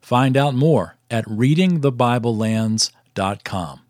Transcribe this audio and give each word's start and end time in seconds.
Find 0.00 0.36
out 0.36 0.54
more 0.54 0.96
at 1.10 1.24
readingthebiblelands.com. 1.26 3.80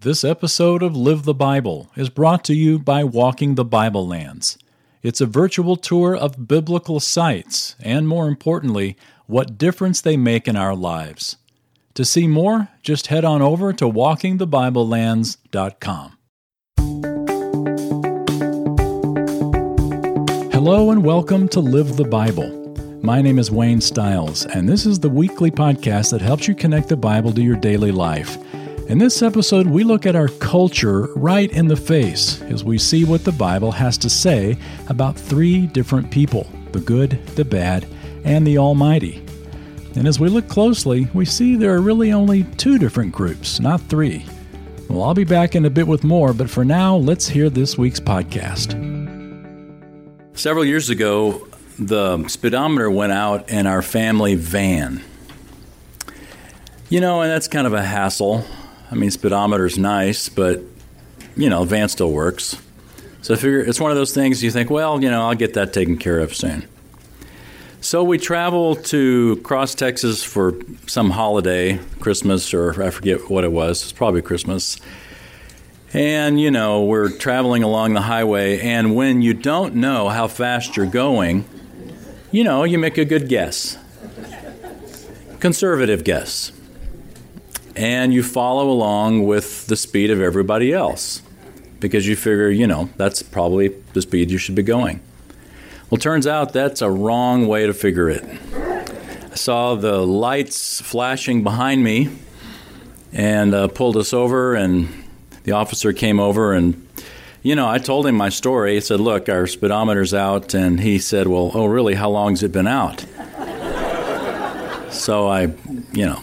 This 0.00 0.24
episode 0.24 0.82
of 0.82 0.96
Live 0.96 1.22
the 1.22 1.34
Bible 1.34 1.90
is 1.96 2.10
brought 2.10 2.44
to 2.44 2.54
you 2.54 2.78
by 2.78 3.04
Walking 3.04 3.54
the 3.54 3.64
Bible 3.64 4.06
Lands. 4.06 4.58
It's 5.02 5.20
a 5.20 5.26
virtual 5.26 5.76
tour 5.76 6.16
of 6.16 6.48
biblical 6.48 7.00
sites 7.00 7.76
and, 7.80 8.08
more 8.08 8.28
importantly, 8.28 8.96
what 9.26 9.58
difference 9.58 10.00
they 10.00 10.16
make 10.16 10.48
in 10.48 10.56
our 10.56 10.74
lives. 10.74 11.36
To 11.94 12.04
see 12.04 12.26
more, 12.26 12.68
just 12.82 13.06
head 13.06 13.24
on 13.24 13.40
over 13.40 13.72
to 13.72 13.84
walkingthebiblelands.com. 13.84 16.18
Hello 20.52 20.90
and 20.90 21.04
welcome 21.04 21.48
to 21.48 21.60
Live 21.60 21.96
the 21.96 22.04
Bible. 22.04 22.63
My 23.04 23.20
name 23.20 23.38
is 23.38 23.50
Wayne 23.50 23.82
Stiles, 23.82 24.46
and 24.46 24.66
this 24.66 24.86
is 24.86 24.98
the 24.98 25.10
weekly 25.10 25.50
podcast 25.50 26.10
that 26.12 26.22
helps 26.22 26.48
you 26.48 26.54
connect 26.54 26.88
the 26.88 26.96
Bible 26.96 27.34
to 27.34 27.42
your 27.42 27.54
daily 27.54 27.92
life. 27.92 28.38
In 28.88 28.96
this 28.96 29.20
episode, 29.20 29.66
we 29.66 29.84
look 29.84 30.06
at 30.06 30.16
our 30.16 30.28
culture 30.28 31.08
right 31.14 31.52
in 31.52 31.68
the 31.68 31.76
face 31.76 32.40
as 32.44 32.64
we 32.64 32.78
see 32.78 33.04
what 33.04 33.22
the 33.22 33.30
Bible 33.30 33.70
has 33.72 33.98
to 33.98 34.08
say 34.08 34.56
about 34.88 35.18
three 35.18 35.66
different 35.66 36.10
people 36.10 36.50
the 36.72 36.80
good, 36.80 37.22
the 37.36 37.44
bad, 37.44 37.86
and 38.24 38.46
the 38.46 38.56
Almighty. 38.56 39.22
And 39.96 40.08
as 40.08 40.18
we 40.18 40.30
look 40.30 40.48
closely, 40.48 41.06
we 41.12 41.26
see 41.26 41.56
there 41.56 41.74
are 41.74 41.82
really 41.82 42.10
only 42.10 42.44
two 42.56 42.78
different 42.78 43.12
groups, 43.12 43.60
not 43.60 43.82
three. 43.82 44.24
Well, 44.88 45.02
I'll 45.02 45.12
be 45.12 45.24
back 45.24 45.54
in 45.54 45.66
a 45.66 45.70
bit 45.70 45.86
with 45.86 46.04
more, 46.04 46.32
but 46.32 46.48
for 46.48 46.64
now, 46.64 46.96
let's 46.96 47.28
hear 47.28 47.50
this 47.50 47.76
week's 47.76 48.00
podcast. 48.00 48.72
Several 50.32 50.64
years 50.64 50.88
ago, 50.88 51.46
the 51.78 52.28
speedometer 52.28 52.90
went 52.90 53.12
out 53.12 53.50
in 53.50 53.66
our 53.66 53.82
family 53.82 54.34
van. 54.34 55.02
You 56.88 57.00
know, 57.00 57.22
and 57.22 57.30
that's 57.30 57.48
kind 57.48 57.66
of 57.66 57.72
a 57.72 57.82
hassle. 57.82 58.44
I 58.90 58.94
mean, 58.94 59.10
speedometer's 59.10 59.78
nice, 59.78 60.28
but, 60.28 60.60
you 61.36 61.48
know, 61.48 61.64
van 61.64 61.88
still 61.88 62.12
works. 62.12 62.56
So 63.22 63.34
I 63.34 63.36
figure 63.36 63.60
it's 63.60 63.80
one 63.80 63.90
of 63.90 63.96
those 63.96 64.12
things 64.12 64.42
you 64.44 64.50
think, 64.50 64.70
well, 64.70 65.02
you 65.02 65.10
know, 65.10 65.26
I'll 65.26 65.34
get 65.34 65.54
that 65.54 65.72
taken 65.72 65.96
care 65.96 66.20
of 66.20 66.36
soon. 66.36 66.68
So 67.80 68.04
we 68.04 68.18
travel 68.18 68.76
to 68.76 69.36
cross 69.42 69.74
Texas 69.74 70.22
for 70.22 70.54
some 70.86 71.10
holiday, 71.10 71.80
Christmas, 72.00 72.54
or 72.54 72.82
I 72.82 72.90
forget 72.90 73.28
what 73.30 73.44
it 73.44 73.52
was. 73.52 73.82
It's 73.82 73.92
probably 73.92 74.22
Christmas. 74.22 74.78
And, 75.92 76.40
you 76.40 76.50
know, 76.50 76.84
we're 76.84 77.10
traveling 77.10 77.62
along 77.62 77.94
the 77.94 78.00
highway, 78.00 78.58
and 78.60 78.94
when 78.94 79.22
you 79.22 79.32
don't 79.32 79.74
know 79.76 80.08
how 80.08 80.28
fast 80.28 80.76
you're 80.76 80.86
going, 80.86 81.44
you 82.34 82.42
know, 82.42 82.64
you 82.64 82.78
make 82.80 82.98
a 82.98 83.04
good 83.04 83.28
guess. 83.28 83.78
Conservative 85.38 86.02
guess. 86.02 86.50
And 87.76 88.12
you 88.12 88.24
follow 88.24 88.68
along 88.68 89.24
with 89.24 89.68
the 89.68 89.76
speed 89.76 90.10
of 90.10 90.20
everybody 90.20 90.72
else 90.72 91.22
because 91.78 92.08
you 92.08 92.16
figure, 92.16 92.50
you 92.50 92.66
know, 92.66 92.90
that's 92.96 93.22
probably 93.22 93.68
the 93.92 94.02
speed 94.02 94.32
you 94.32 94.38
should 94.38 94.56
be 94.56 94.64
going. 94.64 95.00
Well, 95.90 95.98
turns 95.98 96.26
out 96.26 96.52
that's 96.52 96.82
a 96.82 96.90
wrong 96.90 97.46
way 97.46 97.66
to 97.66 97.72
figure 97.72 98.10
it. 98.10 98.24
I 99.30 99.36
saw 99.36 99.76
the 99.76 100.04
lights 100.04 100.80
flashing 100.80 101.44
behind 101.44 101.84
me 101.84 102.08
and 103.12 103.54
uh, 103.54 103.68
pulled 103.68 103.96
us 103.96 104.12
over, 104.12 104.56
and 104.56 104.88
the 105.44 105.52
officer 105.52 105.92
came 105.92 106.18
over 106.18 106.52
and 106.52 106.83
you 107.44 107.54
know, 107.54 107.68
I 107.68 107.76
told 107.76 108.06
him 108.06 108.14
my 108.14 108.30
story. 108.30 108.74
He 108.74 108.80
said, 108.80 109.00
Look, 109.00 109.28
our 109.28 109.46
speedometer's 109.46 110.14
out. 110.14 110.54
And 110.54 110.80
he 110.80 110.98
said, 110.98 111.28
Well, 111.28 111.52
oh, 111.54 111.66
really? 111.66 111.94
How 111.94 112.08
long's 112.08 112.42
it 112.42 112.52
been 112.52 112.66
out? 112.66 113.04
so 114.90 115.28
I, 115.28 115.52
you 115.92 116.06
know, 116.06 116.22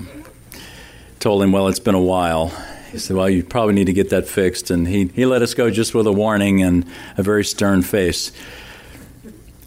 told 1.20 1.44
him, 1.44 1.52
Well, 1.52 1.68
it's 1.68 1.80
been 1.80 1.94
a 1.94 2.02
while. 2.02 2.48
He 2.92 2.98
said, 2.98 3.16
Well, 3.16 3.30
you 3.30 3.44
probably 3.44 3.76
need 3.76 3.86
to 3.86 3.94
get 3.94 4.10
that 4.10 4.28
fixed. 4.28 4.72
And 4.72 4.88
he, 4.88 5.12
he 5.14 5.28
let 5.28 5.44
us 5.44 5.54
go 5.54 5.70
just 5.70 5.94
with 5.94 6.08
a 6.08 6.12
warning 6.12 6.64
and 6.64 6.88
a 7.20 7.22
very 7.22 7.46
stern 7.46 7.84
face. 7.84 8.32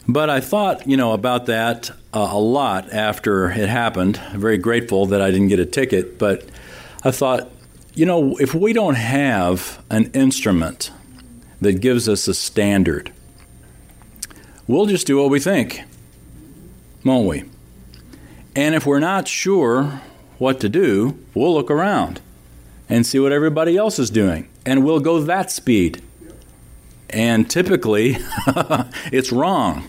But 0.08 0.30
I 0.30 0.40
thought, 0.40 0.88
you 0.88 0.96
know, 0.96 1.12
about 1.12 1.46
that 1.46 1.88
uh, 2.12 2.30
a 2.32 2.40
lot 2.40 2.92
after 2.92 3.48
it 3.48 3.68
happened. 3.68 4.20
I'm 4.32 4.40
very 4.40 4.58
grateful 4.58 5.06
that 5.06 5.22
I 5.22 5.30
didn't 5.30 5.48
get 5.48 5.60
a 5.60 5.66
ticket, 5.66 6.18
but 6.18 6.48
I 7.04 7.12
thought, 7.12 7.48
you 7.94 8.06
know, 8.06 8.36
if 8.38 8.56
we 8.56 8.72
don't 8.72 8.96
have 8.96 9.82
an 9.88 10.10
instrument 10.14 10.90
that 11.64 11.80
gives 11.80 12.08
us 12.08 12.28
a 12.28 12.34
standard, 12.34 13.12
we'll 14.66 14.86
just 14.86 15.06
do 15.06 15.18
what 15.18 15.30
we 15.30 15.40
think, 15.40 15.82
won't 17.04 17.26
we? 17.26 17.44
And 18.56 18.74
if 18.74 18.86
we're 18.86 19.00
not 19.00 19.26
sure 19.26 20.00
what 20.38 20.60
to 20.60 20.68
do, 20.68 21.18
we'll 21.34 21.52
look 21.52 21.70
around 21.70 22.20
and 22.88 23.06
see 23.06 23.18
what 23.18 23.32
everybody 23.32 23.76
else 23.76 23.98
is 23.98 24.10
doing, 24.10 24.48
and 24.64 24.84
we'll 24.84 25.00
go 25.00 25.20
that 25.22 25.50
speed. 25.50 26.02
And 27.10 27.48
typically, 27.48 28.16
it's 29.12 29.32
wrong. 29.32 29.88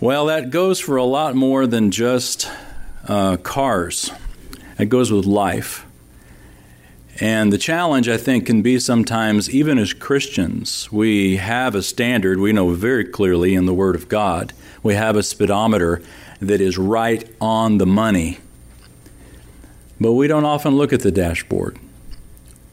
Well, 0.00 0.26
that 0.26 0.50
goes 0.50 0.78
for 0.80 0.96
a 0.96 1.04
lot 1.04 1.34
more 1.34 1.66
than 1.66 1.90
just 1.90 2.50
uh, 3.06 3.36
cars, 3.38 4.10
it 4.78 4.88
goes 4.88 5.12
with 5.12 5.26
life. 5.26 5.86
And 7.20 7.52
the 7.52 7.58
challenge, 7.58 8.08
I 8.08 8.16
think, 8.16 8.46
can 8.46 8.62
be 8.62 8.78
sometimes, 8.78 9.50
even 9.50 9.78
as 9.78 9.92
Christians, 9.92 10.90
we 10.90 11.36
have 11.36 11.74
a 11.74 11.82
standard 11.82 12.38
we 12.38 12.52
know 12.52 12.70
very 12.70 13.04
clearly 13.04 13.54
in 13.54 13.66
the 13.66 13.74
Word 13.74 13.94
of 13.94 14.08
God. 14.08 14.54
We 14.82 14.94
have 14.94 15.16
a 15.16 15.22
speedometer 15.22 16.02
that 16.40 16.62
is 16.62 16.78
right 16.78 17.28
on 17.40 17.76
the 17.76 17.86
money. 17.86 18.38
But 20.00 20.12
we 20.12 20.28
don't 20.28 20.46
often 20.46 20.76
look 20.76 20.94
at 20.94 21.00
the 21.00 21.10
dashboard. 21.10 21.78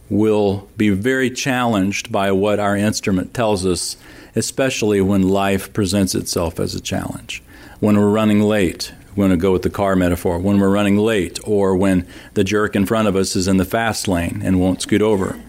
We'll 0.09 0.69
be 0.77 0.89
very 0.91 1.29
challenged 1.29 2.09
by 2.09 2.31
what 2.31 2.59
our 2.59 2.77
instrument 2.77 3.33
tells 3.33 3.65
us 3.65 3.97
especially 4.37 5.01
when 5.01 5.23
life 5.23 5.73
presents 5.73 6.13
itself 6.13 6.59
as 6.59 6.75
a 6.75 6.79
challenge. 6.79 7.41
When 7.79 7.97
we're 7.97 8.09
running 8.09 8.41
late, 8.41 8.93
we're 9.17 9.27
going 9.27 9.31
to 9.31 9.41
go 9.41 9.51
with 9.51 9.63
the 9.63 9.69
car 9.71 9.95
metaphor, 9.95 10.37
when 10.37 10.59
we're 10.59 10.69
running 10.69 10.95
late, 10.95 11.39
or 11.43 11.75
when 11.75 12.07
the 12.35 12.43
jerk 12.43 12.75
in 12.75 12.85
front 12.85 13.07
of 13.07 13.15
us 13.15 13.35
is 13.35 13.47
in 13.47 13.57
the 13.57 13.65
fast 13.65 14.07
lane 14.07 14.41
and 14.43 14.59
won't 14.59 14.83
scoot 14.83 15.01
over. 15.01 15.39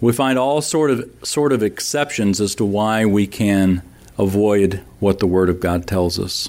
We 0.00 0.14
find 0.14 0.38
all 0.38 0.62
sort 0.62 0.90
of 0.90 1.10
sort 1.22 1.52
of 1.52 1.62
exceptions 1.62 2.40
as 2.40 2.54
to 2.54 2.64
why 2.64 3.04
we 3.04 3.26
can 3.26 3.82
avoid 4.18 4.80
what 4.98 5.18
the 5.18 5.26
Word 5.26 5.50
of 5.50 5.60
God 5.60 5.86
tells 5.86 6.18
us. 6.18 6.48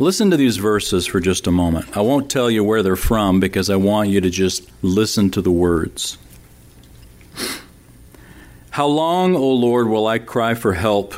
Listen 0.00 0.32
to 0.32 0.36
these 0.36 0.56
verses 0.56 1.06
for 1.06 1.20
just 1.20 1.46
a 1.46 1.52
moment. 1.52 1.96
I 1.96 2.00
won't 2.00 2.28
tell 2.28 2.50
you 2.50 2.64
where 2.64 2.82
they're 2.82 2.96
from 2.96 3.38
because 3.38 3.70
I 3.70 3.76
want 3.76 4.08
you 4.08 4.20
to 4.20 4.30
just 4.30 4.68
listen 4.82 5.30
to 5.30 5.40
the 5.40 5.52
words. 5.52 6.18
How 8.70 8.86
long, 8.86 9.36
O 9.36 9.48
Lord, 9.48 9.88
will 9.88 10.08
I 10.08 10.18
cry 10.18 10.54
for 10.54 10.74
help, 10.74 11.14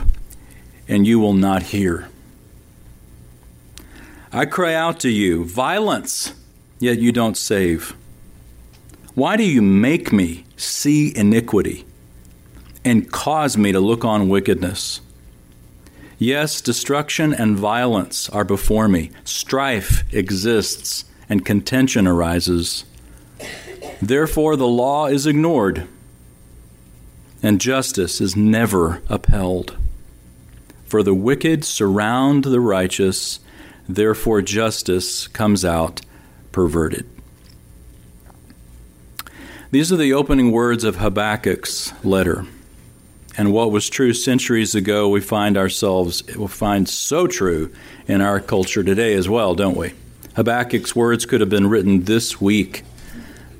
and 0.86 1.06
you 1.06 1.18
will 1.18 1.32
not 1.32 1.62
hear? 1.62 2.09
I 4.32 4.46
cry 4.46 4.74
out 4.74 5.00
to 5.00 5.10
you, 5.10 5.44
violence, 5.44 6.34
yet 6.78 7.00
you 7.00 7.10
don't 7.10 7.36
save. 7.36 7.96
Why 9.14 9.36
do 9.36 9.42
you 9.42 9.60
make 9.60 10.12
me 10.12 10.44
see 10.56 11.12
iniquity 11.16 11.84
and 12.84 13.10
cause 13.10 13.58
me 13.58 13.72
to 13.72 13.80
look 13.80 14.04
on 14.04 14.28
wickedness? 14.28 15.00
Yes, 16.16 16.60
destruction 16.60 17.34
and 17.34 17.56
violence 17.56 18.28
are 18.28 18.44
before 18.44 18.86
me. 18.86 19.10
Strife 19.24 20.04
exists 20.14 21.06
and 21.28 21.44
contention 21.44 22.06
arises. 22.06 22.84
Therefore, 24.00 24.54
the 24.54 24.68
law 24.68 25.06
is 25.06 25.26
ignored 25.26 25.88
and 27.42 27.60
justice 27.60 28.20
is 28.20 28.36
never 28.36 29.02
upheld. 29.08 29.76
For 30.84 31.02
the 31.02 31.14
wicked 31.14 31.64
surround 31.64 32.44
the 32.44 32.60
righteous, 32.60 33.40
therefore 33.88 34.42
justice 34.42 35.28
comes 35.28 35.64
out 35.64 36.00
perverted. 36.52 37.08
These 39.70 39.92
are 39.92 39.96
the 39.96 40.12
opening 40.12 40.50
words 40.50 40.82
of 40.82 40.96
Habakkuk's 40.96 41.92
letter. 42.04 42.44
And 43.36 43.52
what 43.52 43.70
was 43.70 43.88
true 43.88 44.12
centuries 44.12 44.74
ago, 44.74 45.08
we 45.08 45.20
find 45.20 45.56
ourselves, 45.56 46.24
we 46.36 46.48
find 46.48 46.88
so 46.88 47.26
true 47.26 47.72
in 48.08 48.20
our 48.20 48.40
culture 48.40 48.82
today 48.82 49.14
as 49.14 49.28
well, 49.28 49.54
don't 49.54 49.76
we? 49.76 49.92
Habakkuk's 50.34 50.96
words 50.96 51.24
could 51.24 51.40
have 51.40 51.50
been 51.50 51.68
written 51.68 52.04
this 52.04 52.40
week 52.40 52.82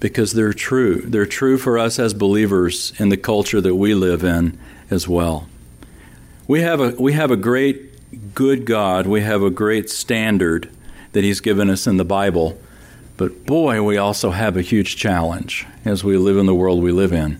because 0.00 0.32
they're 0.32 0.52
true. 0.52 1.02
They're 1.02 1.26
true 1.26 1.58
for 1.58 1.78
us 1.78 1.98
as 1.98 2.14
believers 2.14 2.92
in 2.98 3.10
the 3.10 3.16
culture 3.16 3.60
that 3.60 3.76
we 3.76 3.94
live 3.94 4.24
in 4.24 4.58
as 4.90 5.06
well. 5.06 5.46
We 6.48 6.62
have 6.62 6.80
a, 6.80 6.90
we 6.98 7.12
have 7.12 7.30
a 7.30 7.36
great, 7.36 7.89
good 8.34 8.64
God. 8.64 9.06
We 9.06 9.22
have 9.22 9.42
a 9.42 9.50
great 9.50 9.90
standard 9.90 10.70
that 11.12 11.24
He's 11.24 11.40
given 11.40 11.70
us 11.70 11.86
in 11.86 11.96
the 11.96 12.04
Bible. 12.04 12.58
But 13.16 13.44
boy, 13.46 13.82
we 13.82 13.96
also 13.96 14.30
have 14.30 14.56
a 14.56 14.62
huge 14.62 14.96
challenge 14.96 15.66
as 15.84 16.02
we 16.02 16.16
live 16.16 16.38
in 16.38 16.46
the 16.46 16.54
world 16.54 16.82
we 16.82 16.92
live 16.92 17.12
in. 17.12 17.38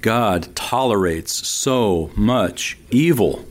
God 0.00 0.54
tolerates 0.56 1.46
so 1.46 2.10
much 2.16 2.78
evil. 2.90 3.44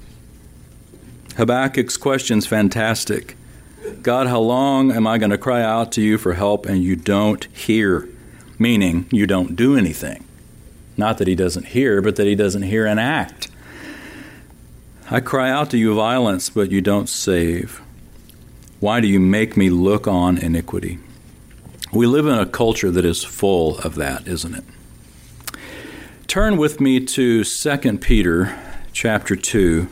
Habakkuk's 1.37 1.97
question 1.97 2.39
is 2.39 2.45
fantastic. 2.45 3.37
God, 4.01 4.27
how 4.27 4.39
long 4.39 4.91
am 4.91 5.07
I 5.07 5.17
going 5.17 5.31
to 5.31 5.37
cry 5.37 5.61
out 5.61 5.91
to 5.93 6.01
you 6.01 6.17
for 6.17 6.33
help 6.33 6.65
and 6.65 6.83
you 6.83 6.95
don't 6.95 7.45
hear? 7.45 8.09
Meaning, 8.59 9.07
you 9.11 9.25
don't 9.25 9.55
do 9.55 9.77
anything. 9.77 10.25
Not 10.97 11.17
that 11.19 11.27
he 11.27 11.35
doesn't 11.35 11.67
hear, 11.67 12.01
but 12.01 12.15
that 12.17 12.27
he 12.27 12.35
doesn't 12.35 12.63
hear 12.63 12.85
and 12.85 12.99
act. 12.99 13.49
I 15.13 15.19
cry 15.19 15.49
out 15.49 15.69
to 15.71 15.77
you 15.77 15.93
violence, 15.93 16.49
but 16.49 16.71
you 16.71 16.79
don't 16.79 17.09
save. 17.09 17.81
Why 18.79 19.01
do 19.01 19.09
you 19.09 19.19
make 19.19 19.57
me 19.57 19.69
look 19.69 20.07
on 20.07 20.37
iniquity? 20.37 20.99
We 21.91 22.07
live 22.07 22.27
in 22.27 22.39
a 22.39 22.45
culture 22.45 22.89
that 22.89 23.03
is 23.03 23.21
full 23.21 23.77
of 23.79 23.95
that, 23.95 24.25
isn't 24.25 24.55
it? 24.55 24.63
Turn 26.27 26.55
with 26.55 26.79
me 26.79 27.01
to 27.01 27.43
2 27.43 27.97
Peter 27.97 28.57
chapter 28.93 29.35
2, 29.35 29.89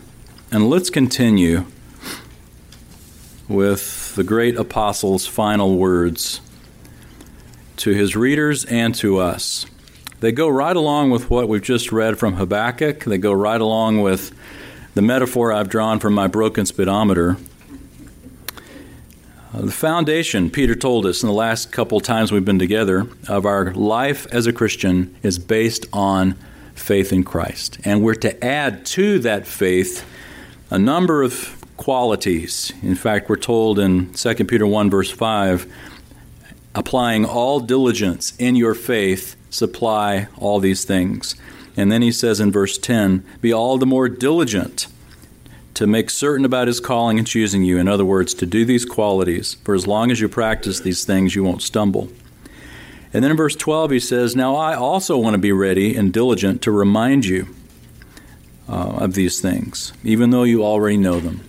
and 0.54 0.70
let's 0.70 0.90
continue 0.90 1.66
with 3.50 4.16
the 4.16 4.24
great 4.24 4.56
apostle's 4.56 5.28
final 5.28 5.76
words 5.78 6.40
to 7.76 7.92
his 7.92 8.16
readers 8.16 8.64
and 8.64 8.96
to 8.96 9.18
us. 9.18 9.66
They 10.22 10.32
go 10.32 10.48
right 10.48 10.78
along 10.78 11.12
with 11.12 11.30
what 11.30 11.50
we've 11.50 11.62
just 11.62 11.92
read 11.92 12.18
from 12.18 12.36
Habakkuk. 12.36 13.04
They 13.04 13.18
go 13.18 13.34
right 13.34 13.60
along 13.60 14.02
with 14.02 14.34
the 15.00 15.04
metaphor 15.04 15.54
I've 15.54 15.70
drawn 15.70 15.98
from 15.98 16.14
my 16.14 16.28
broken 16.28 16.66
speedometer. 16.66 17.38
Uh, 19.54 19.62
the 19.62 19.72
foundation, 19.72 20.50
Peter 20.50 20.76
told 20.76 21.06
us 21.06 21.24
in 21.24 21.28
the 21.28 21.34
last 21.34 21.72
couple 21.72 22.02
times 22.02 22.34
we've 22.34 22.44
been 22.44 22.60
together, 22.60 23.08
of 23.30 23.46
our 23.46 23.74
life 23.76 24.28
as 24.34 24.46
a 24.46 24.52
Christian 24.52 25.16
is 25.24 25.40
based 25.40 25.86
on 25.94 26.36
faith 26.76 27.14
in 27.14 27.24
Christ. 27.24 27.80
And 27.86 28.04
we're 28.04 28.16
to 28.16 28.44
add 28.44 28.86
to 28.88 29.20
that 29.20 29.48
faith 29.48 30.06
a 30.70 30.78
number 30.78 31.24
of 31.24 31.64
qualities. 31.78 32.74
In 32.82 32.96
fact, 32.96 33.30
we're 33.30 33.38
told 33.38 33.80
in 33.80 34.12
2 34.12 34.36
Peter 34.44 34.68
1, 34.68 34.90
verse 34.90 35.12
5, 35.12 35.66
applying 36.76 37.24
all 37.24 37.62
diligence 37.62 38.36
in 38.36 38.58
your 38.58 38.74
faith, 38.74 39.38
supply 39.50 40.28
all 40.36 40.60
these 40.60 40.84
things. 40.84 41.38
And 41.80 41.90
then 41.90 42.02
he 42.02 42.12
says 42.12 42.42
in 42.42 42.52
verse 42.52 42.78
10, 42.78 43.24
be 43.40 43.54
all 43.54 43.78
the 43.78 43.86
more 43.86 44.10
diligent 44.10 44.88
to 45.76 45.88
make 45.88 46.10
certain 46.10 46.44
about 46.44 46.68
his 46.68 46.82
calling 46.82 47.18
and 47.18 47.26
choosing 47.26 47.64
you. 47.64 47.78
In 47.78 47.88
other 47.88 48.04
words, 48.04 48.34
to 48.34 48.46
do 48.46 48.66
these 48.66 48.84
qualities. 48.84 49.54
For 49.64 49.74
as 49.74 49.88
long 49.88 50.12
as 50.12 50.20
you 50.20 50.28
practice 50.28 50.82
these 50.82 51.06
things, 51.06 51.36
you 51.36 51.44
won't 51.46 51.62
stumble. 51.62 52.10
And 53.14 53.24
then 53.24 53.32
in 53.32 53.38
verse 53.38 53.56
12, 53.56 53.92
he 53.92 54.00
says, 54.02 54.36
Now 54.36 54.58
I 54.58 54.76
also 54.76 55.18
want 55.18 55.36
to 55.36 55.38
be 55.38 55.54
ready 55.54 55.96
and 55.96 56.12
diligent 56.12 56.62
to 56.64 56.72
remind 56.72 57.26
you 57.26 57.48
uh, 58.68 58.98
of 58.98 59.14
these 59.14 59.40
things, 59.40 59.94
even 60.04 60.32
though 60.32 60.44
you 60.44 60.66
already 60.66 60.98
know 60.98 61.22
them. 61.22 61.46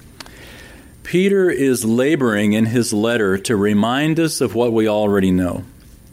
Peter 1.02 1.50
is 1.50 1.84
laboring 1.84 2.52
in 2.52 2.66
his 2.66 2.92
letter 2.92 3.36
to 3.36 3.56
remind 3.56 4.20
us 4.20 4.40
of 4.40 4.54
what 4.54 4.72
we 4.72 4.86
already 4.86 5.32
know. 5.32 5.64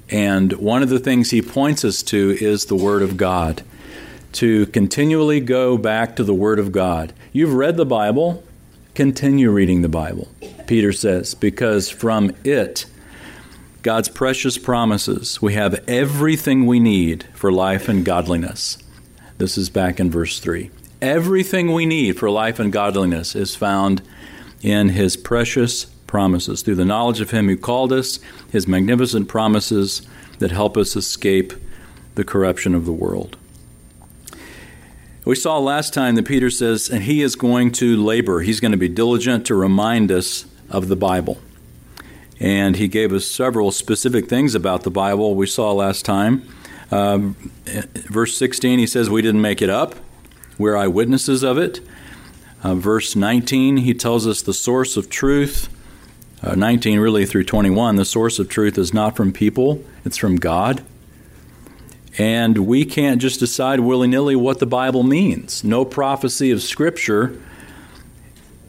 And 0.09 0.53
one 0.53 0.81
of 0.81 0.89
the 0.89 0.97
things 0.97 1.29
he 1.29 1.43
points 1.43 1.85
us 1.85 2.01
to 2.03 2.35
is 2.41 2.65
the 2.65 2.75
Word 2.75 3.03
of 3.03 3.15
God. 3.15 3.61
To 4.33 4.67
continually 4.67 5.39
go 5.39 5.77
back 5.77 6.15
to 6.15 6.23
the 6.23 6.33
Word 6.33 6.59
of 6.59 6.71
God. 6.71 7.13
You've 7.31 7.53
read 7.53 7.77
the 7.77 7.85
Bible, 7.85 8.43
continue 8.93 9.49
reading 9.49 9.81
the 9.81 9.89
Bible, 9.89 10.27
Peter 10.67 10.91
says, 10.91 11.33
because 11.33 11.89
from 11.89 12.35
it, 12.43 12.85
God's 13.81 14.09
precious 14.09 14.57
promises, 14.57 15.41
we 15.41 15.53
have 15.53 15.83
everything 15.87 16.65
we 16.65 16.79
need 16.79 17.23
for 17.33 17.51
life 17.51 17.87
and 17.87 18.03
godliness. 18.03 18.77
This 19.37 19.57
is 19.57 19.69
back 19.69 19.99
in 19.99 20.11
verse 20.11 20.39
3. 20.39 20.71
Everything 21.01 21.71
we 21.71 21.85
need 21.85 22.17
for 22.17 22.29
life 22.29 22.59
and 22.59 22.73
godliness 22.73 23.35
is 23.35 23.55
found 23.55 24.01
in 24.61 24.89
his 24.89 25.15
precious 25.15 25.85
promises, 25.85 26.61
through 26.61 26.75
the 26.75 26.85
knowledge 26.85 27.21
of 27.21 27.31
him 27.31 27.47
who 27.47 27.55
called 27.55 27.93
us, 27.93 28.19
his 28.51 28.67
magnificent 28.67 29.27
promises 29.27 30.01
that 30.39 30.51
help 30.51 30.75
us 30.75 30.95
escape 30.95 31.53
the 32.15 32.23
corruption 32.23 32.73
of 32.73 32.85
the 32.85 32.91
world. 32.91 33.37
We 35.27 35.35
saw 35.35 35.57
last 35.59 35.93
time 35.93 36.15
that 36.15 36.23
Peter 36.23 36.49
says, 36.49 36.89
and 36.89 37.03
he 37.03 37.21
is 37.21 37.35
going 37.35 37.73
to 37.73 38.01
labor, 38.01 38.39
he's 38.39 38.61
going 38.61 38.71
to 38.71 38.77
be 38.77 38.87
diligent 38.87 39.45
to 39.47 39.55
remind 39.55 40.09
us 40.09 40.45
of 40.69 40.87
the 40.87 40.95
Bible. 40.95 41.37
And 42.39 42.77
he 42.77 42.87
gave 42.87 43.11
us 43.11 43.25
several 43.25 43.71
specific 43.71 44.29
things 44.29 44.55
about 44.55 44.83
the 44.83 44.89
Bible 44.89 45.35
we 45.35 45.45
saw 45.45 45.73
last 45.73 46.05
time. 46.05 46.47
Um, 46.91 47.35
verse 47.65 48.37
16, 48.37 48.79
he 48.79 48.87
says, 48.87 49.09
We 49.09 49.21
didn't 49.21 49.41
make 49.41 49.61
it 49.61 49.69
up, 49.69 49.95
we're 50.57 50.77
eyewitnesses 50.77 51.43
of 51.43 51.57
it. 51.57 51.81
Uh, 52.63 52.75
verse 52.75 53.13
19, 53.13 53.77
he 53.77 53.93
tells 53.93 54.25
us 54.25 54.41
the 54.41 54.53
source 54.53 54.95
of 54.95 55.09
truth. 55.09 55.67
Uh, 56.41 56.55
19 56.55 57.01
really 57.01 57.25
through 57.25 57.43
21, 57.43 57.97
the 57.97 58.05
source 58.05 58.39
of 58.39 58.47
truth 58.47 58.77
is 58.77 58.93
not 58.93 59.17
from 59.17 59.33
people, 59.33 59.83
it's 60.05 60.15
from 60.15 60.37
God. 60.37 60.85
And 62.17 62.57
we 62.59 62.83
can't 62.83 63.21
just 63.21 63.39
decide 63.39 63.79
willy 63.79 64.07
nilly 64.07 64.35
what 64.35 64.59
the 64.59 64.65
Bible 64.65 65.03
means. 65.03 65.63
No 65.63 65.85
prophecy 65.85 66.49
of 66.51 66.63
Scripture 66.63 67.39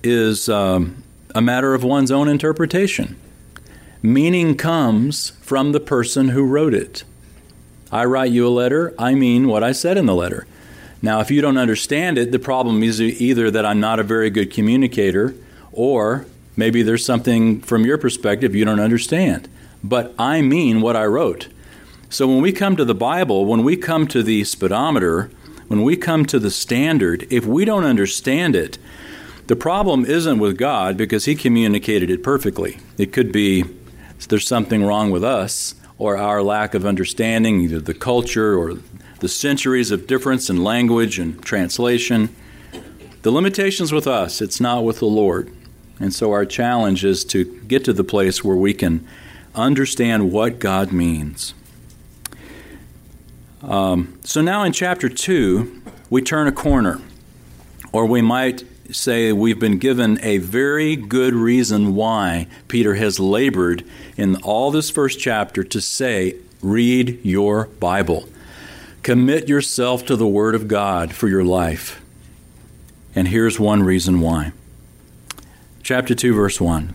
is 0.03 0.49
um, 0.49 1.03
a 1.35 1.41
matter 1.41 1.75
of 1.75 1.83
one's 1.83 2.11
own 2.11 2.29
interpretation. 2.29 3.17
Meaning 4.03 4.57
comes 4.57 5.31
from 5.41 5.73
the 5.73 5.81
person 5.81 6.29
who 6.29 6.45
wrote 6.45 6.75
it. 6.75 7.05
I 7.91 8.05
write 8.05 8.31
you 8.31 8.47
a 8.47 8.51
letter, 8.51 8.95
I 8.99 9.15
mean 9.15 9.49
what 9.49 9.65
I 9.65 9.73
said 9.73 9.97
in 9.97 10.07
the 10.07 10.15
letter. 10.15 10.47
Now, 11.01 11.21
if 11.21 11.31
you 11.31 11.41
don't 11.41 11.57
understand 11.57 12.19
it, 12.19 12.33
the 12.33 12.39
problem 12.39 12.83
is 12.83 13.01
either 13.01 13.51
that 13.51 13.65
I'm 13.65 13.81
not 13.81 13.99
a 13.99 14.03
very 14.03 14.31
good 14.31 14.53
communicator, 14.53 15.35
or 15.73 16.27
maybe 16.57 16.83
there's 16.83 17.05
something 17.05 17.61
from 17.61 17.87
your 17.87 17.99
perspective 17.99 18.55
you 18.55 18.65
don't 18.65 18.81
understand. 18.81 19.49
But 19.83 20.15
I 20.19 20.43
mean 20.43 20.81
what 20.81 20.97
I 20.97 21.07
wrote. 21.07 21.49
So 22.11 22.27
when 22.27 22.41
we 22.41 22.53
come 22.53 22.75
to 22.77 22.87
the 22.87 22.95
Bible, 22.95 23.45
when 23.45 23.63
we 23.63 23.77
come 23.77 24.07
to 24.09 24.23
the 24.23 24.45
speedometer, 24.45 25.31
when 25.67 25.83
we 25.83 25.95
come 25.95 26.25
to 26.27 26.39
the 26.39 26.51
standard, 26.51 27.27
if 27.31 27.45
we 27.45 27.67
don't 27.67 27.85
understand 27.85 28.57
it, 28.57 28.79
the 29.47 29.57
problem 29.57 30.07
isn't 30.07 30.39
with 30.39 30.57
God 30.57 30.97
because 30.97 31.27
He 31.27 31.35
communicated 31.35 32.11
it 32.11 32.23
perfectly. 32.23 32.79
It 32.97 33.13
could 33.13 33.31
be 33.31 33.65
there's 34.29 34.49
something 34.49 34.85
wrong 34.85 35.11
with 35.11 35.23
us 35.23 35.75
or 35.99 36.17
our 36.17 36.43
lack 36.43 36.75
of 36.75 36.87
understanding, 36.87 37.61
either 37.61 37.81
the 37.81 37.95
culture 37.95 38.59
or 38.59 38.79
the 39.21 39.29
centuries 39.29 39.91
of 39.91 40.07
difference 40.07 40.49
in 40.49 40.65
language 40.65 41.19
and 41.19 41.43
translation. 41.43 42.35
The 43.23 43.31
limitations 43.31 43.93
with 43.93 44.07
us, 44.07 44.41
it's 44.41 44.61
not 44.61 44.85
with 44.85 45.01
the 45.01 45.07
Lord. 45.07 45.53
And 46.01 46.15
so 46.15 46.33
our 46.33 46.47
challenge 46.47 47.05
is 47.05 47.25
to 47.27 47.45
get 47.67 47.85
to 47.85 47.93
the 47.93 48.05
place 48.05 48.45
where 48.45 48.57
we 48.57 48.73
can 48.73 49.07
understand 49.55 50.31
what 50.31 50.59
God 50.59 50.93
means. 50.93 51.55
Um, 53.63 54.19
so 54.23 54.41
now 54.41 54.63
in 54.65 54.73
chapter 54.73 55.09
2, 55.09 55.83
we 56.11 56.23
turn 56.23 56.47
a 56.47 56.53
corner, 56.53 57.01
or 57.93 58.07
we 58.07 58.23
might 58.23 58.65
say 58.91 59.33
we've 59.33 59.59
been 59.59 59.79
given 59.79 60.19
a 60.23 60.39
very 60.39 60.97
good 60.97 61.35
reason 61.35 61.95
why 61.95 62.47
Peter 62.69 62.95
has 62.95 63.21
labored 63.21 63.85
in 64.17 64.37
all 64.37 64.71
this 64.71 64.91
first 64.91 65.19
chapter 65.21 65.63
to 65.65 65.81
say, 65.81 66.37
read 66.63 67.21
your 67.25 67.67
Bible. 67.81 68.29
Commit 69.03 69.49
yourself 69.49 70.05
to 70.07 70.17
the 70.17 70.27
Word 70.27 70.55
of 70.55 70.69
God 70.69 71.13
for 71.13 71.29
your 71.29 71.45
life. 71.45 72.01
And 73.15 73.29
here's 73.29 73.59
one 73.59 73.83
reason 73.83 74.21
why. 74.21 74.53
Chapter 75.83 76.15
2, 76.15 76.35
verse 76.35 76.61
1. 76.61 76.95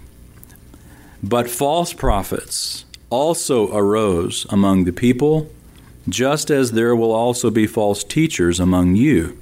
But 1.21 1.49
false 1.49 1.93
prophets 1.93 2.85
also 3.09 3.75
arose 3.75 4.45
among 4.49 4.83
the 4.83 4.91
people, 4.91 5.49
just 6.07 6.49
as 6.49 6.71
there 6.71 6.95
will 6.95 7.11
also 7.11 7.49
be 7.49 7.67
false 7.67 8.03
teachers 8.03 8.59
among 8.59 8.95
you, 8.95 9.37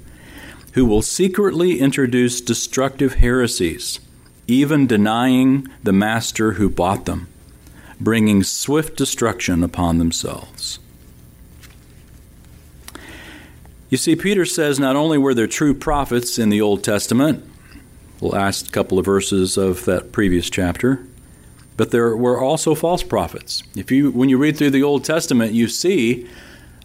who 0.74 0.86
will 0.86 1.02
secretly 1.02 1.80
introduce 1.80 2.40
destructive 2.40 3.14
heresies, 3.14 4.00
even 4.46 4.86
denying 4.86 5.66
the 5.82 5.92
master 5.92 6.52
who 6.52 6.68
bought 6.68 7.04
them, 7.04 7.28
bringing 8.00 8.42
swift 8.42 8.96
destruction 8.96 9.62
upon 9.62 9.98
themselves. 9.98 10.78
You 13.90 13.98
see, 13.98 14.16
Peter 14.16 14.46
says 14.46 14.80
not 14.80 14.96
only 14.96 15.18
were 15.18 15.34
there 15.34 15.46
true 15.46 15.74
prophets 15.74 16.38
in 16.38 16.48
the 16.48 16.62
Old 16.62 16.82
Testament, 16.82 17.44
the 18.20 18.26
last 18.26 18.72
couple 18.72 18.98
of 18.98 19.04
verses 19.04 19.58
of 19.58 19.84
that 19.84 20.12
previous 20.12 20.48
chapter, 20.48 21.04
but 21.76 21.90
there 21.90 22.16
were 22.16 22.40
also 22.40 22.74
false 22.74 23.02
prophets. 23.02 23.62
If 23.76 23.90
you 23.90 24.10
when 24.10 24.28
you 24.28 24.38
read 24.38 24.56
through 24.56 24.70
the 24.70 24.82
Old 24.82 25.04
Testament, 25.04 25.52
you 25.52 25.68
see 25.68 26.26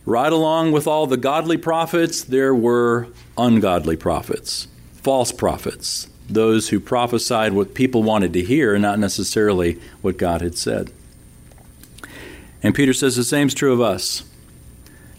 right 0.08 0.32
along 0.32 0.72
with 0.72 0.88
all 0.88 1.06
the 1.06 1.18
godly 1.18 1.58
prophets, 1.58 2.24
there 2.24 2.56
were 2.56 3.10
ungodly 3.38 3.98
prophets, 3.98 4.70
false 4.94 5.34
prophets, 5.34 6.08
those 6.30 6.70
who 6.70 6.80
prophesied 6.80 7.52
what 7.52 7.74
people 7.74 8.02
wanted 8.02 8.32
to 8.32 8.42
hear, 8.42 8.74
and 8.74 8.82
not 8.82 8.98
necessarily 9.00 9.78
what 10.02 10.18
God 10.18 10.40
had 10.40 10.58
said. 10.58 10.94
And 12.64 12.74
Peter 12.74 12.94
says 12.94 13.18
the 13.18 13.24
same 13.26 13.48
is 13.48 13.54
true 13.54 13.74
of 13.74 13.82
us. 13.82 14.24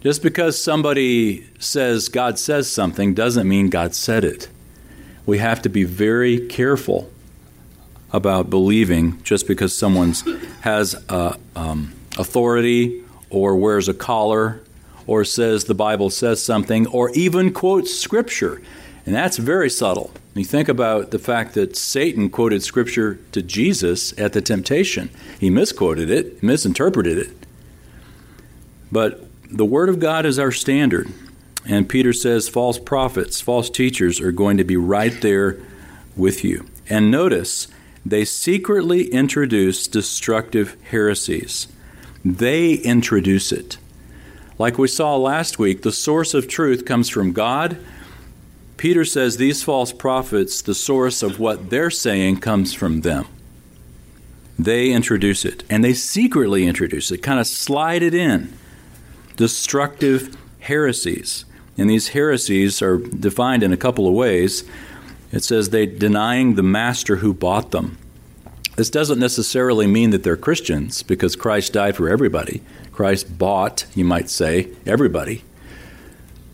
Just 0.00 0.22
because 0.22 0.60
somebody 0.60 1.46
says 1.58 2.08
God 2.08 2.38
says 2.38 2.70
something 2.70 3.12
doesn't 3.12 3.46
mean 3.46 3.68
God 3.68 3.94
said 3.94 4.24
it. 4.24 4.48
We 5.26 5.36
have 5.36 5.60
to 5.62 5.68
be 5.68 5.84
very 5.84 6.46
careful 6.46 7.10
about 8.10 8.48
believing 8.48 9.22
just 9.22 9.46
because 9.46 9.76
someone 9.76 10.14
has 10.62 10.94
a, 11.10 11.36
um, 11.54 11.92
authority 12.16 13.04
or 13.28 13.54
wears 13.54 13.86
a 13.86 13.94
collar 13.94 14.62
or 15.08 15.24
says 15.24 15.64
the 15.64 15.74
Bible 15.74 16.10
says 16.10 16.40
something 16.40 16.86
or 16.88 17.10
even 17.10 17.52
quotes 17.52 17.92
Scripture. 17.92 18.62
And 19.06 19.14
that's 19.14 19.38
very 19.38 19.70
subtle. 19.70 20.12
You 20.34 20.44
think 20.44 20.68
about 20.68 21.10
the 21.10 21.18
fact 21.18 21.54
that 21.54 21.76
Satan 21.76 22.28
quoted 22.28 22.62
Scripture 22.62 23.18
to 23.32 23.42
Jesus 23.42 24.16
at 24.18 24.34
the 24.34 24.42
temptation. 24.42 25.08
He 25.40 25.48
misquoted 25.48 26.10
it, 26.10 26.42
misinterpreted 26.42 27.18
it. 27.18 27.30
But 28.92 29.24
the 29.50 29.64
Word 29.64 29.88
of 29.88 29.98
God 29.98 30.26
is 30.26 30.38
our 30.38 30.52
standard. 30.52 31.10
And 31.66 31.88
Peter 31.88 32.12
says 32.12 32.48
false 32.48 32.78
prophets, 32.78 33.40
false 33.40 33.70
teachers 33.70 34.20
are 34.20 34.30
going 34.30 34.58
to 34.58 34.64
be 34.64 34.76
right 34.76 35.18
there 35.22 35.58
with 36.16 36.44
you. 36.44 36.66
And 36.88 37.10
notice, 37.10 37.66
they 38.04 38.26
secretly 38.26 39.06
introduce 39.08 39.86
destructive 39.86 40.76
heresies. 40.90 41.66
They 42.24 42.74
introduce 42.74 43.52
it. 43.52 43.78
Like 44.58 44.76
we 44.76 44.88
saw 44.88 45.16
last 45.16 45.58
week, 45.58 45.82
the 45.82 45.92
source 45.92 46.34
of 46.34 46.48
truth 46.48 46.84
comes 46.84 47.08
from 47.08 47.32
God. 47.32 47.78
Peter 48.76 49.04
says 49.04 49.36
these 49.36 49.62
false 49.62 49.92
prophets, 49.92 50.62
the 50.62 50.74
source 50.74 51.22
of 51.22 51.38
what 51.38 51.70
they're 51.70 51.90
saying 51.90 52.38
comes 52.38 52.74
from 52.74 53.02
them. 53.02 53.26
They 54.58 54.90
introduce 54.90 55.44
it, 55.44 55.62
and 55.70 55.84
they 55.84 55.94
secretly 55.94 56.66
introduce 56.66 57.12
it, 57.12 57.18
kind 57.18 57.38
of 57.38 57.46
slide 57.46 58.02
it 58.02 58.14
in. 58.14 58.52
Destructive 59.36 60.36
heresies. 60.60 61.44
And 61.76 61.88
these 61.88 62.08
heresies 62.08 62.82
are 62.82 62.98
defined 62.98 63.62
in 63.62 63.72
a 63.72 63.76
couple 63.76 64.08
of 64.08 64.14
ways. 64.14 64.64
It 65.30 65.44
says 65.44 65.70
they 65.70 65.86
denying 65.86 66.56
the 66.56 66.64
master 66.64 67.16
who 67.16 67.32
bought 67.32 67.70
them. 67.70 67.96
This 68.76 68.90
doesn't 68.90 69.20
necessarily 69.20 69.86
mean 69.86 70.10
that 70.10 70.24
they're 70.24 70.36
Christians 70.36 71.04
because 71.04 71.36
Christ 71.36 71.72
died 71.72 71.96
for 71.96 72.08
everybody. 72.08 72.62
Christ 72.98 73.38
bought, 73.38 73.86
you 73.94 74.04
might 74.04 74.28
say, 74.28 74.70
everybody. 74.84 75.44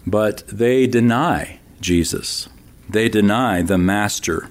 But 0.07 0.47
they 0.47 0.87
deny 0.87 1.59
Jesus. 1.81 2.51
They 2.87 3.09
deny 3.09 3.63
the 3.63 3.79
master 3.79 4.51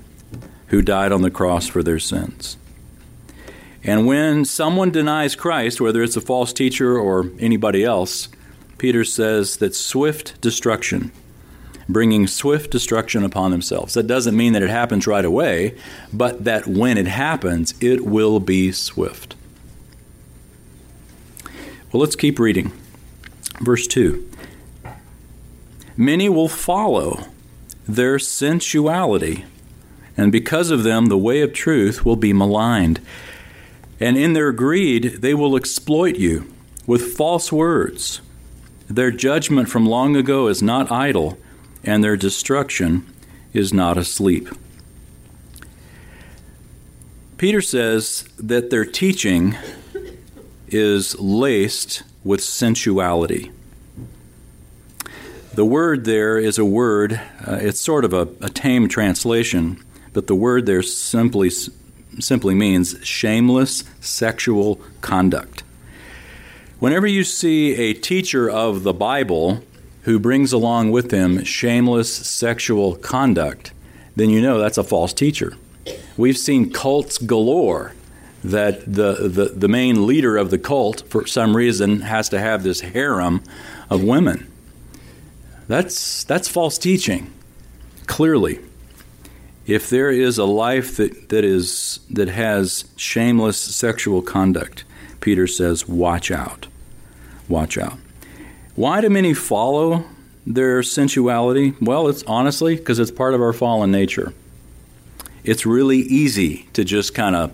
who 0.70 0.82
died 0.82 1.12
on 1.12 1.22
the 1.22 1.30
cross 1.30 1.68
for 1.68 1.84
their 1.84 2.00
sins. 2.00 2.58
And 3.84 4.08
when 4.08 4.44
someone 4.44 4.90
denies 4.90 5.36
Christ, 5.36 5.80
whether 5.80 6.02
it's 6.02 6.18
a 6.18 6.22
false 6.22 6.52
teacher 6.52 6.98
or 6.98 7.30
anybody 7.38 7.84
else, 7.84 8.28
Peter 8.80 9.04
says 9.04 9.58
that 9.58 9.76
swift 9.76 10.42
destruction 10.42 11.12
bringing 11.88 12.26
swift 12.26 12.72
destruction 12.72 13.24
upon 13.24 13.52
themselves. 13.52 13.94
That 13.94 14.08
doesn't 14.08 14.36
mean 14.36 14.54
that 14.54 14.64
it 14.64 14.72
happens 14.72 15.06
right 15.06 15.26
away, 15.26 15.78
but 16.12 16.44
that 16.46 16.66
when 16.66 16.98
it 16.98 17.06
happens, 17.06 17.76
it 17.80 18.04
will 18.04 18.40
be 18.40 18.72
swift. 18.72 19.36
Well, 21.94 22.02
let's 22.02 22.16
keep 22.16 22.40
reading. 22.40 22.72
Verse 23.62 23.86
2 23.86 24.28
Many 25.96 26.28
will 26.28 26.50
follow 26.50 27.28
their 27.88 28.18
sensuality, 28.18 29.46
and 30.18 30.32
because 30.32 30.72
of 30.72 30.82
them, 30.82 31.06
the 31.06 31.18
way 31.20 31.42
of 31.42 31.54
truth 31.54 32.04
will 32.04 32.16
be 32.16 32.34
maligned. 32.34 33.00
And 34.00 34.18
in 34.18 34.34
their 34.34 34.52
greed, 34.52 35.22
they 35.22 35.36
will 35.36 35.56
exploit 35.56 36.16
you 36.16 36.52
with 36.88 37.14
false 37.14 37.52
words. 37.52 38.22
Their 38.88 39.12
judgment 39.12 39.70
from 39.70 39.86
long 39.86 40.16
ago 40.16 40.48
is 40.48 40.64
not 40.64 40.92
idle 40.92 41.38
and 41.84 42.04
their 42.04 42.18
destruction 42.18 43.06
is 43.54 43.72
not 43.72 44.00
asleep. 44.00 44.50
Peter 47.38 47.62
says 47.62 48.28
that 48.38 48.72
their 48.72 48.86
teaching 48.86 49.56
is 50.74 51.20
laced 51.20 52.04
with 52.24 52.42
sensuality. 52.42 53.52
The 55.54 55.66
word 55.66 56.06
there 56.06 56.40
is 56.40 56.58
a 56.58 56.66
word, 56.66 57.22
uh, 57.48 57.60
it's 57.62 57.80
sort 57.80 58.06
of 58.06 58.14
a, 58.14 58.28
a 58.42 58.50
tame 58.50 58.88
translation, 58.88 59.84
but 60.12 60.28
the 60.28 60.36
word 60.36 60.66
there 60.66 60.82
simply, 60.82 61.52
simply 62.20 62.56
means 62.56 62.96
shameless 63.04 63.84
sexual 64.02 64.82
conduct. 65.02 65.64
Whenever 66.80 67.06
you 67.06 67.24
see 67.24 67.76
a 67.76 67.94
teacher 67.94 68.50
of 68.50 68.84
the 68.84 68.94
Bible 68.94 69.64
who 70.02 70.20
brings 70.20 70.52
along 70.52 70.92
with 70.92 71.12
him 71.12 71.44
shameless 71.44 72.14
sexual 72.14 72.96
conduct, 72.96 73.74
then 74.16 74.30
you 74.30 74.42
know 74.42 74.60
that's 74.60 74.78
a 74.78 74.84
false 74.84 75.14
teacher. 75.14 75.56
We've 76.18 76.38
seen 76.38 76.72
cults 76.72 77.18
galore 77.18 77.94
that 78.44 78.82
the, 78.82 79.30
the, 79.30 79.46
the 79.56 79.68
main 79.68 80.06
leader 80.06 80.38
of 80.38 80.50
the 80.50 80.58
cult, 80.58 81.04
for 81.10 81.26
some 81.26 81.56
reason, 81.56 82.02
has 82.02 82.30
to 82.30 82.40
have 82.40 82.64
this 82.64 82.82
harem 82.82 83.42
of 83.90 84.04
women. 84.04 84.52
That's, 85.68 86.24
that's 86.26 86.48
false 86.48 86.78
teaching, 86.78 87.34
clearly. 88.06 88.60
If 89.66 89.90
there 89.90 90.12
is 90.12 90.38
a 90.38 90.44
life 90.44 90.98
that, 90.98 91.30
that, 91.30 91.46
is, 91.46 92.02
that 92.10 92.28
has 92.28 92.84
shameless 92.98 93.58
sexual 93.58 94.22
conduct, 94.22 94.84
Peter 95.22 95.48
says, 95.48 95.88
watch 95.88 96.30
out. 96.32 96.68
Watch 97.48 97.78
out. 97.78 97.98
Why 98.76 99.00
do 99.00 99.10
many 99.10 99.34
follow 99.34 100.04
their 100.46 100.84
sensuality? 100.84 101.76
Well, 101.80 102.10
it's 102.10 102.24
honestly 102.24 102.76
because 102.76 103.00
it's 103.00 103.12
part 103.12 103.34
of 103.34 103.42
our 103.42 103.54
fallen 103.54 103.90
nature. 103.90 104.34
It's 105.46 105.66
really 105.66 106.00
easy 106.00 106.68
to 106.74 106.84
just 106.84 107.14
kind 107.14 107.36
of 107.36 107.54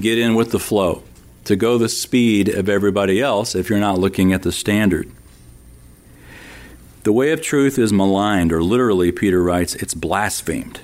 get 0.00 0.18
in 0.18 0.34
with 0.34 0.50
the 0.50 0.58
flow, 0.58 1.02
to 1.44 1.56
go 1.56 1.78
the 1.78 1.88
speed 1.88 2.48
of 2.48 2.68
everybody 2.68 3.20
else 3.20 3.54
if 3.54 3.68
you're 3.68 3.78
not 3.78 3.98
looking 3.98 4.32
at 4.32 4.42
the 4.42 4.52
standard. 4.52 5.10
The 7.04 7.12
way 7.12 7.32
of 7.32 7.42
truth 7.42 7.78
is 7.78 7.92
maligned, 7.92 8.52
or 8.52 8.62
literally, 8.62 9.12
Peter 9.12 9.42
writes, 9.42 9.74
it's 9.74 9.94
blasphemed. 9.94 10.80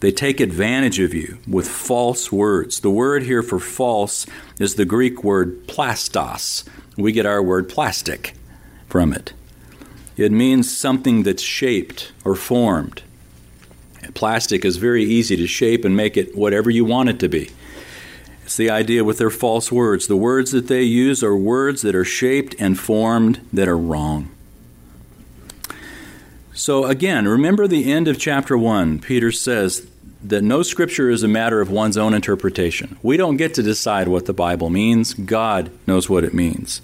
They 0.00 0.12
take 0.12 0.40
advantage 0.40 1.00
of 1.00 1.14
you 1.14 1.38
with 1.46 1.68
false 1.68 2.30
words. 2.30 2.80
The 2.80 2.90
word 2.90 3.24
here 3.24 3.42
for 3.42 3.58
false 3.58 4.26
is 4.58 4.74
the 4.74 4.84
Greek 4.84 5.22
word 5.24 5.66
plastos, 5.66 6.68
we 6.96 7.12
get 7.12 7.26
our 7.26 7.42
word 7.42 7.68
plastic 7.68 8.34
from 8.88 9.12
it. 9.12 9.32
It 10.16 10.32
means 10.32 10.76
something 10.76 11.22
that's 11.22 11.42
shaped 11.42 12.12
or 12.24 12.34
formed. 12.34 13.02
Plastic 14.14 14.64
is 14.64 14.76
very 14.76 15.04
easy 15.04 15.36
to 15.36 15.46
shape 15.46 15.84
and 15.84 15.96
make 15.96 16.16
it 16.16 16.36
whatever 16.36 16.70
you 16.70 16.84
want 16.84 17.08
it 17.08 17.20
to 17.20 17.28
be. 17.28 17.50
It's 18.48 18.56
the 18.56 18.70
idea 18.70 19.04
with 19.04 19.18
their 19.18 19.28
false 19.28 19.70
words. 19.70 20.06
The 20.06 20.16
words 20.16 20.52
that 20.52 20.68
they 20.68 20.82
use 20.82 21.22
are 21.22 21.36
words 21.36 21.82
that 21.82 21.94
are 21.94 22.02
shaped 22.02 22.54
and 22.58 22.80
formed 22.80 23.46
that 23.52 23.68
are 23.68 23.76
wrong. 23.76 24.30
So, 26.54 26.86
again, 26.86 27.28
remember 27.28 27.66
the 27.66 27.92
end 27.92 28.08
of 28.08 28.18
chapter 28.18 28.56
1. 28.56 29.00
Peter 29.00 29.30
says 29.30 29.86
that 30.24 30.40
no 30.40 30.62
scripture 30.62 31.10
is 31.10 31.22
a 31.22 31.28
matter 31.28 31.60
of 31.60 31.70
one's 31.70 31.98
own 31.98 32.14
interpretation. 32.14 32.96
We 33.02 33.18
don't 33.18 33.36
get 33.36 33.52
to 33.52 33.62
decide 33.62 34.08
what 34.08 34.24
the 34.24 34.32
Bible 34.32 34.70
means, 34.70 35.12
God 35.12 35.70
knows 35.86 36.08
what 36.08 36.24
it 36.24 36.32
means. 36.32 36.80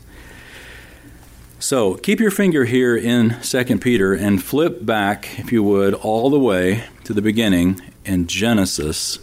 So 1.59 1.95
keep 1.95 2.21
your 2.21 2.31
finger 2.31 2.67
here 2.67 2.95
in 2.95 3.41
2 3.41 3.79
Peter 3.79 4.13
and 4.13 4.43
flip 4.43 4.85
back, 4.85 5.39
if 5.39 5.51
you 5.51 5.63
would, 5.63 5.95
all 5.95 6.29
the 6.29 6.39
way 6.39 6.85
to 7.05 7.15
the 7.15 7.23
beginning 7.23 7.81
in 8.05 8.27
Genesis 8.27 9.19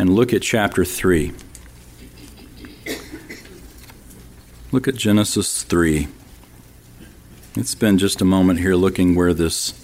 and 0.00 0.14
look 0.14 0.32
at 0.32 0.40
chapter 0.40 0.82
3. 0.82 1.30
Look 4.72 4.88
at 4.88 4.94
Genesis 4.94 5.62
3. 5.62 6.08
Let's 7.54 7.68
spend 7.68 7.98
just 7.98 8.22
a 8.22 8.24
moment 8.24 8.60
here 8.60 8.74
looking 8.76 9.14
where 9.14 9.34
this 9.34 9.74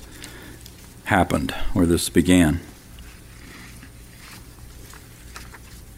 happened, 1.04 1.50
where 1.74 1.84
this 1.84 2.08
began. 2.08 2.60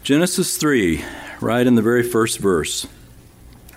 Genesis 0.03 0.57
3, 0.57 1.01
right 1.39 1.65
in 1.65 1.75
the 1.75 1.81
very 1.81 2.03
first 2.03 2.39
verse. 2.39 2.87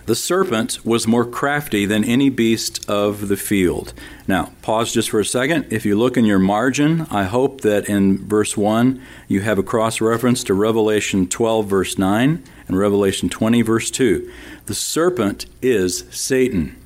The 0.04 0.16
serpent 0.16 0.85
was 0.85 1.06
more 1.06 1.25
crafty 1.25 1.87
than 1.87 2.02
any 2.02 2.28
beast 2.28 2.88
of 2.90 3.28
the 3.28 3.37
field. 3.37 3.92
Now, 4.26 4.52
pause 4.61 4.92
just 4.92 5.11
for 5.11 5.21
a 5.21 5.25
second. 5.25 5.66
If 5.71 5.87
you 5.87 5.97
look 5.97 6.16
in 6.16 6.25
your 6.25 6.40
margin, 6.40 7.06
I 7.11 7.25
hope 7.25 7.61
that 7.61 7.88
in 7.88 8.18
verse 8.18 8.56
1 8.56 9.00
you 9.28 9.42
have 9.42 9.59
a 9.59 9.62
cross 9.62 10.00
reference 10.00 10.42
to 10.44 10.54
Revelation 10.54 11.28
12, 11.28 11.66
verse 11.66 11.99
9, 11.99 12.42
and 12.66 12.78
Revelation 12.78 13.28
20, 13.28 13.62
verse 13.62 13.90
2. 13.92 14.32
The 14.66 14.75
serpent 14.75 15.47
is 15.61 16.04
Satan, 16.11 16.76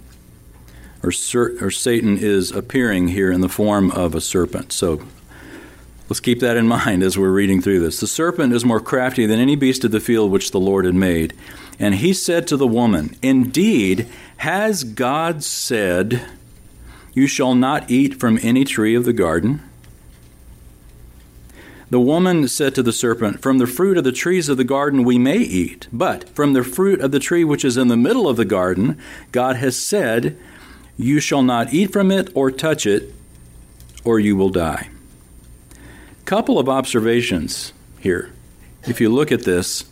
or, 1.02 1.08
or 1.08 1.70
Satan 1.70 2.18
is 2.18 2.50
appearing 2.50 3.08
here 3.08 3.32
in 3.32 3.40
the 3.40 3.49
form 3.49 3.90
of 3.92 4.14
a 4.14 4.20
serpent. 4.20 4.73
So 4.73 5.00
Let's 6.08 6.20
keep 6.20 6.40
that 6.40 6.56
in 6.56 6.68
mind 6.68 7.02
as 7.02 7.18
we're 7.18 7.30
reading 7.30 7.61
through 7.61 7.80
this. 7.80 8.00
The 8.00 8.06
serpent 8.06 8.52
is 8.52 8.64
more 8.64 8.80
crafty 8.80 9.26
than 9.26 9.40
any 9.40 9.56
beast 9.56 9.85
of 9.85 9.90
the 9.90 10.00
field 10.00 10.30
which 10.30 10.50
the 10.50 10.61
Lord 10.61 10.85
had 10.85 10.94
made. 10.94 11.35
And 11.78 11.97
he 11.97 12.12
said 12.12 12.47
to 12.49 12.56
the 12.56 12.66
woman, 12.66 13.16
Indeed, 13.23 14.09
has 14.38 14.85
God 14.85 15.42
said, 15.42 16.23
You 17.12 17.26
shall 17.26 17.54
not 17.54 17.90
eat 17.90 18.18
from 18.18 18.38
any 18.42 18.64
tree 18.64 18.95
of 18.95 19.04
the 19.04 19.12
garden? 19.12 19.62
The 21.88 22.00
woman 22.00 22.49
said 22.49 22.75
to 22.75 22.83
the 22.83 22.92
serpent, 22.92 23.40
From 23.40 23.59
the 23.59 23.66
fruit 23.66 23.97
of 23.97 24.04
the 24.04 24.12
trees 24.12 24.49
of 24.49 24.56
the 24.56 24.64
garden 24.64 25.04
we 25.04 25.18
may 25.18 25.38
eat, 25.38 25.87
but 25.92 26.28
from 26.30 26.52
the 26.52 26.64
fruit 26.64 27.00
of 27.00 27.12
the 27.12 27.21
tree 27.21 27.45
which 27.45 27.64
is 27.64 27.76
in 27.76 27.88
the 27.88 27.97
middle 27.97 28.28
of 28.28 28.37
the 28.37 28.45
garden, 28.45 28.99
God 29.30 29.56
has 29.56 29.76
said, 29.76 30.37
You 30.97 31.21
shall 31.21 31.42
not 31.42 31.73
eat 31.73 31.92
from 31.92 32.11
it 32.11 32.28
or 32.35 32.50
touch 32.50 32.87
it, 32.87 33.14
or 34.04 34.18
you 34.18 34.35
will 34.35 34.50
die. 34.50 34.88
Couple 36.25 36.59
of 36.59 36.68
observations 36.68 37.73
here. 38.00 38.33
If 38.85 39.00
you 39.00 39.09
look 39.09 39.30
at 39.30 39.45
this, 39.45 39.85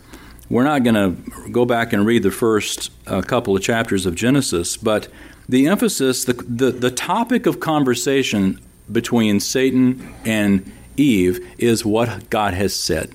we're 0.49 0.63
not 0.63 0.83
going 0.83 0.95
to 0.95 1.49
go 1.49 1.65
back 1.65 1.93
and 1.93 2.05
read 2.05 2.23
the 2.23 2.31
first 2.31 2.91
uh, 3.07 3.21
couple 3.21 3.55
of 3.55 3.61
chapters 3.61 4.05
of 4.05 4.15
Genesis, 4.15 4.77
but 4.77 5.07
the 5.47 5.67
emphasis, 5.67 6.25
the, 6.25 6.33
the, 6.33 6.71
the 6.71 6.91
topic 6.91 7.45
of 7.45 7.59
conversation 7.59 8.59
between 8.91 9.39
Satan 9.39 10.13
and 10.23 10.71
Eve 10.97 11.45
is 11.57 11.85
what 11.85 12.29
God 12.29 12.53
has 12.53 12.75
said. 12.75 13.13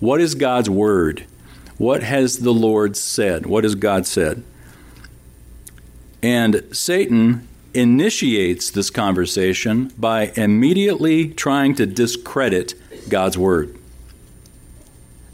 What 0.00 0.20
is 0.20 0.34
God's 0.34 0.70
word? 0.70 1.26
What 1.78 2.02
has 2.02 2.40
the 2.40 2.52
Lord 2.52 2.96
said? 2.96 3.46
What 3.46 3.64
has 3.64 3.74
God 3.74 4.06
said? 4.06 4.42
And 6.22 6.64
Satan 6.72 7.48
initiates 7.72 8.70
this 8.70 8.90
conversation 8.90 9.92
by 9.96 10.32
immediately 10.36 11.28
trying 11.28 11.74
to 11.76 11.86
discredit 11.86 12.74
God's 13.08 13.38
word. 13.38 13.79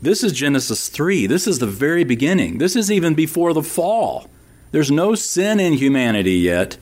This 0.02 0.22
is 0.22 0.32
Genesis 0.32 0.88
3. 0.88 1.26
This 1.26 1.46
is 1.46 1.58
the 1.58 1.66
very 1.66 2.04
beginning. 2.04 2.58
This 2.58 2.76
is 2.76 2.90
even 2.90 3.14
before 3.14 3.52
the 3.52 3.62
fall. 3.62 4.28
There's 4.70 4.90
no 4.90 5.14
sin 5.14 5.58
in 5.58 5.74
humanity 5.74 6.34
yet. 6.34 6.76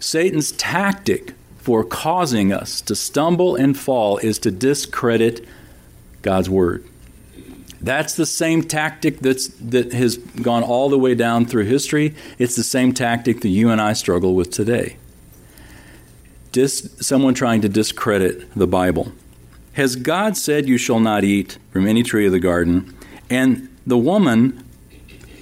Satan's 0.00 0.52
tactic 0.52 1.34
for 1.58 1.84
causing 1.84 2.52
us 2.52 2.80
to 2.82 2.96
stumble 2.96 3.56
and 3.56 3.78
fall 3.78 4.18
is 4.18 4.38
to 4.40 4.50
discredit 4.50 5.46
God's 6.22 6.50
word. 6.50 6.84
That's 7.80 8.14
the 8.14 8.26
same 8.26 8.62
tactic 8.62 9.20
that's, 9.20 9.48
that 9.48 9.92
has 9.92 10.16
gone 10.16 10.62
all 10.62 10.88
the 10.88 10.98
way 10.98 11.14
down 11.14 11.46
through 11.46 11.64
history. 11.64 12.14
It's 12.38 12.56
the 12.56 12.64
same 12.64 12.92
tactic 12.92 13.42
that 13.42 13.48
you 13.48 13.70
and 13.70 13.80
I 13.80 13.92
struggle 13.92 14.34
with 14.34 14.50
today. 14.50 14.96
Dis, 16.52 16.96
someone 17.00 17.34
trying 17.34 17.60
to 17.60 17.68
discredit 17.68 18.52
the 18.54 18.66
Bible. 18.66 19.12
Has 19.76 19.94
God 19.94 20.38
said, 20.38 20.66
You 20.66 20.78
shall 20.78 21.00
not 21.00 21.22
eat 21.22 21.58
from 21.70 21.86
any 21.86 22.02
tree 22.02 22.24
of 22.24 22.32
the 22.32 22.40
garden? 22.40 22.96
And 23.28 23.68
the 23.86 23.98
woman 23.98 24.64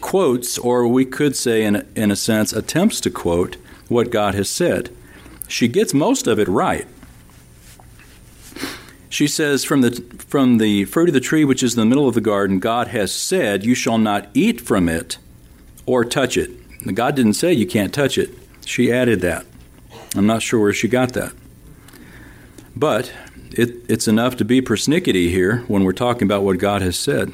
quotes, 0.00 0.58
or 0.58 0.88
we 0.88 1.04
could 1.04 1.36
say, 1.36 1.62
in, 1.62 1.86
in 1.94 2.10
a 2.10 2.16
sense, 2.16 2.52
attempts 2.52 3.00
to 3.02 3.10
quote 3.10 3.56
what 3.88 4.10
God 4.10 4.34
has 4.34 4.50
said. 4.50 4.90
She 5.46 5.68
gets 5.68 5.94
most 5.94 6.26
of 6.26 6.40
it 6.40 6.48
right. 6.48 6.88
She 9.08 9.28
says, 9.28 9.62
from 9.62 9.82
the, 9.82 9.92
from 10.26 10.58
the 10.58 10.84
fruit 10.86 11.08
of 11.08 11.14
the 11.14 11.20
tree 11.20 11.44
which 11.44 11.62
is 11.62 11.74
in 11.74 11.80
the 11.80 11.86
middle 11.86 12.08
of 12.08 12.16
the 12.16 12.20
garden, 12.20 12.58
God 12.58 12.88
has 12.88 13.12
said, 13.12 13.64
You 13.64 13.76
shall 13.76 13.98
not 13.98 14.28
eat 14.34 14.60
from 14.60 14.88
it 14.88 15.16
or 15.86 16.04
touch 16.04 16.36
it. 16.36 16.50
God 16.92 17.14
didn't 17.14 17.34
say 17.34 17.52
you 17.52 17.68
can't 17.68 17.94
touch 17.94 18.18
it. 18.18 18.36
She 18.66 18.92
added 18.92 19.20
that. 19.20 19.46
I'm 20.16 20.26
not 20.26 20.42
sure 20.42 20.58
where 20.58 20.72
she 20.72 20.88
got 20.88 21.12
that. 21.12 21.32
But 22.74 23.12
it, 23.58 23.84
it's 23.88 24.08
enough 24.08 24.36
to 24.36 24.44
be 24.44 24.60
persnickety 24.60 25.30
here 25.30 25.58
when 25.68 25.84
we're 25.84 25.92
talking 25.92 26.26
about 26.26 26.42
what 26.42 26.58
God 26.58 26.82
has 26.82 26.98
said. 26.98 27.32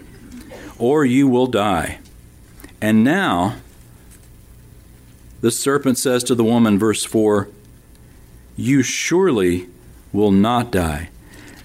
Or 0.78 1.04
you 1.04 1.28
will 1.28 1.46
die. 1.46 1.98
And 2.80 3.04
now, 3.04 3.56
the 5.40 5.50
serpent 5.50 5.98
says 5.98 6.24
to 6.24 6.34
the 6.34 6.44
woman, 6.44 6.78
verse 6.78 7.04
4, 7.04 7.48
You 8.56 8.82
surely 8.82 9.68
will 10.12 10.30
not 10.30 10.70
die. 10.70 11.10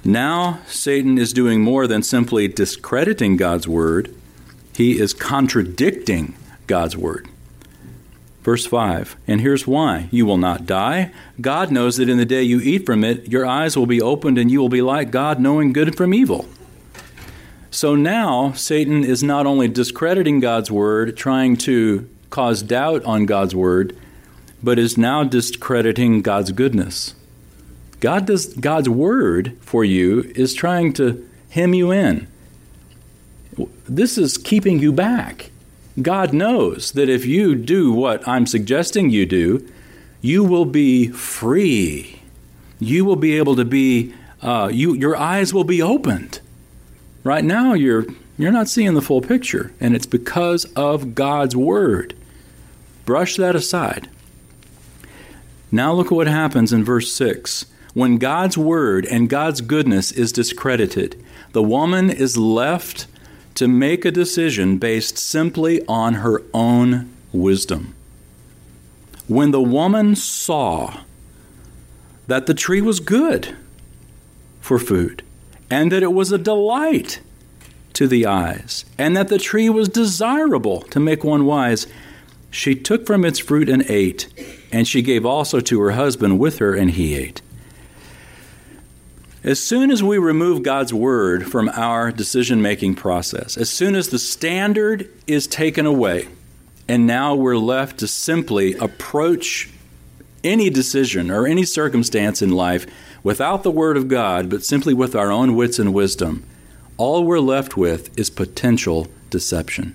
Now, 0.04 0.60
Satan 0.68 1.18
is 1.18 1.34
doing 1.34 1.62
more 1.62 1.88
than 1.88 2.04
simply 2.04 2.48
discrediting 2.48 3.38
God's 3.38 3.68
word, 3.68 4.14
he 4.76 5.00
is 5.00 5.14
contradicting 5.14 6.36
God's 6.68 6.98
word. 6.98 7.28
Verse 8.46 8.68
5 8.68 9.18
And 9.26 9.42
here's 9.42 9.66
why 9.66 10.08
you 10.12 10.28
will 10.28 10.38
not 10.38 10.68
die. 10.68 11.12
God 11.42 11.72
knows 11.72 11.98
that 11.98 12.08
in 12.08 12.20
the 12.20 12.28
day 12.28 12.44
you 12.44 12.62
eat 12.62 12.86
from 12.86 13.04
it, 13.04 13.28
your 13.28 13.44
eyes 13.44 13.76
will 13.76 13.88
be 13.88 14.00
opened 14.00 14.38
and 14.38 14.52
you 14.52 14.60
will 14.60 14.70
be 14.70 14.84
like 14.84 15.10
God, 15.10 15.40
knowing 15.40 15.74
good 15.74 15.98
from 15.98 16.14
evil. 16.14 16.48
So 17.72 17.96
now, 17.96 18.52
Satan 18.52 19.04
is 19.04 19.24
not 19.24 19.48
only 19.48 19.68
discrediting 19.68 20.42
God's 20.42 20.70
word, 20.70 21.18
trying 21.18 21.58
to 21.58 22.08
cause 22.30 22.62
doubt 22.62 23.04
on 23.04 23.26
God's 23.26 23.56
word, 23.56 23.98
but 24.62 24.78
is 24.78 24.96
now 24.96 25.24
discrediting 25.24 26.22
God's 26.22 26.52
goodness. 26.52 27.16
God 28.00 28.28
does 28.28 28.54
God's 28.54 28.88
word 28.88 29.58
for 29.60 29.84
you 29.84 30.32
is 30.36 30.54
trying 30.54 30.94
to 30.94 31.28
hem 31.50 31.74
you 31.74 31.92
in. 31.92 32.28
This 33.90 34.20
is 34.20 34.38
keeping 34.38 34.78
you 34.78 34.92
back. 34.94 35.50
God 36.02 36.34
knows 36.34 36.92
that 36.92 37.10
if 37.10 37.26
you 37.26 37.56
do 37.56 37.92
what 37.92 38.28
I'm 38.28 38.46
suggesting 38.46 39.10
you 39.10 39.26
do, 39.26 39.68
you 40.22 40.44
will 40.44 40.66
be 40.66 41.08
free. 41.10 42.22
You 42.80 43.06
will 43.06 43.16
be 43.16 43.38
able 43.38 43.56
to 43.56 43.66
be, 43.66 44.14
uh, 44.42 44.70
you, 44.72 44.94
your 44.94 45.16
eyes 45.16 45.54
will 45.54 45.64
be 45.64 45.82
opened. 45.82 46.42
Right 47.24 47.44
now, 47.44 47.74
you're, 47.74 48.06
you're 48.38 48.52
not 48.52 48.68
seeing 48.68 48.94
the 48.94 49.02
full 49.02 49.22
picture, 49.22 49.74
and 49.80 49.96
it's 49.96 50.06
because 50.06 50.66
of 50.76 51.16
God's 51.16 51.56
Word. 51.56 52.16
Brush 53.06 53.38
that 53.38 53.56
aside. 53.56 54.10
Now, 55.72 55.94
look 55.94 56.08
at 56.08 56.14
what 56.14 56.28
happens 56.28 56.74
in 56.74 56.84
verse 56.84 57.12
6 57.14 57.66
when 57.96 58.18
God's 58.18 58.58
word 58.58 59.06
and 59.06 59.30
God's 59.30 59.62
goodness 59.62 60.12
is 60.12 60.34
discredited, 60.34 61.16
the 61.54 61.64
woman 61.64 62.10
is 62.10 62.38
left 62.38 63.08
to 63.56 63.68
make 63.68 64.06
a 64.06 64.12
decision 64.12 64.78
based 64.78 65.18
simply 65.18 65.86
on 65.88 66.16
her 66.16 66.44
own 66.54 67.12
wisdom. 67.32 67.96
When 69.28 69.52
the 69.52 69.62
woman 69.62 70.16
saw 70.16 71.02
that 72.28 72.46
the 72.46 72.54
tree 72.54 72.82
was 72.82 73.00
good 73.00 73.56
for 74.60 74.80
food, 74.80 75.24
and 75.70 75.92
that 75.92 76.04
it 76.04 76.14
was 76.14 76.32
a 76.32 76.38
delight 76.38 77.22
to 77.94 78.08
the 78.08 78.26
eyes, 78.26 78.86
and 78.98 79.16
that 79.16 79.30
the 79.30 79.40
tree 79.40 79.70
was 79.70 79.90
desirable 79.90 80.82
to 80.82 81.00
make 81.00 81.24
one 81.24 81.46
wise, 81.46 81.88
she 82.52 82.76
took 82.76 83.06
from 83.06 83.26
its 83.26 83.40
fruit 83.40 83.70
and 83.70 83.84
ate, 83.90 84.28
and 84.72 84.88
she 84.88 85.02
gave 85.02 85.26
also 85.26 85.60
to 85.60 85.82
her 85.82 85.92
husband 85.92 86.40
with 86.40 86.60
her, 86.60 86.74
and 86.74 86.92
he 86.92 87.16
ate. 87.16 87.42
As 89.46 89.60
soon 89.60 89.92
as 89.92 90.02
we 90.02 90.18
remove 90.18 90.64
God's 90.64 90.92
word 90.92 91.48
from 91.52 91.70
our 91.70 92.12
decision 92.12 92.64
making 92.64 92.96
process, 92.96 93.58
as 93.58 93.70
soon 93.70 93.94
as 93.94 94.10
the 94.10 94.18
standard 94.18 95.08
is 95.28 95.46
taken 95.46 95.86
away, 95.86 96.28
and 96.88 97.06
now 97.06 97.36
we're 97.36 97.56
left 97.56 98.00
to 98.00 98.08
simply 98.08 98.74
approach 98.74 99.70
any 100.44 100.72
decision 100.72 101.30
or 101.30 101.46
any 101.46 101.64
circumstance 101.64 102.42
in 102.42 102.54
life 102.54 102.88
without 103.22 103.62
the 103.62 103.70
Word 103.70 103.98
of 103.98 104.08
God, 104.08 104.50
but 104.50 104.64
simply 104.64 104.96
with 104.96 105.16
our 105.16 105.32
own 105.32 105.56
wits 105.56 105.78
and 105.78 105.94
wisdom, 105.94 106.44
all 106.98 107.24
we're 107.24 107.40
left 107.40 107.78
with 107.78 108.18
is 108.18 108.32
potential 108.32 109.08
deception. 109.30 109.94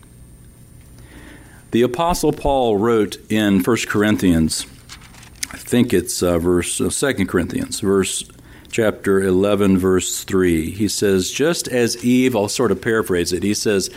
The 1.72 1.82
Apostle 1.82 2.32
Paul 2.32 2.76
wrote 2.76 3.16
in 3.28 3.64
1 3.64 3.76
Corinthians, 3.88 4.64
I 5.50 5.56
think 5.56 5.92
it's 5.92 6.22
uh, 6.22 6.38
verse 6.38 6.80
uh, 6.80 6.88
2 6.88 7.26
Corinthians, 7.26 7.80
verse 7.80 8.30
chapter 8.70 9.20
11, 9.20 9.78
verse 9.78 10.24
3. 10.24 10.70
He 10.70 10.88
says, 10.88 11.30
Just 11.30 11.68
as 11.68 12.04
Eve, 12.04 12.34
I'll 12.36 12.48
sort 12.48 12.70
of 12.70 12.80
paraphrase 12.80 13.32
it, 13.32 13.42
he 13.42 13.54
says, 13.54 13.90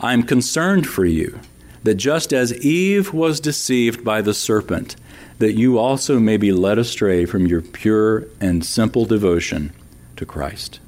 I'm 0.00 0.22
concerned 0.22 0.86
for 0.86 1.04
you 1.04 1.40
that 1.84 1.94
just 1.94 2.32
as 2.32 2.52
Eve 2.64 3.12
was 3.12 3.40
deceived 3.40 4.04
by 4.04 4.22
the 4.22 4.34
serpent, 4.34 4.96
that 5.38 5.52
you 5.52 5.78
also 5.78 6.18
may 6.18 6.36
be 6.36 6.52
led 6.52 6.78
astray 6.78 7.26
from 7.26 7.46
your 7.46 7.60
pure 7.60 8.24
and 8.40 8.64
simple 8.64 9.04
devotion 9.04 9.72
to 10.16 10.24
Christ. 10.24 10.80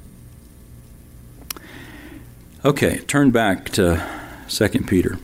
Okay, 2.65 2.99
turn 2.99 3.31
back 3.31 3.69
to 3.69 4.03
2 4.49 4.69
Peter. 4.83 5.19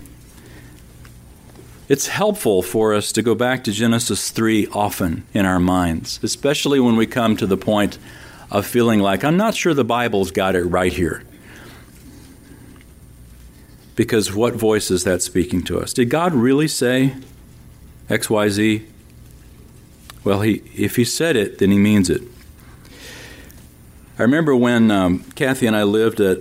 It's 1.89 2.08
helpful 2.08 2.62
for 2.62 2.93
us 2.93 3.12
to 3.12 3.22
go 3.22 3.36
back 3.36 3.63
to 3.65 3.72
Genesis 3.72 4.32
3 4.32 4.67
often 4.67 5.26
in 5.34 5.46
our 5.46 5.60
minds, 5.60 6.19
especially 6.24 6.80
when 6.80 6.96
we 6.96 7.06
come 7.06 7.36
to 7.38 7.46
the 7.46 7.58
point 7.58 7.98
of 8.50 8.65
feeling 8.65 9.02
like, 9.02 9.24
I'm 9.24 9.36
not 9.36 9.54
sure 9.54 9.74
the 9.74 9.84
Bible's 9.84 10.32
got 10.32 10.56
it 10.56 10.63
right 10.63 10.93
here. 10.93 11.24
Because 13.96 14.34
what 14.34 14.54
voice 14.54 14.89
is 14.89 15.04
that 15.04 15.22
speaking 15.22 15.62
to 15.63 15.80
us? 15.80 15.93
Did 15.93 16.10
God 16.10 16.34
really 16.34 16.69
say 16.69 17.15
XYZ? 18.10 18.86
Well, 20.24 20.41
he, 20.41 20.63
if 20.76 20.96
He 20.96 21.04
said 21.04 21.36
it, 21.36 21.60
then 21.60 21.69
He 21.69 21.78
means 21.78 22.10
it. 22.10 22.22
I 24.17 24.22
remember 24.22 24.56
when 24.56 24.89
um, 24.89 25.26
Kathy 25.36 25.67
and 25.67 25.76
I 25.76 25.84
lived 25.84 26.22
at 26.22 26.39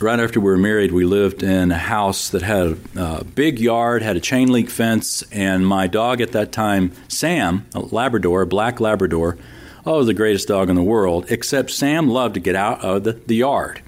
right 0.00 0.20
after 0.20 0.40
we 0.40 0.46
were 0.46 0.58
married, 0.58 0.92
we 0.92 1.04
lived 1.04 1.42
in 1.42 1.70
a 1.70 1.78
house 1.78 2.30
that 2.30 2.42
had 2.42 2.78
a 2.96 3.24
big 3.24 3.58
yard, 3.58 4.02
had 4.02 4.16
a 4.16 4.20
chain 4.20 4.48
link 4.48 4.70
fence, 4.70 5.22
and 5.30 5.66
my 5.66 5.86
dog 5.86 6.20
at 6.20 6.32
that 6.32 6.52
time, 6.52 6.92
Sam, 7.08 7.66
a 7.74 7.80
Labrador, 7.80 8.42
a 8.42 8.46
black 8.46 8.80
Labrador, 8.80 9.36
oh, 9.84 10.04
the 10.04 10.14
greatest 10.14 10.48
dog 10.48 10.68
in 10.68 10.76
the 10.76 10.82
world, 10.82 11.26
except 11.30 11.70
Sam 11.70 12.08
loved 12.08 12.34
to 12.34 12.40
get 12.40 12.56
out 12.56 12.82
of 12.82 13.04
the, 13.04 13.12
the 13.12 13.36
yard. 13.36 13.82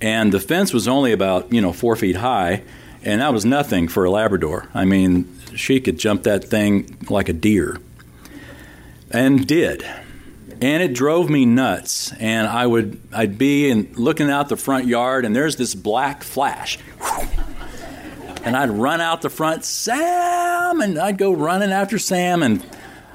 And 0.00 0.32
the 0.32 0.40
fence 0.40 0.72
was 0.72 0.86
only 0.86 1.12
about, 1.12 1.52
you 1.52 1.60
know, 1.60 1.72
four 1.72 1.96
feet 1.96 2.16
high, 2.16 2.62
and 3.02 3.20
that 3.20 3.32
was 3.32 3.44
nothing 3.44 3.88
for 3.88 4.04
a 4.04 4.10
Labrador. 4.10 4.68
I 4.74 4.84
mean, 4.84 5.32
she 5.54 5.80
could 5.80 5.98
jump 5.98 6.24
that 6.24 6.44
thing 6.44 6.98
like 7.08 7.28
a 7.28 7.32
deer. 7.32 7.78
And 9.10 9.46
did 9.46 9.86
and 10.60 10.82
it 10.82 10.94
drove 10.94 11.28
me 11.30 11.44
nuts. 11.44 12.12
And 12.14 12.46
I 12.46 12.66
would 12.66 13.00
I'd 13.12 13.38
be 13.38 13.68
in, 13.70 13.92
looking 13.94 14.30
out 14.30 14.48
the 14.48 14.56
front 14.56 14.86
yard, 14.86 15.24
and 15.24 15.34
there's 15.34 15.56
this 15.56 15.74
black 15.74 16.22
flash. 16.22 16.78
And 18.44 18.56
I'd 18.56 18.70
run 18.70 19.00
out 19.00 19.22
the 19.22 19.30
front, 19.30 19.64
Sam, 19.64 20.80
and 20.80 20.98
I'd 20.98 21.18
go 21.18 21.32
running 21.32 21.72
after 21.72 21.98
Sam, 21.98 22.42
and 22.44 22.64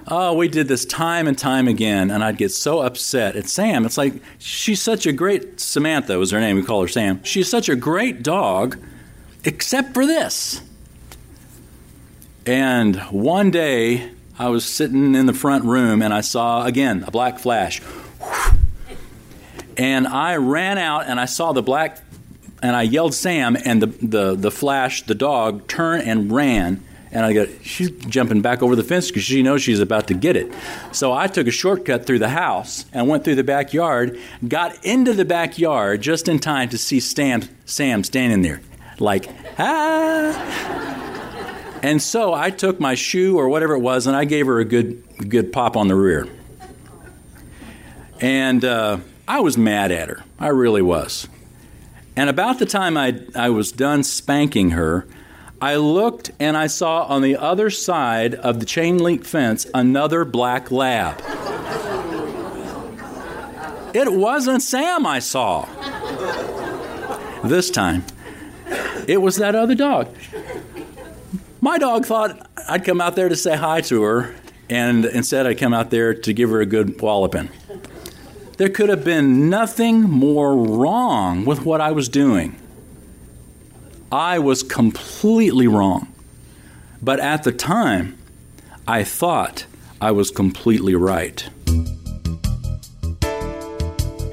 oh, 0.08 0.34
we 0.34 0.50
did 0.50 0.68
this 0.68 0.86
time 0.86 1.28
and 1.28 1.38
time 1.38 1.68
again, 1.70 2.12
and 2.12 2.24
I'd 2.24 2.38
get 2.38 2.52
so 2.52 2.82
upset 2.82 3.36
at 3.36 3.48
Sam. 3.48 3.86
It's 3.86 3.98
like 3.98 4.16
she's 4.40 4.82
such 4.82 5.06
a 5.06 5.14
great 5.14 5.60
Samantha 5.60 6.18
was 6.20 6.32
her 6.32 6.40
name. 6.40 6.58
We 6.58 6.64
call 6.64 6.82
her 6.82 6.88
Sam. 6.88 7.24
She's 7.24 7.50
such 7.50 7.70
a 7.70 7.76
great 7.76 8.24
dog, 8.24 8.78
except 9.46 9.94
for 9.94 10.06
this. 10.06 10.62
And 12.46 12.98
one 13.04 13.52
day 13.52 14.12
I 14.42 14.50
was 14.50 14.66
sitting 14.66 15.14
in 15.14 15.28
the 15.28 15.36
front 15.36 15.66
room 15.66 16.02
and 16.02 16.12
I 16.12 16.22
saw 16.22 16.66
again 16.66 17.04
a 17.06 17.12
black 17.12 17.38
flash. 17.38 17.80
And 19.78 20.08
I 20.08 20.38
ran 20.38 20.80
out 20.80 21.06
and 21.06 21.20
I 21.20 21.26
saw 21.26 21.52
the 21.52 21.62
black 21.62 22.00
and 22.64 22.76
I 22.76 22.82
yelled 22.82 23.14
Sam 23.14 23.56
and 23.56 23.84
the, 23.84 23.86
the, 23.86 24.36
the 24.36 24.50
flash, 24.50 25.04
the 25.04 25.14
dog, 25.14 25.68
turned 25.68 26.08
and 26.08 26.32
ran. 26.32 26.84
And 27.12 27.24
I 27.24 27.34
go, 27.34 27.46
she's 27.62 27.92
jumping 27.92 28.42
back 28.42 28.64
over 28.64 28.76
the 28.76 28.84
fence 28.84 29.10
because 29.10 29.22
she 29.22 29.44
knows 29.44 29.62
she's 29.62 29.80
about 29.80 30.08
to 30.08 30.16
get 30.16 30.36
it. 30.36 30.52
So 30.92 31.14
I 31.14 31.28
took 31.28 31.46
a 31.46 31.52
shortcut 31.52 32.08
through 32.08 32.20
the 32.20 32.30
house 32.30 32.86
and 32.94 33.08
went 33.08 33.24
through 33.24 33.36
the 33.36 33.44
backyard, 33.44 34.20
got 34.48 34.84
into 34.84 35.14
the 35.14 35.26
backyard 35.26 36.02
just 36.02 36.28
in 36.28 36.40
time 36.40 36.70
to 36.70 36.80
see 36.80 37.00
Sam, 37.00 37.44
Sam 37.66 38.04
standing 38.04 38.42
there, 38.42 38.62
like, 38.98 39.30
ah. 39.60 40.91
And 41.84 42.02
so 42.02 42.34
I 42.34 42.52
took 42.52 42.80
my 42.80 42.94
shoe 42.94 43.38
or 43.38 43.50
whatever 43.50 43.74
it 43.74 43.80
was 43.80 44.08
and 44.08 44.16
I 44.16 44.26
gave 44.26 44.46
her 44.46 44.60
a 44.60 44.66
good, 44.66 45.04
good 45.30 45.52
pop 45.52 45.76
on 45.76 45.88
the 45.88 45.96
rear. 45.96 46.28
And 48.20 48.64
uh, 48.64 49.00
I 49.28 49.40
was 49.40 49.58
mad 49.58 49.92
at 49.92 50.08
her. 50.10 50.24
I 50.40 50.50
really 50.50 50.84
was. 50.84 51.28
And 52.16 52.30
about 52.30 52.60
the 52.60 52.66
time 52.66 52.98
I, 52.98 53.22
I 53.36 53.50
was 53.50 53.72
done 53.72 54.04
spanking 54.04 54.72
her, 54.72 55.08
I 55.60 55.76
looked 55.76 56.32
and 56.40 56.58
I 56.58 56.68
saw 56.68 57.04
on 57.04 57.22
the 57.22 57.38
other 57.38 57.70
side 57.70 58.36
of 58.36 58.60
the 58.60 58.66
chain 58.66 58.98
link 58.98 59.26
fence 59.26 59.66
another 59.74 60.26
black 60.26 60.72
lab. 60.72 61.20
it 63.94 64.12
wasn't 64.12 64.62
Sam 64.62 65.06
I 65.06 65.20
saw. 65.20 65.68
This 67.44 67.72
time, 67.72 68.04
it 69.08 69.22
was 69.22 69.38
that 69.38 69.56
other 69.56 69.76
dog. 69.76 70.16
My 71.64 71.78
dog 71.78 72.08
thought 72.08 72.50
I'd 72.68 72.84
come 72.84 73.00
out 73.00 73.16
there 73.16 73.30
to 73.30 73.36
say 73.36 73.56
hi 73.56 73.82
to 73.82 74.02
her, 74.02 74.34
and 74.68 75.06
instead 75.06 75.46
I 75.46 75.54
come 75.54 75.76
out 75.76 75.92
there 75.92 76.16
to 76.16 76.34
give 76.34 76.50
her 76.50 76.60
a 76.60 76.66
good 76.66 77.00
walloping. 77.00 77.50
There 78.58 78.68
could 78.70 78.90
have 78.90 79.04
been 79.04 79.48
nothing 79.48 80.02
more 80.02 80.56
wrong 80.56 81.46
with 81.46 81.64
what 81.64 81.80
I 81.80 81.92
was 81.92 82.10
doing. 82.10 82.56
I 84.12 84.40
was 84.40 84.64
completely 84.64 85.68
wrong. 85.68 86.12
But 87.00 87.20
at 87.20 87.44
the 87.44 87.52
time, 87.52 88.18
I 88.88 89.04
thought 89.04 89.66
I 90.02 90.12
was 90.12 90.32
completely 90.32 90.96
right. 90.96 91.48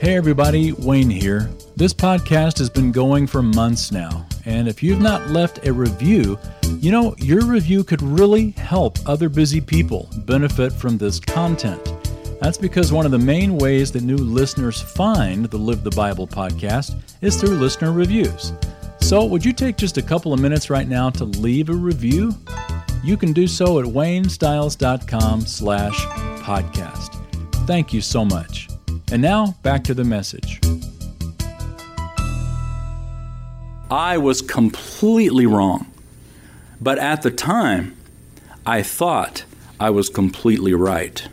Hey, 0.01 0.17
everybody, 0.17 0.73
Wayne 0.73 1.11
here. 1.11 1.51
This 1.77 1.93
podcast 1.93 2.59
has 2.59 2.71
been 2.71 2.91
going 2.91 3.27
for 3.27 3.43
months 3.43 3.93
now, 3.93 4.27
and 4.49 4.67
if 4.67 4.83
you've 4.83 5.01
not 5.01 5.29
left 5.29 5.67
a 5.67 5.73
review, 5.73 6.39
you 6.79 6.91
know, 6.91 7.15
your 7.19 7.45
review 7.45 7.85
could 7.85 8.01
really 8.01 8.53
help 8.53 8.99
other 9.05 9.29
busy 9.29 9.61
people 9.61 10.09
benefit 10.25 10.73
from 10.73 10.97
this 10.97 11.21
content. 11.21 11.93
That's 12.41 12.57
because 12.57 12.91
one 12.91 13.05
of 13.05 13.13
the 13.13 13.19
main 13.19 13.59
ways 13.59 13.93
that 13.93 14.03
new 14.03 14.17
listeners 14.17 14.81
find 14.81 15.45
the 15.45 15.59
Live 15.59 15.85
the 15.85 15.91
Bible 15.91 16.27
podcast 16.27 16.99
is 17.21 17.37
through 17.39 17.57
listener 17.57 17.93
reviews. 17.93 18.55
So, 19.01 19.27
would 19.27 19.45
you 19.45 19.53
take 19.53 19.77
just 19.77 19.99
a 19.99 20.03
couple 20.03 20.33
of 20.33 20.41
minutes 20.41 20.71
right 20.71 20.89
now 20.89 21.11
to 21.11 21.25
leave 21.25 21.69
a 21.69 21.75
review? 21.75 22.35
You 23.05 23.19
can 23.19 23.35
do 23.35 23.47
so 23.47 23.79
at 23.81 23.85
waynestiles.com 23.85 25.43
slash 25.43 26.07
podcast. 26.43 27.67
Thank 27.67 27.93
you 27.93 28.01
so 28.01 28.25
much. 28.25 28.71
And 29.13 29.21
now, 29.21 29.57
back 29.63 29.85
to 29.85 29.95
the 29.95 30.05
message. 30.05 30.59
I 33.91 34.19
was 34.19 34.43
completely 34.43 35.47
wrong. 35.47 35.91
But 36.81 36.99
at 36.99 37.23
the 37.23 37.31
time, 37.31 37.97
I 38.67 38.83
thought 38.83 39.45
I 39.81 39.91
was 39.91 40.09
completely 40.09 40.75
right. 40.75 41.27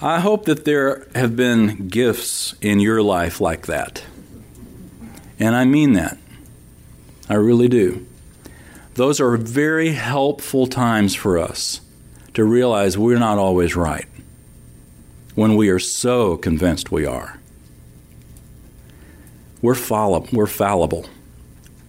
I 0.00 0.20
hope 0.20 0.44
that 0.46 0.64
there 0.64 1.06
have 1.14 1.36
been 1.36 1.88
gifts 1.88 2.54
in 2.60 2.80
your 2.80 3.02
life 3.02 3.40
like 3.40 3.66
that. 3.66 4.04
And 5.38 5.56
I 5.56 5.64
mean 5.64 5.94
that. 5.94 6.16
I 7.28 7.34
really 7.34 7.68
do. 7.68 8.06
Those 8.94 9.20
are 9.20 9.36
very 9.36 9.90
helpful 9.90 10.66
times 10.66 11.14
for 11.14 11.38
us 11.38 11.80
to 12.34 12.44
realize 12.44 12.96
we're 12.96 13.18
not 13.18 13.38
always 13.38 13.74
right 13.74 14.06
when 15.34 15.56
we 15.56 15.68
are 15.68 15.78
so 15.78 16.36
convinced 16.36 16.90
we 16.92 17.04
are. 17.06 17.39
We're, 19.62 19.74
fallible. 19.74 20.28
We're 20.32 20.46
fallible. 20.46 21.06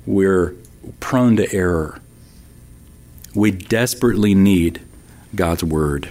We're 0.06 0.56
prone 1.00 1.38
to 1.38 1.54
error. 1.54 2.00
We 3.34 3.52
desperately 3.52 4.36
need 4.36 4.82
God's 5.36 5.64
Word. 5.64 6.10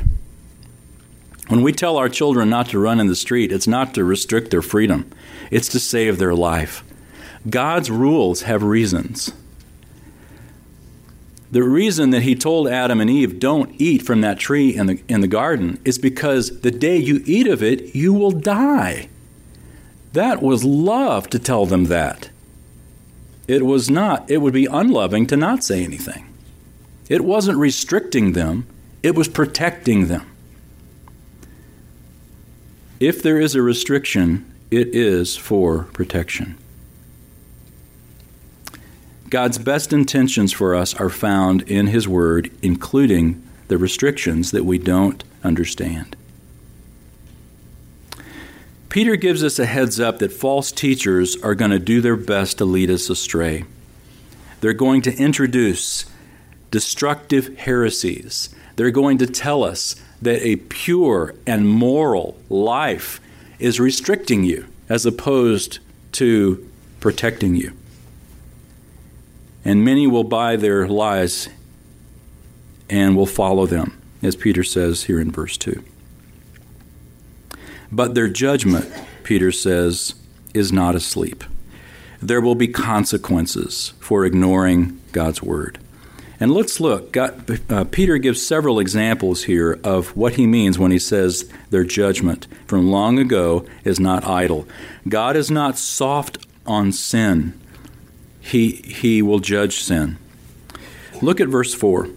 When 1.48 1.62
we 1.62 1.72
tell 1.72 1.96
our 1.96 2.08
children 2.08 2.48
not 2.48 2.68
to 2.68 2.78
run 2.78 3.00
in 3.00 3.08
the 3.08 3.16
street, 3.16 3.50
it's 3.50 3.66
not 3.66 3.92
to 3.94 4.04
restrict 4.04 4.50
their 4.50 4.62
freedom, 4.62 5.10
it's 5.50 5.68
to 5.70 5.80
save 5.80 6.18
their 6.18 6.34
life. 6.34 6.84
God's 7.48 7.90
rules 7.90 8.42
have 8.42 8.62
reasons. 8.62 9.32
The 11.50 11.64
reason 11.64 12.10
that 12.10 12.22
he 12.22 12.36
told 12.36 12.68
Adam 12.68 13.00
and 13.00 13.10
Eve, 13.10 13.40
don't 13.40 13.74
eat 13.80 14.02
from 14.02 14.20
that 14.20 14.38
tree 14.38 14.74
in 14.74 14.86
the, 14.86 15.02
in 15.08 15.20
the 15.20 15.26
garden, 15.26 15.80
is 15.84 15.98
because 15.98 16.60
the 16.60 16.70
day 16.70 16.96
you 16.96 17.22
eat 17.26 17.48
of 17.48 17.62
it, 17.62 17.94
you 17.94 18.12
will 18.12 18.30
die. 18.30 19.09
That 20.12 20.42
was 20.42 20.64
love 20.64 21.28
to 21.30 21.38
tell 21.38 21.66
them 21.66 21.84
that. 21.84 22.30
It 23.46 23.64
was 23.64 23.90
not, 23.90 24.30
it 24.30 24.38
would 24.38 24.54
be 24.54 24.66
unloving 24.66 25.26
to 25.28 25.36
not 25.36 25.64
say 25.64 25.84
anything. 25.84 26.26
It 27.08 27.24
wasn't 27.24 27.58
restricting 27.58 28.32
them, 28.32 28.66
it 29.02 29.14
was 29.14 29.28
protecting 29.28 30.06
them. 30.06 30.26
If 33.00 33.22
there 33.22 33.40
is 33.40 33.54
a 33.54 33.62
restriction, 33.62 34.52
it 34.70 34.94
is 34.94 35.36
for 35.36 35.84
protection. 35.92 36.56
God's 39.30 39.58
best 39.58 39.92
intentions 39.92 40.52
for 40.52 40.74
us 40.74 40.94
are 40.94 41.08
found 41.08 41.62
in 41.62 41.86
His 41.86 42.06
Word, 42.06 42.50
including 42.62 43.42
the 43.68 43.78
restrictions 43.78 44.50
that 44.50 44.64
we 44.64 44.76
don't 44.76 45.22
understand. 45.42 46.16
Peter 48.90 49.16
gives 49.16 49.42
us 49.42 49.58
a 49.58 49.66
heads 49.66 49.98
up 49.98 50.18
that 50.18 50.32
false 50.32 50.70
teachers 50.72 51.36
are 51.42 51.54
going 51.54 51.70
to 51.70 51.78
do 51.78 52.00
their 52.00 52.16
best 52.16 52.58
to 52.58 52.64
lead 52.64 52.90
us 52.90 53.08
astray. 53.08 53.64
They're 54.60 54.72
going 54.74 55.00
to 55.02 55.16
introduce 55.16 56.04
destructive 56.70 57.56
heresies. 57.58 58.50
They're 58.76 58.90
going 58.90 59.16
to 59.18 59.26
tell 59.26 59.64
us 59.64 59.96
that 60.20 60.42
a 60.42 60.56
pure 60.56 61.34
and 61.46 61.68
moral 61.68 62.36
life 62.50 63.20
is 63.58 63.80
restricting 63.80 64.44
you 64.44 64.66
as 64.88 65.06
opposed 65.06 65.78
to 66.12 66.68
protecting 66.98 67.54
you. 67.54 67.72
and 69.64 69.84
many 69.84 70.06
will 70.06 70.24
buy 70.24 70.56
their 70.56 70.88
lies 70.88 71.48
and 72.88 73.16
will 73.16 73.26
follow 73.26 73.66
them, 73.66 74.00
as 74.22 74.34
Peter 74.34 74.62
says 74.64 75.04
here 75.04 75.20
in 75.20 75.30
verse 75.30 75.56
2. 75.56 75.84
But 77.92 78.14
their 78.14 78.28
judgment, 78.28 78.90
Peter 79.24 79.50
says, 79.50 80.14
is 80.54 80.72
not 80.72 80.94
asleep. 80.94 81.44
There 82.20 82.40
will 82.40 82.54
be 82.54 82.68
consequences 82.68 83.94
for 84.00 84.24
ignoring 84.24 85.00
God's 85.12 85.42
word. 85.42 85.78
And 86.38 86.52
let's 86.52 86.80
look. 86.80 87.12
God, 87.12 87.60
uh, 87.70 87.84
Peter 87.84 88.16
gives 88.16 88.44
several 88.44 88.78
examples 88.78 89.44
here 89.44 89.78
of 89.84 90.16
what 90.16 90.34
he 90.34 90.46
means 90.46 90.78
when 90.78 90.90
he 90.90 90.98
says 90.98 91.50
their 91.68 91.84
judgment 91.84 92.46
from 92.66 92.90
long 92.90 93.18
ago 93.18 93.66
is 93.84 94.00
not 94.00 94.24
idle. 94.24 94.66
God 95.06 95.36
is 95.36 95.50
not 95.50 95.76
soft 95.76 96.38
on 96.66 96.92
sin, 96.92 97.58
he, 98.40 98.72
he 98.72 99.20
will 99.22 99.40
judge 99.40 99.82
sin. 99.82 100.16
Look 101.20 101.40
at 101.40 101.48
verse 101.48 101.74
4. 101.74 102.08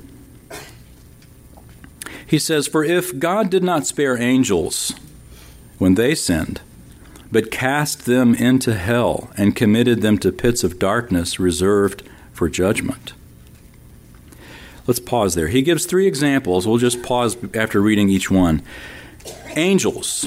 He 2.25 2.39
says, 2.39 2.67
For 2.67 2.83
if 2.83 3.19
God 3.19 3.49
did 3.49 3.63
not 3.63 3.85
spare 3.85 4.17
angels 4.17 4.93
when 5.83 5.95
they 5.95 6.15
sinned, 6.15 6.61
but 7.29 7.51
cast 7.51 8.05
them 8.05 8.33
into 8.35 8.73
hell 8.73 9.29
and 9.35 9.53
committed 9.53 10.01
them 10.01 10.17
to 10.17 10.31
pits 10.31 10.63
of 10.63 10.79
darkness 10.79 11.41
reserved 11.41 12.01
for 12.31 12.47
judgment. 12.47 13.11
Let's 14.87 15.01
pause 15.01 15.35
there. 15.35 15.49
He 15.49 15.61
gives 15.61 15.85
three 15.85 16.07
examples. 16.07 16.65
We'll 16.65 16.77
just 16.77 17.03
pause 17.03 17.35
after 17.53 17.81
reading 17.81 18.07
each 18.07 18.31
one. 18.31 18.61
Angels. 19.57 20.25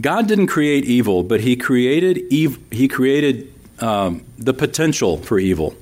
God 0.00 0.26
didn't 0.26 0.46
create 0.46 0.86
evil, 0.86 1.22
but 1.22 1.42
He 1.42 1.54
created 1.54 2.22
ev- 2.32 2.58
He 2.70 2.88
created 2.88 3.52
um, 3.80 4.24
the 4.38 4.54
potential 4.54 5.18
for 5.18 5.38
evil. 5.38 5.76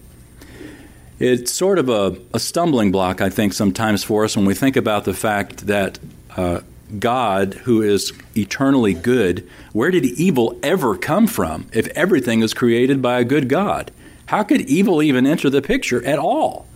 It's 1.20 1.52
sort 1.52 1.78
of 1.78 1.88
a, 1.88 2.18
a, 2.34 2.40
stumbling 2.40 2.90
block, 2.90 3.20
I 3.20 3.30
think, 3.30 3.52
sometimes 3.52 4.02
for 4.02 4.24
us 4.24 4.36
when 4.36 4.46
we 4.46 4.54
think 4.54 4.74
about 4.74 5.04
the 5.04 5.14
fact 5.14 5.68
that 5.68 6.00
uh, 6.36 6.62
God, 6.98 7.54
who 7.64 7.82
is 7.82 8.12
eternally 8.36 8.94
good, 8.94 9.48
where 9.72 9.90
did 9.90 10.04
evil 10.04 10.58
ever 10.62 10.96
come 10.96 11.26
from 11.26 11.66
if 11.72 11.88
everything 11.88 12.42
is 12.42 12.54
created 12.54 13.00
by 13.00 13.18
a 13.18 13.24
good 13.24 13.48
God? 13.48 13.90
How 14.26 14.42
could 14.42 14.62
evil 14.62 15.02
even 15.02 15.26
enter 15.26 15.48
the 15.48 15.62
picture 15.62 16.04
at 16.04 16.18
all? 16.18 16.66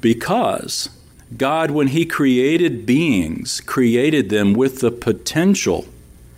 Because 0.00 0.88
God, 1.36 1.70
when 1.70 1.88
He 1.88 2.06
created 2.06 2.86
beings, 2.86 3.60
created 3.60 4.28
them 4.28 4.52
with 4.52 4.80
the 4.80 4.90
potential 4.90 5.86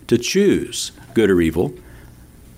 to 0.06 0.18
choose 0.18 0.92
good 1.14 1.30
or 1.30 1.40
evil. 1.40 1.74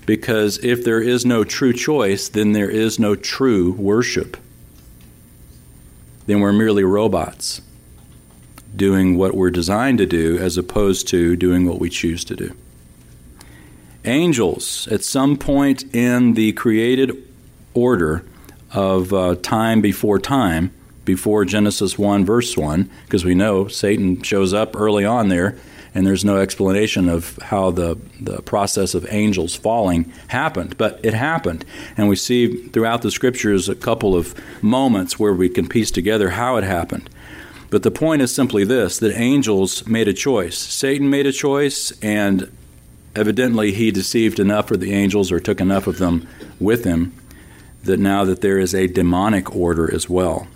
Because 0.06 0.62
if 0.62 0.84
there 0.84 1.00
is 1.00 1.24
no 1.24 1.44
true 1.44 1.72
choice, 1.72 2.28
then 2.28 2.52
there 2.52 2.70
is 2.70 2.98
no 2.98 3.14
true 3.14 3.72
worship. 3.72 4.36
Then 6.26 6.40
we're 6.40 6.52
merely 6.52 6.84
robots 6.84 7.60
doing 8.74 9.16
what 9.16 9.34
we're 9.34 9.50
designed 9.50 9.98
to 9.98 10.06
do 10.06 10.38
as 10.38 10.56
opposed 10.56 11.08
to 11.08 11.36
doing 11.36 11.66
what 11.66 11.80
we 11.80 11.88
choose 11.88 12.24
to 12.24 12.36
do. 12.36 12.54
Angels, 14.04 14.86
at 14.88 15.02
some 15.02 15.36
point 15.36 15.84
in 15.94 16.34
the 16.34 16.52
created 16.52 17.16
order 17.72 18.24
of 18.72 19.12
uh, 19.12 19.36
time 19.36 19.80
before 19.80 20.18
time, 20.18 20.72
before 21.04 21.44
Genesis 21.44 21.98
1, 21.98 22.24
verse 22.24 22.56
1, 22.56 22.90
because 23.04 23.24
we 23.24 23.34
know 23.34 23.68
Satan 23.68 24.22
shows 24.22 24.52
up 24.52 24.78
early 24.78 25.04
on 25.04 25.28
there, 25.28 25.56
and 25.94 26.06
there's 26.06 26.24
no 26.24 26.38
explanation 26.38 27.08
of 27.08 27.38
how 27.40 27.70
the, 27.70 27.96
the 28.20 28.42
process 28.42 28.94
of 28.94 29.06
angels 29.10 29.54
falling 29.54 30.12
happened. 30.28 30.76
But 30.76 30.98
it 31.04 31.14
happened. 31.14 31.64
And 31.96 32.08
we 32.08 32.16
see 32.16 32.66
throughout 32.68 33.02
the 33.02 33.12
scriptures 33.12 33.68
a 33.68 33.76
couple 33.76 34.16
of 34.16 34.34
moments 34.60 35.20
where 35.20 35.32
we 35.32 35.48
can 35.48 35.68
piece 35.68 35.92
together 35.92 36.30
how 36.30 36.56
it 36.56 36.64
happened. 36.64 37.08
But 37.70 37.82
the 37.82 37.90
point 37.90 38.22
is 38.22 38.34
simply 38.34 38.64
this 38.64 38.98
that 38.98 39.18
angels 39.18 39.86
made 39.86 40.08
a 40.08 40.12
choice. 40.12 40.58
Satan 40.58 41.10
made 41.10 41.26
a 41.26 41.32
choice, 41.32 41.92
and 42.02 42.50
evidently 43.16 43.72
he 43.72 43.90
deceived 43.90 44.38
enough 44.38 44.70
of 44.70 44.80
the 44.80 44.92
angels 44.92 45.32
or 45.32 45.40
took 45.40 45.60
enough 45.60 45.86
of 45.86 45.98
them 45.98 46.28
with 46.60 46.84
him 46.84 47.14
that 47.82 47.98
now 47.98 48.24
that 48.24 48.40
there 48.40 48.58
is 48.58 48.74
a 48.74 48.86
demonic 48.86 49.54
order 49.54 49.92
as 49.92 50.08
well. 50.08 50.46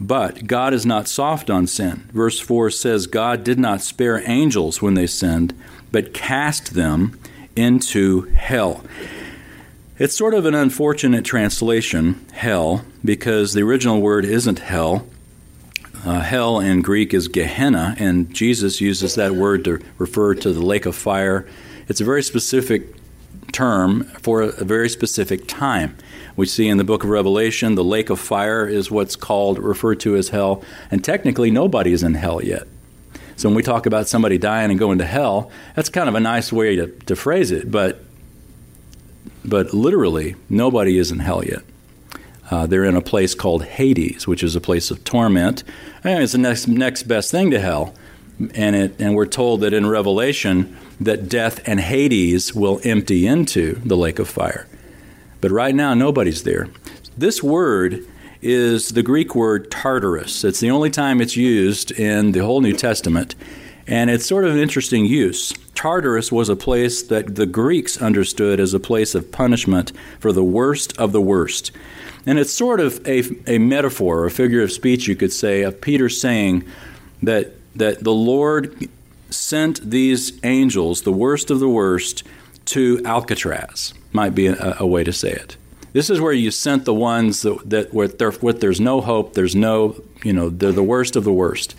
But 0.00 0.46
God 0.46 0.72
is 0.72 0.86
not 0.86 1.08
soft 1.08 1.50
on 1.50 1.66
sin. 1.66 2.08
Verse 2.12 2.40
4 2.40 2.70
says, 2.70 3.06
God 3.06 3.44
did 3.44 3.58
not 3.58 3.82
spare 3.82 4.22
angels 4.28 4.80
when 4.80 4.94
they 4.94 5.06
sinned, 5.06 5.54
but 5.92 6.14
cast 6.14 6.72
them 6.72 7.20
into 7.54 8.22
hell. 8.32 8.82
It's 9.98 10.16
sort 10.16 10.32
of 10.32 10.46
an 10.46 10.54
unfortunate 10.54 11.26
translation, 11.26 12.24
hell, 12.32 12.86
because 13.04 13.52
the 13.52 13.62
original 13.62 14.00
word 14.00 14.24
isn't 14.24 14.60
hell, 14.60 15.06
uh, 16.04 16.20
hell 16.20 16.60
in 16.60 16.82
Greek 16.82 17.12
is 17.12 17.28
Gehenna, 17.28 17.94
and 17.98 18.32
Jesus 18.34 18.80
uses 18.80 19.14
that 19.16 19.32
word 19.32 19.64
to 19.64 19.80
refer 19.98 20.34
to 20.34 20.52
the 20.52 20.64
lake 20.64 20.86
of 20.86 20.96
fire. 20.96 21.46
It's 21.88 22.00
a 22.00 22.04
very 22.04 22.22
specific 22.22 22.94
term 23.52 24.04
for 24.22 24.42
a 24.42 24.64
very 24.64 24.88
specific 24.88 25.46
time. 25.46 25.96
We 26.36 26.46
see 26.46 26.68
in 26.68 26.78
the 26.78 26.84
book 26.84 27.04
of 27.04 27.10
Revelation 27.10 27.74
the 27.74 27.84
lake 27.84 28.08
of 28.10 28.18
fire 28.18 28.66
is 28.66 28.90
what's 28.90 29.16
called, 29.16 29.58
referred 29.58 30.00
to 30.00 30.16
as 30.16 30.30
hell, 30.30 30.62
and 30.90 31.04
technically 31.04 31.50
nobody 31.50 31.92
is 31.92 32.02
in 32.02 32.14
hell 32.14 32.42
yet. 32.42 32.66
So 33.36 33.48
when 33.48 33.56
we 33.56 33.62
talk 33.62 33.86
about 33.86 34.08
somebody 34.08 34.38
dying 34.38 34.70
and 34.70 34.78
going 34.78 34.98
to 34.98 35.06
hell, 35.06 35.50
that's 35.74 35.88
kind 35.88 36.08
of 36.08 36.14
a 36.14 36.20
nice 36.20 36.52
way 36.52 36.76
to, 36.76 36.86
to 36.86 37.16
phrase 37.16 37.50
it, 37.50 37.70
but 37.70 38.04
but 39.42 39.72
literally 39.72 40.36
nobody 40.48 40.98
is 40.98 41.10
in 41.10 41.20
hell 41.20 41.44
yet. 41.44 41.62
Uh, 42.50 42.66
they're 42.66 42.84
in 42.84 42.96
a 42.96 43.00
place 43.00 43.34
called 43.34 43.64
Hades, 43.64 44.26
which 44.26 44.42
is 44.42 44.56
a 44.56 44.60
place 44.60 44.90
of 44.90 45.04
torment. 45.04 45.62
And 46.02 46.22
it's 46.22 46.32
the 46.32 46.38
next 46.38 46.66
next 46.68 47.04
best 47.04 47.30
thing 47.30 47.50
to 47.52 47.60
hell. 47.60 47.94
And 48.54 48.74
it 48.74 49.00
and 49.00 49.14
we're 49.14 49.26
told 49.26 49.60
that 49.60 49.72
in 49.72 49.86
Revelation 49.86 50.76
that 51.00 51.28
death 51.28 51.60
and 51.66 51.80
Hades 51.80 52.54
will 52.54 52.80
empty 52.84 53.26
into 53.26 53.74
the 53.84 53.96
lake 53.96 54.18
of 54.18 54.28
fire. 54.28 54.66
But 55.40 55.50
right 55.50 55.74
now 55.74 55.94
nobody's 55.94 56.42
there. 56.42 56.68
This 57.16 57.42
word 57.42 58.04
is 58.42 58.90
the 58.90 59.02
Greek 59.02 59.34
word 59.34 59.70
Tartarus. 59.70 60.44
It's 60.44 60.60
the 60.60 60.70
only 60.70 60.90
time 60.90 61.20
it's 61.20 61.36
used 61.36 61.92
in 61.92 62.32
the 62.32 62.40
whole 62.40 62.60
New 62.60 62.72
Testament. 62.72 63.34
And 63.86 64.08
it's 64.08 64.26
sort 64.26 64.44
of 64.44 64.52
an 64.52 64.58
interesting 64.58 65.04
use. 65.04 65.52
Tartarus 65.74 66.30
was 66.30 66.48
a 66.48 66.56
place 66.56 67.02
that 67.02 67.34
the 67.34 67.46
Greeks 67.46 68.00
understood 68.00 68.60
as 68.60 68.72
a 68.72 68.80
place 68.80 69.14
of 69.14 69.32
punishment 69.32 69.92
for 70.18 70.32
the 70.32 70.44
worst 70.44 70.96
of 70.98 71.12
the 71.12 71.20
worst. 71.20 71.72
And 72.30 72.38
it's 72.38 72.52
sort 72.52 72.78
of 72.78 73.04
a, 73.08 73.24
a 73.48 73.58
metaphor, 73.58 74.24
a 74.24 74.30
figure 74.30 74.62
of 74.62 74.70
speech, 74.70 75.08
you 75.08 75.16
could 75.16 75.32
say, 75.32 75.62
of 75.62 75.80
Peter 75.80 76.08
saying 76.08 76.64
that, 77.24 77.56
that 77.74 78.04
the 78.04 78.12
Lord 78.12 78.88
sent 79.30 79.90
these 79.90 80.38
angels, 80.44 81.02
the 81.02 81.10
worst 81.10 81.50
of 81.50 81.58
the 81.58 81.68
worst, 81.68 82.22
to 82.66 83.02
Alcatraz, 83.04 83.94
might 84.12 84.36
be 84.36 84.46
a, 84.46 84.76
a 84.78 84.86
way 84.86 85.02
to 85.02 85.12
say 85.12 85.32
it. 85.32 85.56
This 85.92 86.08
is 86.08 86.20
where 86.20 86.32
you 86.32 86.52
sent 86.52 86.84
the 86.84 86.94
ones 86.94 87.42
that, 87.42 87.68
that 87.68 87.92
where, 87.92 88.06
there, 88.06 88.30
where 88.30 88.52
there's 88.52 88.80
no 88.80 89.00
hope, 89.00 89.34
there's 89.34 89.56
no, 89.56 90.00
you 90.22 90.32
know, 90.32 90.50
they're 90.50 90.70
the 90.70 90.84
worst 90.84 91.16
of 91.16 91.24
the 91.24 91.32
worst. 91.32 91.74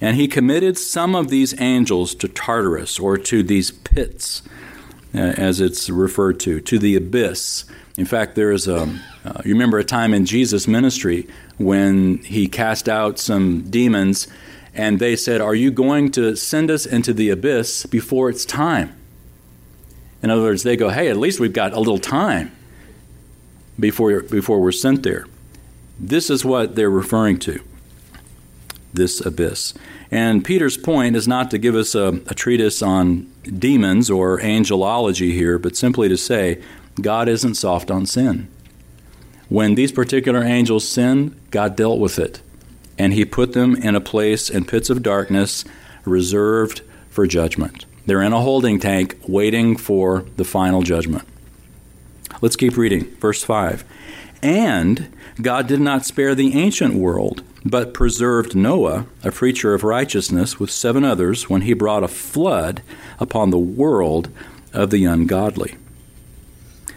And 0.00 0.16
he 0.16 0.28
committed 0.28 0.78
some 0.78 1.16
of 1.16 1.30
these 1.30 1.60
angels 1.60 2.14
to 2.14 2.28
Tartarus 2.28 3.00
or 3.00 3.18
to 3.18 3.42
these 3.42 3.72
pits, 3.72 4.42
as 5.12 5.60
it's 5.60 5.90
referred 5.90 6.40
to, 6.40 6.60
to 6.60 6.78
the 6.78 6.96
abyss. 6.96 7.64
In 7.96 8.06
fact, 8.06 8.34
there 8.34 8.52
is 8.52 8.68
a, 8.68 8.82
uh, 9.24 9.42
you 9.44 9.52
remember 9.54 9.78
a 9.78 9.84
time 9.84 10.14
in 10.14 10.24
Jesus' 10.24 10.68
ministry 10.68 11.28
when 11.58 12.18
he 12.18 12.46
cast 12.46 12.88
out 12.88 13.18
some 13.18 13.68
demons 13.70 14.28
and 14.74 14.98
they 14.98 15.16
said, 15.16 15.40
Are 15.40 15.54
you 15.54 15.70
going 15.70 16.10
to 16.12 16.36
send 16.36 16.70
us 16.70 16.86
into 16.86 17.12
the 17.12 17.30
abyss 17.30 17.86
before 17.86 18.30
it's 18.30 18.44
time? 18.44 18.94
In 20.22 20.30
other 20.30 20.42
words, 20.42 20.62
they 20.62 20.76
go, 20.76 20.90
Hey, 20.90 21.08
at 21.08 21.16
least 21.16 21.40
we've 21.40 21.52
got 21.52 21.72
a 21.72 21.78
little 21.78 21.98
time 21.98 22.52
before, 23.78 24.20
before 24.22 24.60
we're 24.60 24.72
sent 24.72 25.02
there. 25.02 25.26
This 25.98 26.30
is 26.30 26.44
what 26.44 26.76
they're 26.76 26.90
referring 26.90 27.38
to 27.40 27.60
this 28.92 29.24
abyss. 29.24 29.74
And 30.10 30.44
Peter's 30.44 30.76
point 30.76 31.16
is 31.16 31.28
not 31.28 31.50
to 31.50 31.58
give 31.58 31.74
us 31.74 31.94
a, 31.94 32.20
a 32.26 32.34
treatise 32.34 32.82
on 32.82 33.30
demons 33.44 34.10
or 34.10 34.40
angelology 34.40 35.32
here, 35.32 35.58
but 35.58 35.76
simply 35.76 36.08
to 36.08 36.16
say 36.16 36.60
God 37.00 37.28
isn't 37.28 37.54
soft 37.54 37.90
on 37.90 38.06
sin. 38.06 38.48
When 39.48 39.74
these 39.74 39.92
particular 39.92 40.42
angels 40.42 40.88
sinned, 40.88 41.38
God 41.50 41.76
dealt 41.76 41.98
with 41.98 42.18
it. 42.18 42.40
And 42.98 43.12
he 43.12 43.24
put 43.24 43.52
them 43.52 43.74
in 43.76 43.94
a 43.94 44.00
place 44.00 44.50
in 44.50 44.64
pits 44.64 44.90
of 44.90 45.02
darkness 45.02 45.64
reserved 46.04 46.82
for 47.08 47.26
judgment. 47.26 47.86
They're 48.06 48.22
in 48.22 48.32
a 48.32 48.40
holding 48.40 48.78
tank 48.78 49.18
waiting 49.26 49.76
for 49.76 50.24
the 50.36 50.44
final 50.44 50.82
judgment. 50.82 51.26
Let's 52.40 52.56
keep 52.56 52.76
reading. 52.76 53.04
Verse 53.16 53.42
5. 53.42 53.84
And 54.42 55.12
God 55.40 55.66
did 55.66 55.80
not 55.80 56.06
spare 56.06 56.34
the 56.34 56.58
ancient 56.58 56.94
world, 56.94 57.42
but 57.64 57.92
preserved 57.92 58.56
Noah, 58.56 59.06
a 59.22 59.30
preacher 59.30 59.74
of 59.74 59.84
righteousness, 59.84 60.58
with 60.58 60.70
seven 60.70 61.04
others 61.04 61.50
when 61.50 61.62
he 61.62 61.74
brought 61.74 62.04
a 62.04 62.08
flood 62.08 62.82
upon 63.18 63.50
the 63.50 63.58
world 63.58 64.30
of 64.72 64.90
the 64.90 65.04
ungodly. 65.04 65.76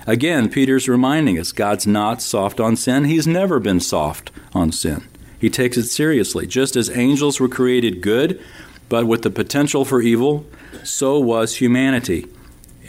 Again, 0.06 0.50
Peter's 0.50 0.90
reminding 0.90 1.40
us 1.40 1.52
God's 1.52 1.88
not 1.88 2.22
soft 2.22 2.60
on 2.60 2.76
sin. 2.76 3.06
He's 3.06 3.28
never 3.28 3.60
been 3.60 3.80
soft 3.80 4.32
on 4.54 4.72
sin. 4.72 5.08
He 5.40 5.50
takes 5.50 5.78
it 5.78 5.88
seriously. 5.88 6.48
Just 6.48 6.76
as 6.76 6.90
angels 6.90 7.40
were 7.40 7.50
created 7.50 8.02
good, 8.02 8.42
but 8.90 9.08
with 9.08 9.22
the 9.22 9.30
potential 9.30 9.86
for 9.86 10.02
evil, 10.02 10.46
so 10.84 11.20
was 11.20 11.58
humanity. 11.58 12.28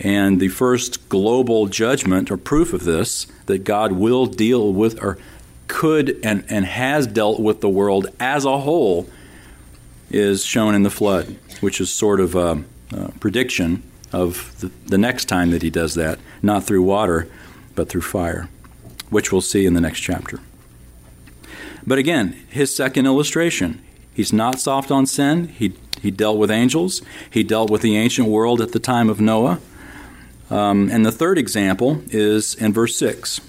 And 0.01 0.41
the 0.41 0.49
first 0.49 1.09
global 1.09 1.67
judgment 1.67 2.31
or 2.31 2.37
proof 2.37 2.73
of 2.73 2.85
this, 2.85 3.27
that 3.47 3.65
God 3.65 3.93
will 3.93 4.27
deal 4.27 4.73
with 4.73 5.01
or 5.03 5.19
could 5.69 6.19
and, 6.25 6.45
and 6.49 6.65
has 6.65 7.07
dealt 7.07 7.41
with 7.41 7.61
the 7.61 7.69
world 7.69 8.09
as 8.19 8.45
a 8.45 8.59
whole, 8.59 9.09
is 10.11 10.45
shown 10.45 10.75
in 10.75 10.83
the 10.83 10.91
flood, 10.91 11.37
which 11.61 11.81
is 11.81 11.93
sort 11.93 12.21
of 12.21 12.35
a, 12.35 12.63
a 12.93 13.13
prediction 13.21 13.83
of 14.13 14.59
the, 14.61 14.71
the 14.87 14.99
next 14.99 15.25
time 15.25 15.51
that 15.51 15.63
he 15.63 15.71
does 15.71 15.95
that, 15.95 16.19
not 16.43 16.65
through 16.65 16.83
water, 16.83 17.29
but 17.75 17.89
through 17.89 18.03
fire, 18.03 18.49
which 19.11 19.33
we'll 19.33 19.41
see 19.41 19.67
in 19.67 19.75
the 19.75 19.81
next 19.81 20.01
chapter. 20.01 20.41
But 21.87 21.99
again, 21.99 22.33
his 22.49 22.75
second 22.75 23.07
illustration 23.07 23.83
he's 24.15 24.33
not 24.33 24.61
soft 24.61 24.91
on 24.91 25.07
sin. 25.07 25.49
He, 25.49 25.75
he 26.01 26.11
dealt 26.11 26.39
with 26.39 26.51
angels, 26.51 27.03
he 27.29 27.43
dealt 27.43 27.71
with 27.71 27.83
the 27.83 27.97
ancient 27.97 28.29
world 28.29 28.61
at 28.61 28.73
the 28.73 28.79
time 28.79 29.11
of 29.11 29.21
Noah. 29.21 29.61
Um, 30.51 30.91
and 30.91 31.05
the 31.05 31.13
third 31.13 31.39
example 31.39 32.03
is 32.11 32.55
in 32.55 32.73
verse 32.73 32.97
6. 32.97 33.41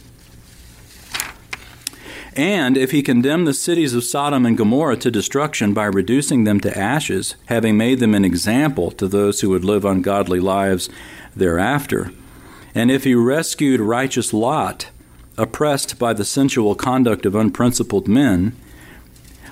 And 2.36 2.76
if 2.76 2.92
he 2.92 3.02
condemned 3.02 3.48
the 3.48 3.54
cities 3.54 3.94
of 3.94 4.04
Sodom 4.04 4.46
and 4.46 4.58
Gomorrah 4.58 4.98
to 4.98 5.12
destruction 5.12 5.74
by 5.74 5.86
reducing 5.86 6.44
them 6.44 6.60
to 6.62 6.78
ashes, 6.78 7.36
having 7.46 7.78
made 7.78 8.00
them 8.00 8.14
an 8.14 8.26
example 8.26 8.92
to 8.92 9.08
those 9.08 9.40
who 9.40 9.50
would 9.52 9.64
live 9.64 9.86
ungodly 9.86 10.42
lives 10.42 10.90
thereafter, 11.34 12.12
and 12.74 12.92
if 12.92 13.06
he 13.06 13.16
rescued 13.16 13.80
righteous 13.80 14.34
Lot, 14.34 14.90
oppressed 15.38 15.98
by 15.98 16.12
the 16.12 16.26
sensual 16.26 16.76
conduct 16.76 17.26
of 17.26 17.36
unprincipled 17.36 18.08
men, 18.08 18.54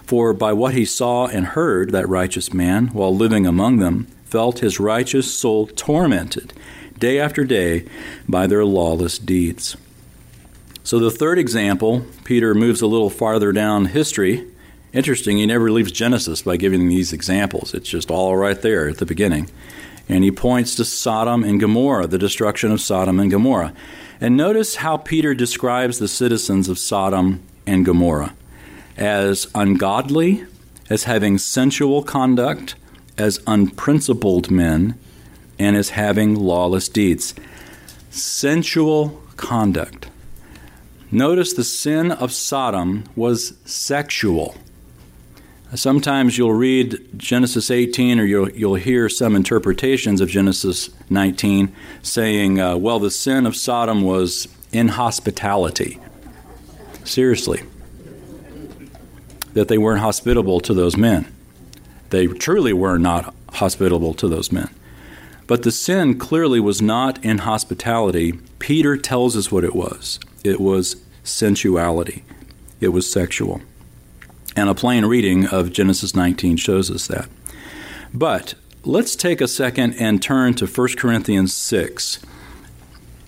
for 0.06 0.34
by 0.34 0.52
what 0.52 0.74
he 0.74 0.84
saw 0.84 1.28
and 1.28 1.48
heard, 1.48 1.92
that 1.92 2.10
righteous 2.10 2.54
man, 2.54 2.88
while 2.88 3.16
living 3.16 3.48
among 3.48 3.78
them, 3.78 4.08
felt 4.26 4.60
his 4.60 4.80
righteous 4.80 5.34
soul 5.34 5.68
tormented 5.68 6.52
day 7.04 7.20
after 7.20 7.44
day 7.44 7.86
by 8.30 8.48
their 8.48 8.64
lawless 8.64 9.20
deeds. 9.20 9.76
So, 10.86 11.00
the 11.00 11.12
third 11.12 11.38
example, 11.38 12.06
Peter 12.24 12.56
moves 12.56 12.82
a 12.82 12.88
little 12.88 13.10
farther 13.10 13.52
down 13.52 13.88
history. 13.88 14.48
Interesting, 14.94 15.38
he 15.38 15.46
never 15.46 15.70
leaves 15.70 15.92
Genesis 15.92 16.44
by 16.44 16.56
giving 16.56 16.88
these 16.88 17.12
examples. 17.12 17.74
It's 17.74 17.90
just 17.90 18.10
all 18.10 18.38
right 18.38 18.62
there 18.62 18.88
at 18.88 19.00
the 19.00 19.06
beginning. 19.06 19.50
And 20.08 20.24
he 20.24 20.32
points 20.32 20.76
to 20.76 20.86
Sodom 20.86 21.44
and 21.44 21.60
Gomorrah, 21.60 22.08
the 22.08 22.18
destruction 22.18 22.72
of 22.72 22.80
Sodom 22.80 23.20
and 23.20 23.30
Gomorrah. 23.30 23.74
And 24.22 24.38
notice 24.38 24.76
how 24.76 24.96
Peter 24.96 25.34
describes 25.34 26.00
the 26.00 26.08
citizens 26.08 26.70
of 26.70 26.80
Sodom 26.80 27.42
and 27.68 27.86
Gomorrah 27.86 28.34
as 28.96 29.48
ungodly, 29.54 30.46
as 30.90 31.04
having 31.04 31.38
sensual 31.38 32.02
conduct, 32.02 32.76
as 33.18 33.42
unprincipled 33.46 34.50
men, 34.50 34.98
and 35.64 35.76
as 35.78 35.90
having 35.90 36.36
lawless 36.36 36.88
deeds. 36.90 37.34
Sensual 38.10 39.22
conduct. 39.38 40.08
Notice 41.12 41.54
the 41.54 41.64
sin 41.64 42.12
of 42.12 42.32
Sodom 42.32 43.04
was 43.16 43.54
sexual. 43.66 44.56
Sometimes 45.76 46.38
you'll 46.38 46.54
read 46.54 47.00
Genesis 47.18 47.72
18 47.72 48.20
or 48.20 48.26
you'll, 48.26 48.50
you'll 48.52 48.76
hear 48.76 49.10
some 49.10 49.36
interpretations 49.36 50.22
of 50.22 50.30
Genesis 50.30 50.90
19 51.10 51.74
saying, 52.04 52.60
uh, 52.60 52.78
well, 52.78 53.00
the 53.00 53.10
sin 53.10 53.46
of 53.46 53.56
Sodom 53.56 54.04
was 54.04 54.48
inhospitality. 54.72 56.00
Seriously. 57.04 57.64
That 59.54 59.68
they 59.68 59.78
weren't 59.78 60.02
hospitable 60.02 60.60
to 60.62 60.74
those 60.74 60.96
men. 60.96 61.32
They 62.12 62.28
truly 62.28 62.74
were 62.74 63.00
not 63.00 63.34
hospitable 63.54 64.14
to 64.16 64.28
those 64.28 64.52
men. 64.52 64.70
But 65.48 65.64
the 65.64 65.72
sin 65.72 66.18
clearly 66.18 66.60
was 66.60 66.82
not 66.82 67.24
in 67.24 67.40
hospitality. 67.40 68.34
Peter 68.60 68.98
tells 68.98 69.36
us 69.36 69.52
what 69.52 69.64
it 69.64 69.76
was 69.76 70.20
it 70.44 70.60
was 70.60 70.98
sensuality, 71.24 72.24
it 72.80 72.90
was 72.90 73.10
sexual. 73.10 73.62
And 74.56 74.70
a 74.70 74.76
plain 74.76 75.06
reading 75.06 75.48
of 75.48 75.72
Genesis 75.72 76.16
19 76.16 76.58
shows 76.58 76.92
us 76.92 77.08
that. 77.08 77.28
But 78.14 78.54
let's 78.84 79.16
take 79.16 79.42
a 79.42 79.48
second 79.48 79.96
and 79.96 80.22
turn 80.22 80.54
to 80.56 80.68
1 80.68 80.90
Corinthians 80.98 81.54
6. 81.54 82.20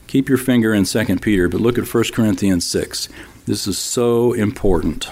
Keep 0.08 0.30
your 0.30 0.38
finger 0.38 0.73
in 0.73 0.86
2 0.86 1.17
Peter, 1.17 1.49
but 1.49 1.62
look 1.62 1.80
at 1.80 1.91
1 1.91 2.04
Corinthians 2.13 2.67
6. 2.67 3.10
This 3.47 3.65
is 3.65 3.78
so 3.78 4.34
important. 4.34 5.10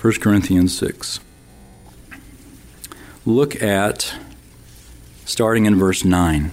1 0.00 0.12
Corinthians 0.14 0.76
6. 0.76 1.20
Look 3.28 3.62
at 3.62 4.14
starting 5.26 5.66
in 5.66 5.76
verse 5.76 6.02
9. 6.02 6.50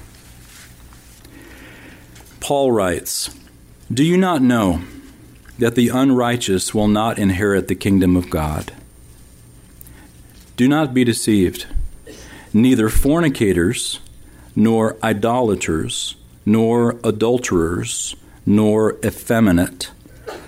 Paul 2.42 2.74
writes, 2.74 3.34
do 3.90 4.04
you 4.04 4.18
not 4.18 4.42
know 4.42 4.82
that 5.58 5.76
the 5.76 5.88
unrighteous 5.88 6.74
will 6.74 6.90
not 6.90 7.18
inherit 7.18 7.70
the 7.70 7.76
kingdom 7.76 8.18
of 8.18 8.30
God? 8.30 8.74
Do 10.58 10.68
not 10.68 10.94
be 10.94 11.06
deceived. 11.06 11.66
Neither 12.54 12.90
fornicators, 12.90 14.02
nor 14.54 14.98
idolaters, 15.02 16.18
nor 16.46 17.00
adulterers, 17.06 18.18
nor 18.46 18.98
effeminate, 19.02 19.92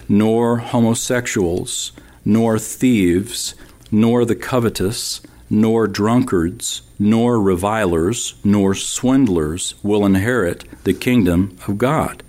nor 0.09 0.57
homosexuals, 0.57 1.93
nor 2.25 2.59
thieves, 2.59 3.55
nor 3.93 4.25
the 4.25 4.35
covetous, 4.35 5.21
nor 5.49 5.88
drunkards, 5.88 6.81
nor 6.99 7.39
revilers, 7.39 8.36
nor 8.43 8.75
swindlers 8.75 9.75
will 9.83 10.05
inherit 10.05 10.65
the 10.83 10.93
kingdom 10.93 11.57
of 11.67 11.77
God. 11.77 12.23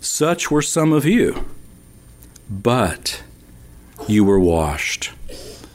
Such 0.00 0.50
were 0.50 0.62
some 0.62 0.92
of 0.92 1.04
you. 1.04 1.44
But 2.48 3.22
you 4.08 4.24
were 4.24 4.40
washed. 4.40 5.12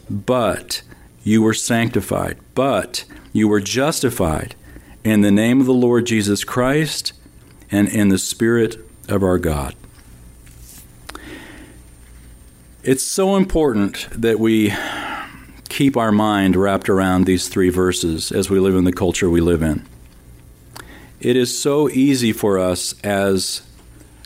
But 0.10 0.82
you 1.24 1.42
were 1.42 1.54
sanctified. 1.54 2.38
But 2.54 3.06
you 3.32 3.48
were 3.48 3.62
justified 3.62 4.56
in 5.04 5.22
the 5.22 5.32
name 5.32 5.60
of 5.60 5.68
the 5.68 5.74
Lord 5.74 6.06
Jesus 6.06 6.44
Christ 6.44 7.14
and 7.72 7.88
in 7.88 8.10
the 8.10 8.18
Spirit 8.18 8.78
of 9.08 9.24
our 9.24 9.38
God. 9.38 9.76
It's 12.84 13.04
so 13.04 13.36
important 13.36 14.08
that 14.12 14.40
we 14.40 14.74
keep 15.70 15.98
our 15.98 16.12
mind 16.12 16.56
wrapped 16.56 16.90
around 16.90 17.26
these 17.26 17.48
three 17.48 17.70
verses 17.70 18.32
as 18.32 18.50
we 18.50 18.60
live 18.60 18.76
in 18.76 18.84
the 18.84 18.94
culture 18.94 19.30
we 19.30 19.42
live 19.42 19.62
in. 19.62 19.86
It 21.20 21.36
is 21.36 21.58
so 21.58 21.90
easy 21.90 22.32
for 22.32 22.60
us 22.60 22.94
as 23.04 23.62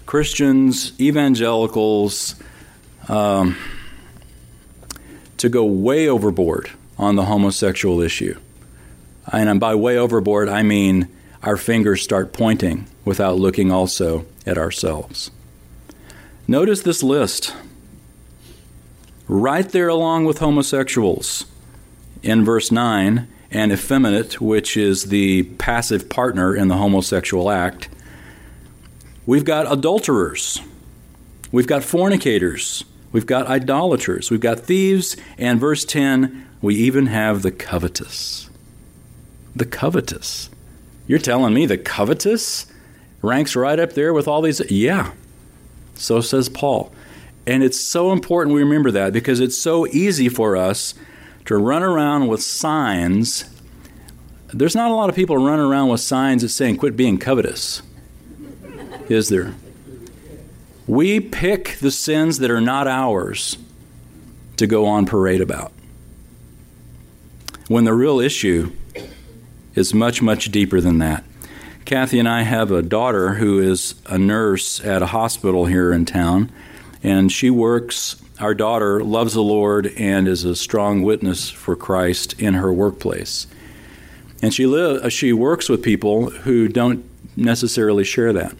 Christians, 0.05 0.99
evangelicals, 0.99 2.35
um, 3.07 3.57
to 5.37 5.49
go 5.49 5.63
way 5.63 6.07
overboard 6.07 6.69
on 6.97 7.15
the 7.15 7.25
homosexual 7.25 8.01
issue. 8.01 8.37
And 9.31 9.59
by 9.59 9.75
way 9.75 9.97
overboard, 9.97 10.49
I 10.49 10.63
mean 10.63 11.07
our 11.43 11.55
fingers 11.55 12.01
start 12.01 12.33
pointing 12.33 12.87
without 13.05 13.37
looking 13.37 13.71
also 13.71 14.25
at 14.45 14.57
ourselves. 14.57 15.31
Notice 16.47 16.81
this 16.81 17.03
list. 17.03 17.53
Right 19.29 19.69
there, 19.69 19.87
along 19.87 20.25
with 20.25 20.39
homosexuals, 20.39 21.45
in 22.21 22.43
verse 22.43 22.71
9, 22.71 23.27
and 23.51 23.71
effeminate, 23.71 24.41
which 24.41 24.75
is 24.75 25.05
the 25.05 25.43
passive 25.43 26.09
partner 26.09 26.53
in 26.53 26.67
the 26.67 26.75
homosexual 26.75 27.49
act, 27.49 27.87
We've 29.29 29.45
got 29.45 29.71
adulterers. 29.71 30.59
We've 31.51 31.67
got 31.67 31.83
fornicators. 31.83 32.83
We've 33.11 33.27
got 33.27 33.45
idolaters. 33.45 34.31
We've 34.31 34.39
got 34.39 34.61
thieves. 34.61 35.15
And 35.37 35.59
verse 35.59 35.85
10, 35.85 36.47
we 36.63 36.73
even 36.73 37.05
have 37.05 37.43
the 37.43 37.51
covetous. 37.51 38.49
The 39.55 39.67
covetous. 39.67 40.49
You're 41.05 41.19
telling 41.19 41.53
me 41.53 41.67
the 41.67 41.77
covetous 41.77 42.65
ranks 43.21 43.55
right 43.55 43.77
up 43.77 43.93
there 43.93 44.15
with 44.15 44.27
all 44.27 44.41
these? 44.41 44.61
Yeah. 44.71 45.11
So 45.93 46.21
says 46.21 46.49
Paul. 46.49 46.91
And 47.45 47.63
it's 47.63 47.79
so 47.79 48.11
important 48.11 48.55
we 48.55 48.61
remember 48.61 48.91
that 48.91 49.13
because 49.13 49.39
it's 49.39 49.57
so 49.57 49.87
easy 49.87 50.29
for 50.29 50.55
us 50.55 50.93
to 51.45 51.57
run 51.57 51.83
around 51.83 52.27
with 52.27 52.43
signs. 52.43 53.45
There's 54.53 54.75
not 54.75 54.91
a 54.91 54.93
lot 54.93 55.09
of 55.09 55.15
people 55.15 55.37
running 55.37 55.65
around 55.65 55.89
with 55.89 56.01
signs 56.01 56.41
that 56.43 56.49
saying, 56.49 56.77
quit 56.77 56.95
being 56.95 57.17
covetous 57.17 57.81
is 59.09 59.29
there? 59.29 59.55
We 60.87 61.19
pick 61.19 61.77
the 61.79 61.91
sins 61.91 62.39
that 62.39 62.51
are 62.51 62.61
not 62.61 62.87
ours 62.87 63.57
to 64.57 64.67
go 64.67 64.85
on 64.85 65.05
parade 65.05 65.41
about. 65.41 65.71
When 67.67 67.83
the 67.83 67.93
real 67.93 68.19
issue 68.19 68.71
is 69.75 69.93
much, 69.93 70.21
much 70.21 70.51
deeper 70.51 70.81
than 70.81 70.99
that. 70.99 71.23
Kathy 71.85 72.19
and 72.19 72.27
I 72.27 72.43
have 72.43 72.71
a 72.71 72.81
daughter 72.81 73.35
who 73.35 73.59
is 73.59 73.95
a 74.05 74.17
nurse 74.17 74.83
at 74.83 75.01
a 75.01 75.07
hospital 75.07 75.65
here 75.65 75.91
in 75.91 76.05
town, 76.05 76.51
and 77.03 77.31
she 77.31 77.49
works. 77.49 78.21
Our 78.39 78.53
daughter 78.53 79.03
loves 79.03 79.33
the 79.33 79.43
Lord 79.43 79.87
and 79.97 80.27
is 80.27 80.43
a 80.43 80.55
strong 80.55 81.01
witness 81.03 81.49
for 81.49 81.75
Christ 81.75 82.39
in 82.39 82.53
her 82.55 82.71
workplace. 82.71 83.47
And 84.41 84.53
she 84.53 84.65
live, 84.65 85.03
uh, 85.03 85.09
she 85.09 85.33
works 85.33 85.67
with 85.67 85.83
people 85.83 86.29
who 86.29 86.67
don't 86.67 87.03
necessarily 87.35 88.03
share 88.03 88.31
that, 88.33 88.55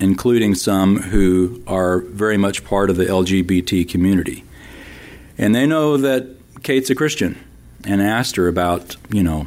including 0.00 0.54
some 0.54 1.02
who 1.02 1.62
are 1.66 2.00
very 2.00 2.36
much 2.36 2.64
part 2.64 2.90
of 2.90 2.96
the 2.96 3.04
LGBT 3.04 3.88
community. 3.88 4.44
And 5.38 5.54
they 5.54 5.66
know 5.66 5.96
that 5.96 6.26
Kate's 6.62 6.90
a 6.90 6.94
Christian 6.94 7.38
and 7.84 8.02
asked 8.02 8.36
her 8.36 8.48
about, 8.48 8.96
you 9.10 9.22
know, 9.22 9.46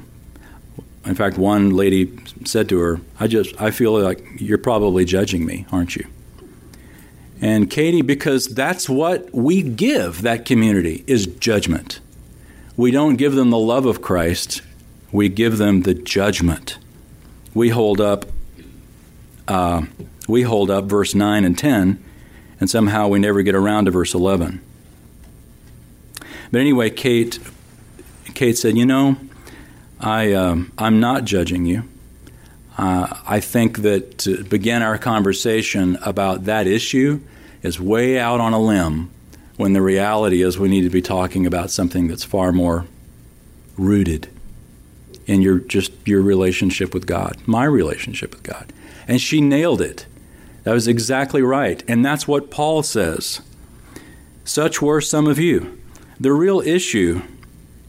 in 1.05 1.15
fact, 1.15 1.37
one 1.37 1.71
lady 1.71 2.17
said 2.45 2.69
to 2.69 2.79
her, 2.79 3.01
I 3.19 3.27
just, 3.27 3.59
I 3.59 3.71
feel 3.71 3.99
like 3.99 4.23
you're 4.37 4.57
probably 4.57 5.05
judging 5.05 5.45
me, 5.45 5.65
aren't 5.71 5.95
you? 5.95 6.05
And 7.41 7.69
Katie, 7.69 8.01
because 8.01 8.47
that's 8.47 8.89
what 8.89 9.33
we 9.33 9.61
give 9.61 10.23
that 10.23 10.45
community 10.45 11.03
is 11.07 11.25
judgment. 11.25 12.01
We 12.75 12.91
don't 12.91 13.15
give 13.15 13.33
them 13.33 13.49
the 13.49 13.57
love 13.57 13.85
of 13.85 14.01
Christ, 14.01 14.61
we 15.11 15.29
give 15.29 15.57
them 15.57 15.81
the 15.83 15.93
judgment. 15.93 16.77
We 17.53 17.69
hold 17.69 17.99
up, 17.99 18.25
uh, 19.47 19.83
we 20.27 20.43
hold 20.43 20.69
up 20.69 20.85
verse 20.85 21.15
9 21.15 21.43
and 21.43 21.57
10, 21.57 22.03
and 22.59 22.69
somehow 22.69 23.07
we 23.07 23.19
never 23.19 23.41
get 23.41 23.55
around 23.55 23.85
to 23.85 23.91
verse 23.91 24.13
11. 24.13 24.61
But 26.51 26.61
anyway, 26.61 26.89
Kate, 26.89 27.39
Kate 28.33 28.57
said, 28.57 28.77
You 28.77 28.85
know, 28.85 29.17
I, 29.99 30.33
um, 30.33 30.71
I'm 30.77 30.99
not 30.99 31.25
judging 31.25 31.65
you. 31.65 31.83
Uh, 32.79 33.13
I 33.27 33.41
think 33.41 33.79
that 33.79 34.19
to 34.19 34.41
begin 34.45 34.81
our 34.81 34.97
conversation 34.97 35.97
about 36.01 36.45
that 36.45 36.65
issue 36.65 37.19
is 37.61 37.77
way 37.77 38.17
out 38.17 38.39
on 38.39 38.53
a 38.53 38.59
limb 38.59 39.09
when 39.57 39.73
the 39.73 39.81
reality 39.81 40.41
is 40.41 40.57
we 40.57 40.69
need 40.69 40.83
to 40.83 40.89
be 40.89 41.01
talking 41.01 41.45
about 41.45 41.71
something 41.71 42.07
that's 42.07 42.23
far 42.23 42.53
more 42.53 42.85
rooted 43.77 44.29
in 45.25 45.41
your 45.41 45.59
just 45.59 45.91
your 46.07 46.21
relationship 46.21 46.93
with 46.93 47.05
God, 47.05 47.35
my 47.45 47.65
relationship 47.65 48.31
with 48.31 48.43
God. 48.43 48.71
And 49.09 49.19
she 49.19 49.41
nailed 49.41 49.81
it. 49.81 50.05
That 50.63 50.71
was 50.71 50.87
exactly 50.87 51.41
right. 51.41 51.83
And 51.85 52.05
that's 52.05 52.29
what 52.29 52.49
Paul 52.49 52.81
says. 52.81 53.41
Such 54.45 54.81
were 54.81 55.01
some 55.01 55.27
of 55.27 55.37
you. 55.37 55.77
The 56.17 56.31
real 56.31 56.61
issue 56.61 57.23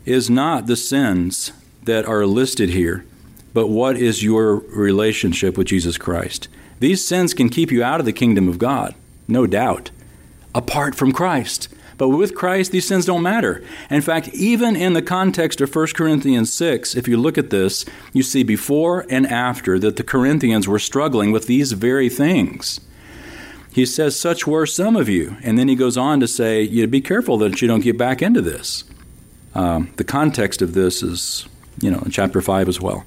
is 0.04 0.28
not 0.28 0.66
the 0.66 0.74
sins 0.74 1.52
that 1.84 2.06
are 2.06 2.26
listed 2.26 2.70
here, 2.70 3.06
but 3.52 3.68
what 3.68 3.96
is 3.96 4.22
your 4.22 4.56
relationship 4.56 5.58
with 5.58 5.68
Jesus 5.68 5.98
Christ? 5.98 6.48
These 6.78 7.04
sins 7.04 7.34
can 7.34 7.48
keep 7.48 7.70
you 7.70 7.82
out 7.82 8.00
of 8.00 8.06
the 8.06 8.12
kingdom 8.12 8.48
of 8.48 8.58
God, 8.58 8.94
no 9.28 9.46
doubt, 9.46 9.90
apart 10.54 10.94
from 10.94 11.12
Christ. 11.12 11.68
But 11.98 12.08
with 12.08 12.34
Christ, 12.34 12.72
these 12.72 12.86
sins 12.86 13.04
don't 13.04 13.22
matter. 13.22 13.62
In 13.90 14.00
fact, 14.00 14.28
even 14.28 14.74
in 14.74 14.94
the 14.94 15.02
context 15.02 15.60
of 15.60 15.74
1 15.74 15.88
Corinthians 15.88 16.50
6, 16.50 16.94
if 16.94 17.06
you 17.06 17.18
look 17.18 17.36
at 17.36 17.50
this, 17.50 17.84
you 18.14 18.22
see 18.22 18.42
before 18.42 19.04
and 19.10 19.26
after 19.26 19.78
that 19.78 19.96
the 19.96 20.02
Corinthians 20.02 20.66
were 20.66 20.78
struggling 20.78 21.30
with 21.30 21.46
these 21.46 21.72
very 21.72 22.08
things. 22.08 22.80
He 23.70 23.84
says, 23.84 24.18
Such 24.18 24.46
were 24.46 24.64
some 24.64 24.96
of 24.96 25.10
you. 25.10 25.36
And 25.42 25.58
then 25.58 25.68
he 25.68 25.74
goes 25.76 25.98
on 25.98 26.20
to 26.20 26.26
say, 26.26 26.62
You 26.62 26.86
be 26.86 27.02
careful 27.02 27.36
that 27.38 27.60
you 27.60 27.68
don't 27.68 27.84
get 27.84 27.98
back 27.98 28.22
into 28.22 28.40
this. 28.40 28.84
Um, 29.54 29.92
the 29.96 30.04
context 30.04 30.62
of 30.62 30.72
this 30.72 31.02
is 31.02 31.46
you 31.80 31.90
know, 31.90 32.00
in 32.00 32.10
chapter 32.10 32.40
5 32.40 32.68
as 32.68 32.80
well. 32.80 33.04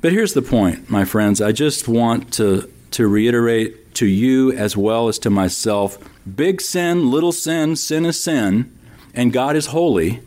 But 0.00 0.12
here's 0.12 0.32
the 0.32 0.42
point, 0.42 0.88
my 0.88 1.04
friends. 1.04 1.42
I 1.42 1.52
just 1.52 1.86
want 1.86 2.32
to, 2.34 2.70
to 2.92 3.06
reiterate 3.06 3.94
to 3.96 4.06
you 4.06 4.50
as 4.52 4.76
well 4.76 5.08
as 5.08 5.18
to 5.20 5.30
myself 5.30 5.98
big 6.36 6.60
sin, 6.60 7.10
little 7.10 7.32
sin, 7.32 7.76
sin 7.76 8.06
is 8.06 8.18
sin, 8.18 8.76
and 9.14 9.32
God 9.32 9.56
is 9.56 9.66
holy. 9.66 10.20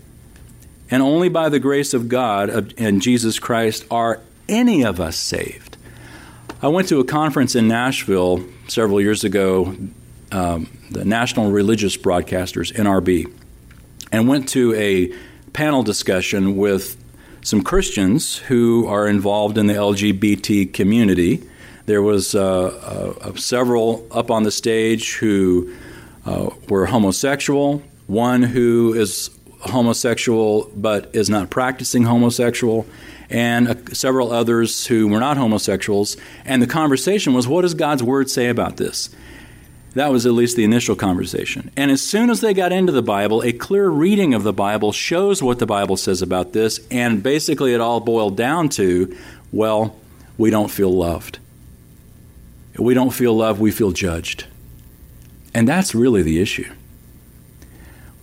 And 0.91 1.01
only 1.01 1.28
by 1.28 1.49
the 1.49 1.59
grace 1.59 1.93
of 1.95 2.07
God 2.07 2.74
and 2.78 3.01
Jesus 3.01 3.39
Christ 3.39 3.86
are 3.89 4.21
any 4.47 4.84
of 4.84 4.99
us 4.99 5.17
saved. 5.17 5.78
I 6.61 6.67
went 6.67 6.88
to 6.89 6.99
a 6.99 7.03
conference 7.03 7.55
in 7.55 7.67
Nashville 7.67 8.45
several 8.67 9.01
years 9.01 9.24
ago, 9.24 9.76
um, 10.32 10.69
the 10.91 11.03
National 11.03 11.51
Religious 11.51 11.97
Broadcasters, 11.97 12.71
NRB, 12.74 13.34
and 14.11 14.28
went 14.28 14.49
to 14.49 14.74
a 14.76 15.11
panel 15.53 15.82
discussion 15.82 16.57
with 16.57 17.03
some 17.44 17.62
Christians 17.62 18.38
who 18.38 18.88
are 18.88 19.08
involved 19.08 19.58
in 19.58 19.68
the 19.68 19.74
LGBT 19.74 20.74
community. 20.74 21.44
There 21.86 22.02
was 22.02 22.34
uh, 22.34 23.18
uh, 23.22 23.36
several 23.36 24.08
up 24.12 24.32
on 24.32 24.44
the 24.44 24.52
stage 24.52 25.16
who 25.16 25.74
uh, 26.26 26.50
were 26.70 26.86
homosexual. 26.86 27.84
One 28.08 28.44
who 28.44 28.94
is 28.94 29.30
homosexual 29.60 30.72
but 30.76 31.10
is 31.14 31.30
not 31.30 31.50
practicing 31.50 32.04
homosexual, 32.04 32.86
and 33.30 33.68
uh, 33.68 33.76
several 33.94 34.32
others 34.32 34.88
who 34.88 35.08
were 35.08 35.20
not 35.20 35.38
homosexuals. 35.38 36.16
And 36.46 36.62
the 36.62 36.68
conversation 36.68 37.34
was, 37.34 37.48
what 37.48 37.62
does 37.62 37.74
God's 37.74 38.04
word 38.04 38.30
say 38.30 38.48
about 38.48 38.78
this? 38.78 39.10
That 39.96 40.12
was 40.12 40.26
at 40.26 40.32
least 40.32 40.56
the 40.56 40.64
initial 40.64 40.96
conversation. 40.96 41.72
And 41.78 41.91
as 41.91 42.02
soon 42.02 42.30
as 42.30 42.41
they 42.41 42.54
got 42.54 42.72
into 42.72 42.91
the 42.91 43.04
Bible, 43.04 43.44
a 43.44 43.52
clear 43.52 43.89
reading 43.89 44.34
of 44.34 44.44
the 44.44 44.54
Bible 44.54 44.91
shows 44.91 45.44
what 45.44 45.60
the 45.60 45.68
Bible 45.68 45.98
says 45.98 46.22
about 46.22 46.54
this. 46.54 46.80
And 46.89 47.22
basically, 47.22 47.74
it 47.74 47.82
all 47.82 48.00
boiled 48.00 48.36
down 48.36 48.70
to 48.70 49.16
well, 49.52 49.96
we 50.38 50.50
don't 50.50 50.72
feel 50.72 50.91
loved. 50.91 51.38
We 52.78 52.96
don't 52.96 53.12
feel 53.12 53.36
loved, 53.36 53.62
we 53.62 53.72
feel 53.72 53.91
judged. 53.91 54.46
And 55.54 55.68
that's 55.68 55.94
really 55.94 56.24
the 56.24 56.41
issue. 56.41 56.72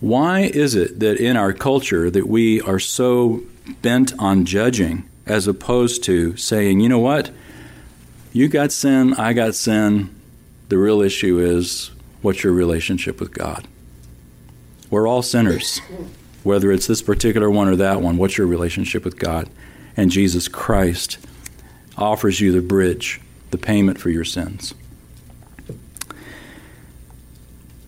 Why 0.01 0.41
is 0.41 0.75
it 0.75 0.99
that 0.99 1.17
in 1.17 1.37
our 1.37 1.53
culture 1.53 2.09
that 2.09 2.27
we 2.27 2.59
are 2.61 2.79
so 2.79 3.43
bent 3.81 4.13
on 4.19 4.45
judging 4.45 5.07
as 5.25 5.47
opposed 5.47 6.03
to 6.03 6.35
saying, 6.35 6.81
you 6.81 6.89
know 6.89 6.99
what? 6.99 7.31
You 8.33 8.49
got 8.49 8.73
sin, 8.73 9.13
I 9.13 9.31
got 9.33 9.55
sin, 9.55 10.13
the 10.71 10.77
real 10.77 11.01
issue 11.01 11.37
is 11.37 11.91
what's 12.21 12.45
your 12.45 12.53
relationship 12.53 13.19
with 13.19 13.33
God? 13.33 13.67
We're 14.89 15.05
all 15.05 15.21
sinners, 15.21 15.79
whether 16.43 16.71
it's 16.71 16.87
this 16.87 17.01
particular 17.01 17.51
one 17.51 17.67
or 17.67 17.75
that 17.75 18.01
one. 18.01 18.15
What's 18.15 18.37
your 18.37 18.47
relationship 18.47 19.03
with 19.03 19.19
God? 19.19 19.49
And 19.97 20.09
Jesus 20.09 20.47
Christ 20.47 21.17
offers 21.97 22.39
you 22.39 22.53
the 22.53 22.61
bridge, 22.61 23.19
the 23.49 23.57
payment 23.57 23.99
for 23.99 24.09
your 24.11 24.23
sins. 24.23 24.73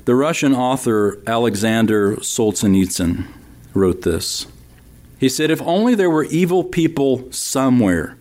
The 0.03 0.15
Russian 0.15 0.53
author 0.53 1.23
Alexander 1.25 2.17
Solzhenitsyn 2.17 3.27
wrote 3.73 4.01
this. 4.01 4.45
He 5.23 5.29
said, 5.29 5.49
If 5.49 5.61
only 5.61 5.95
there 5.95 6.09
were 6.09 6.25
evil 6.25 6.65
people 6.65 7.31
somewhere, 7.31 8.17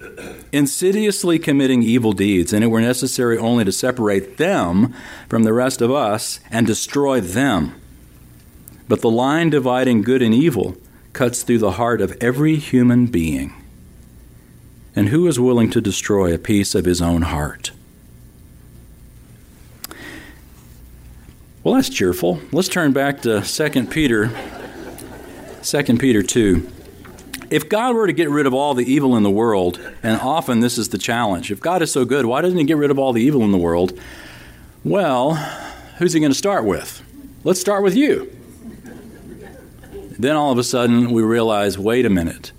insidiously 0.52 1.36
committing 1.36 1.82
evil 1.82 2.12
deeds, 2.12 2.52
and 2.52 2.62
it 2.62 2.68
were 2.68 2.80
necessary 2.80 3.36
only 3.36 3.64
to 3.64 3.72
separate 3.72 4.36
them 4.36 4.94
from 5.28 5.42
the 5.42 5.52
rest 5.52 5.82
of 5.82 5.90
us 5.90 6.38
and 6.48 6.64
destroy 6.64 7.20
them. 7.20 7.74
But 8.86 9.00
the 9.00 9.10
line 9.10 9.50
dividing 9.50 10.02
good 10.02 10.22
and 10.22 10.32
evil 10.32 10.76
cuts 11.12 11.42
through 11.42 11.58
the 11.58 11.72
heart 11.72 12.00
of 12.00 12.16
every 12.20 12.54
human 12.54 13.06
being. 13.06 13.52
And 14.94 15.08
who 15.08 15.26
is 15.26 15.40
willing 15.40 15.70
to 15.70 15.80
destroy 15.80 16.32
a 16.32 16.38
piece 16.38 16.72
of 16.76 16.84
his 16.84 17.02
own 17.02 17.22
heart? 17.22 17.72
Well, 21.64 21.74
that's 21.74 21.88
cheerful. 21.88 22.40
Let's 22.52 22.68
turn 22.68 22.92
back 22.92 23.22
to 23.22 23.40
2 23.40 23.86
Peter 23.86 24.30
2 25.64 25.82
Peter 25.96 26.22
2 26.22 26.70
if 27.52 27.68
God 27.68 27.94
were 27.94 28.06
to 28.06 28.12
get 28.14 28.30
rid 28.30 28.46
of 28.46 28.54
all 28.54 28.72
the 28.72 28.90
evil 28.90 29.14
in 29.14 29.22
the 29.22 29.30
world, 29.30 29.78
and 30.02 30.18
often 30.20 30.60
this 30.60 30.78
is 30.78 30.88
the 30.88 30.98
challenge, 30.98 31.52
if 31.52 31.60
God 31.60 31.82
is 31.82 31.92
so 31.92 32.06
good, 32.06 32.24
why 32.24 32.40
doesn't 32.40 32.58
He 32.58 32.64
get 32.64 32.78
rid 32.78 32.90
of 32.90 32.98
all 32.98 33.12
the 33.12 33.22
evil 33.22 33.42
in 33.42 33.52
the 33.52 33.58
world? 33.58 33.98
Well, 34.84 35.34
who's 35.98 36.14
He 36.14 36.20
going 36.20 36.32
to 36.32 36.38
start 36.38 36.64
with? 36.64 37.02
Let's 37.44 37.60
start 37.60 37.82
with 37.82 37.94
you. 37.94 38.34
Then 40.18 40.34
all 40.34 40.50
of 40.50 40.58
a 40.58 40.64
sudden 40.64 41.10
we 41.10 41.22
realize 41.22 41.78
wait 41.78 42.06
a 42.06 42.10
minute. 42.10 42.52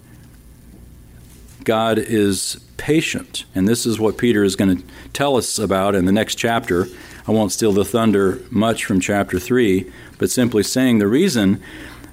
God 1.64 1.98
is 1.98 2.60
patient. 2.78 3.46
And 3.56 3.68
this 3.68 3.86
is 3.86 4.00
what 4.00 4.18
Peter 4.18 4.44
is 4.44 4.56
going 4.56 4.78
to 4.78 4.84
tell 5.14 5.38
us 5.38 5.58
about 5.58 5.96
in 5.96 6.06
the 6.06 6.12
next 6.12 6.36
chapter. 6.36 6.88
I 7.26 7.32
won't 7.32 7.52
steal 7.52 7.72
the 7.72 7.86
thunder 7.86 8.42
much 8.52 8.86
from 8.86 9.00
chapter 9.00 9.40
3, 9.40 9.90
but 10.18 10.30
simply 10.30 10.62
saying 10.62 11.00
the 11.00 11.08
reason 11.08 11.62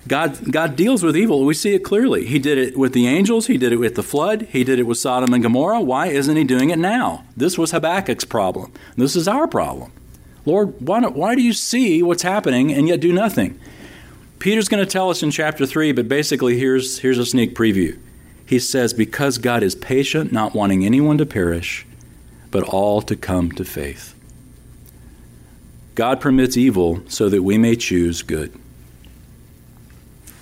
God, 0.09 0.51
God 0.51 0.77
deals 0.77 1.03
with 1.03 1.17
evil. 1.17 1.45
We 1.45 1.55
see 1.55 1.75
it 1.75 1.85
clearly. 1.85 2.25
He 2.27 2.39
did 2.39 2.57
it 2.59 2.77
with 2.77 2.95
the 2.95 3.07
angels, 3.07 3.47
He 3.47 3.59
did 3.59 3.73
it 3.73 3.77
with 3.77 3.95
the 3.95 4.03
flood, 4.03 4.43
He 4.51 4.65
did 4.65 4.79
it 4.79 4.85
with 4.85 4.99
Sodom 4.99 5.35
and 5.35 5.43
Gomorrah. 5.43 5.81
Why 5.81 6.07
isn't 6.07 6.37
He 6.37 6.45
doing 6.45 6.71
it 6.71 6.79
now? 6.79 7.25
This 7.37 7.59
was 7.59 7.73
Habakkuk's 7.73 8.25
problem. 8.25 8.73
This 8.97 9.15
is 9.15 9.29
our 9.29 9.47
problem. 9.47 9.93
Lord, 10.47 10.81
why, 10.81 11.01
why 11.07 11.35
do 11.35 11.43
you 11.43 11.53
see 11.53 12.03
what's 12.03 12.23
happening 12.23 12.73
and 12.73 12.89
yet 12.89 13.01
do 13.01 13.13
nothing? 13.13 13.61
Peter's 14.39 14.69
going 14.69 14.85
to 14.85 14.91
tell 14.91 15.11
us 15.11 15.23
in 15.23 15.31
chapter 15.31 15.67
3, 15.67 15.93
but 15.93 16.09
basically, 16.09 16.59
here's, 16.59 17.01
here's 17.01 17.19
a 17.19 17.27
sneak 17.27 17.55
preview. 17.55 17.99
he 18.47 18.59
says, 18.59 18.95
Because 18.95 19.37
God 19.37 19.63
is 19.63 19.75
patient, 19.75 20.33
not 20.33 20.55
wanting 20.55 20.85
anyone 20.85 21.19
to 21.19 21.27
perish, 21.27 21.87
but 22.51 22.63
all 22.65 23.03
to 23.03 23.15
come 23.15 23.53
to 23.53 23.65
faith. 23.65 24.15
God 25.95 26.21
permits 26.23 26.57
evil 26.57 27.03
so 27.07 27.29
that 27.29 27.43
we 27.43 27.59
may 27.59 27.77
choose 27.77 28.23
good. 28.23 28.59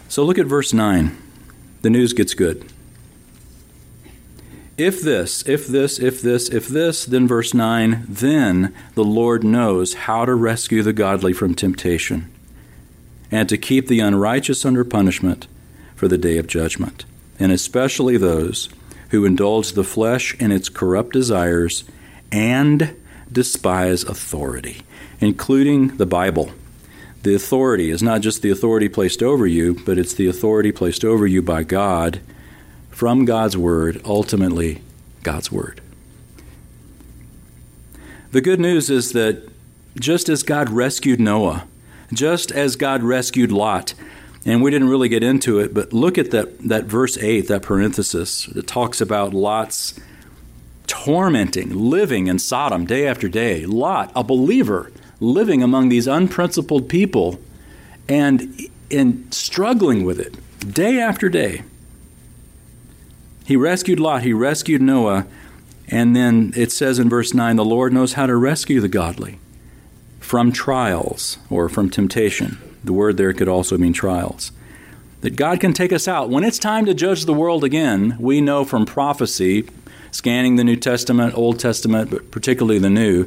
So 0.08 0.24
look 0.24 0.38
at 0.38 0.46
verse 0.46 0.72
9. 0.72 1.16
The 1.82 1.90
news 1.90 2.12
gets 2.12 2.34
good. 2.34 2.72
If 4.78 5.02
this, 5.02 5.46
if 5.46 5.66
this, 5.66 5.98
if 5.98 6.22
this, 6.22 6.48
if 6.48 6.68
this, 6.68 7.04
then 7.04 7.26
verse 7.26 7.52
9, 7.52 8.06
then 8.08 8.74
the 8.94 9.04
Lord 9.04 9.44
knows 9.44 9.94
how 9.94 10.24
to 10.24 10.34
rescue 10.34 10.82
the 10.82 10.92
godly 10.92 11.32
from 11.32 11.54
temptation 11.54 12.32
and 13.30 13.48
to 13.48 13.58
keep 13.58 13.88
the 13.88 14.00
unrighteous 14.00 14.64
under 14.64 14.84
punishment 14.84 15.46
for 15.94 16.08
the 16.08 16.16
day 16.16 16.38
of 16.38 16.46
judgment, 16.46 17.04
and 17.38 17.52
especially 17.52 18.16
those 18.16 18.68
who 19.10 19.24
indulge 19.24 19.72
the 19.72 19.84
flesh 19.84 20.34
in 20.40 20.52
its 20.52 20.68
corrupt 20.68 21.12
desires 21.12 21.84
and 22.30 22.96
despise 23.30 24.04
authority, 24.04 24.82
including 25.20 25.96
the 25.96 26.06
Bible. 26.06 26.52
The 27.22 27.34
authority 27.34 27.90
is 27.90 28.02
not 28.02 28.20
just 28.20 28.42
the 28.42 28.50
authority 28.50 28.88
placed 28.88 29.22
over 29.22 29.46
you, 29.46 29.74
but 29.74 29.98
it's 29.98 30.14
the 30.14 30.28
authority 30.28 30.72
placed 30.72 31.04
over 31.04 31.26
you 31.26 31.42
by 31.42 31.64
God 31.64 32.20
from 32.90 33.24
God's 33.24 33.56
Word, 33.56 34.00
ultimately 34.04 34.82
God's 35.22 35.50
Word. 35.50 35.80
The 38.30 38.40
good 38.40 38.60
news 38.60 38.90
is 38.90 39.12
that 39.12 39.48
just 39.98 40.28
as 40.28 40.42
God 40.42 40.68
rescued 40.68 41.18
Noah, 41.18 41.66
just 42.12 42.52
as 42.52 42.76
God 42.76 43.02
rescued 43.02 43.50
Lot, 43.50 43.94
and 44.44 44.62
we 44.62 44.70
didn't 44.70 44.88
really 44.88 45.08
get 45.08 45.22
into 45.22 45.58
it, 45.58 45.74
but 45.74 45.92
look 45.92 46.18
at 46.18 46.30
that, 46.30 46.58
that 46.60 46.84
verse 46.84 47.18
8, 47.18 47.48
that 47.48 47.62
parenthesis 47.62 48.46
that 48.46 48.66
talks 48.66 49.00
about 49.00 49.34
Lot's 49.34 49.98
tormenting, 50.86 51.74
living 51.74 52.28
in 52.28 52.38
Sodom 52.38 52.86
day 52.86 53.06
after 53.06 53.28
day. 53.28 53.66
Lot, 53.66 54.12
a 54.14 54.22
believer, 54.22 54.92
living 55.20 55.62
among 55.62 55.88
these 55.88 56.06
unprincipled 56.06 56.88
people 56.88 57.40
and, 58.08 58.68
and 58.90 59.32
struggling 59.32 60.04
with 60.04 60.20
it 60.20 60.34
day 60.72 61.00
after 61.00 61.28
day. 61.28 61.62
He 63.44 63.56
rescued 63.56 63.98
Lot, 63.98 64.22
he 64.22 64.32
rescued 64.32 64.82
Noah, 64.82 65.26
and 65.88 66.14
then 66.14 66.52
it 66.54 66.70
says 66.70 66.98
in 66.98 67.08
verse 67.08 67.32
9 67.32 67.56
the 67.56 67.64
Lord 67.64 67.92
knows 67.92 68.12
how 68.12 68.26
to 68.26 68.36
rescue 68.36 68.80
the 68.80 68.88
godly 68.88 69.38
from 70.20 70.52
trials 70.52 71.38
or 71.48 71.68
from 71.68 71.88
temptation. 71.88 72.58
The 72.84 72.92
word 72.92 73.16
there 73.16 73.32
could 73.32 73.48
also 73.48 73.78
mean 73.78 73.94
trials. 73.94 74.52
That 75.22 75.36
God 75.36 75.60
can 75.60 75.72
take 75.72 75.92
us 75.92 76.06
out. 76.06 76.28
When 76.28 76.44
it's 76.44 76.58
time 76.58 76.84
to 76.84 76.94
judge 76.94 77.24
the 77.24 77.34
world 77.34 77.64
again, 77.64 78.16
we 78.20 78.40
know 78.40 78.64
from 78.64 78.86
prophecy, 78.86 79.68
scanning 80.10 80.56
the 80.56 80.64
New 80.64 80.76
Testament, 80.76 81.36
Old 81.36 81.58
Testament, 81.58 82.10
but 82.10 82.30
particularly 82.30 82.78
the 82.78 82.90
New, 82.90 83.26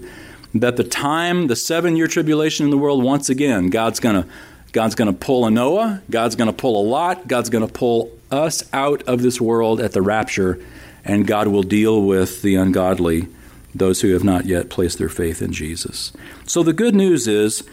that 0.53 0.77
the 0.77 0.83
time, 0.83 1.47
the 1.47 1.55
seven 1.55 1.95
year 1.95 2.07
tribulation 2.07 2.65
in 2.65 2.69
the 2.69 2.77
world, 2.77 3.03
once 3.03 3.29
again, 3.29 3.69
God's 3.69 3.99
going 3.99 4.23
to 4.23 4.27
God's 4.71 4.95
going 4.95 5.11
to 5.11 5.17
pull 5.17 5.45
a 5.45 5.51
Noah, 5.51 6.01
God's 6.09 6.35
going 6.35 6.49
to 6.49 6.55
pull 6.55 6.81
a 6.81 6.85
Lot, 6.87 7.27
God's 7.27 7.49
going 7.49 7.67
to 7.67 7.73
pull 7.73 8.11
us 8.31 8.63
out 8.71 9.03
of 9.03 9.21
this 9.21 9.41
world 9.41 9.81
at 9.81 9.91
the 9.91 10.01
rapture, 10.01 10.63
and 11.03 11.27
God 11.27 11.47
will 11.47 11.63
deal 11.63 12.01
with 12.01 12.41
the 12.41 12.55
ungodly, 12.55 13.27
those 13.75 13.99
who 14.01 14.13
have 14.13 14.23
not 14.23 14.45
yet 14.45 14.69
placed 14.69 14.97
their 14.97 15.09
faith 15.09 15.41
in 15.41 15.51
Jesus. 15.51 16.13
So 16.45 16.63
the 16.63 16.71
good 16.71 16.95
news 16.95 17.27
is 17.27 17.63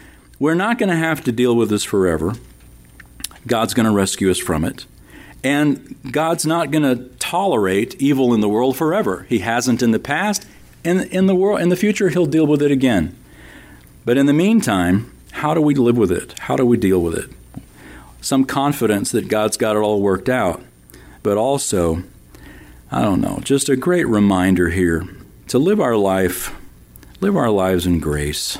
we're 0.40 0.54
not 0.54 0.78
going 0.78 0.88
to 0.88 0.96
have 0.96 1.22
to 1.24 1.32
deal 1.32 1.54
with 1.54 1.70
this 1.70 1.84
forever. 1.84 2.34
God's 3.46 3.74
going 3.74 3.86
to 3.86 3.92
rescue 3.92 4.30
us 4.30 4.38
from 4.38 4.64
it. 4.64 4.84
And 5.44 5.96
God's 6.10 6.46
not 6.46 6.72
going 6.72 6.82
to 6.82 7.08
tolerate 7.18 7.94
evil 8.00 8.34
in 8.34 8.40
the 8.40 8.48
world 8.48 8.76
forever. 8.76 9.24
He 9.28 9.38
hasn't 9.38 9.82
in 9.82 9.92
the 9.92 10.00
past, 10.00 10.46
and 10.84 11.02
in 11.02 11.26
the 11.26 11.34
world 11.34 11.60
in 11.60 11.68
the 11.68 11.76
future 11.76 12.08
he'll 12.08 12.26
deal 12.26 12.46
with 12.46 12.62
it 12.62 12.70
again. 12.70 13.16
But 14.04 14.16
in 14.16 14.26
the 14.26 14.32
meantime, 14.32 15.12
how 15.32 15.54
do 15.54 15.60
we 15.60 15.74
live 15.74 15.96
with 15.96 16.10
it? 16.10 16.38
How 16.40 16.56
do 16.56 16.64
we 16.64 16.76
deal 16.76 17.00
with 17.00 17.14
it? 17.14 17.30
some 18.20 18.44
confidence 18.44 19.12
that 19.12 19.28
God's 19.28 19.56
got 19.56 19.76
it 19.76 19.80
all 19.80 20.00
worked 20.00 20.28
out, 20.28 20.62
but 21.22 21.36
also, 21.36 22.02
I 22.90 23.02
don't 23.02 23.20
know, 23.20 23.40
just 23.42 23.68
a 23.68 23.76
great 23.76 24.06
reminder 24.06 24.70
here 24.70 25.06
to 25.48 25.58
live 25.58 25.80
our 25.80 25.96
life, 25.96 26.54
live 27.20 27.36
our 27.36 27.50
lives 27.50 27.86
in 27.86 28.00
grace, 28.00 28.58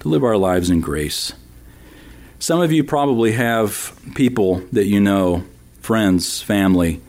to 0.00 0.08
live 0.08 0.24
our 0.24 0.36
lives 0.36 0.70
in 0.70 0.80
grace. 0.80 1.32
Some 2.38 2.60
of 2.60 2.72
you 2.72 2.82
probably 2.82 3.32
have 3.32 3.96
people 4.14 4.58
that 4.72 4.86
you 4.86 5.00
know, 5.00 5.44
friends, 5.80 6.42
family, 6.42 7.00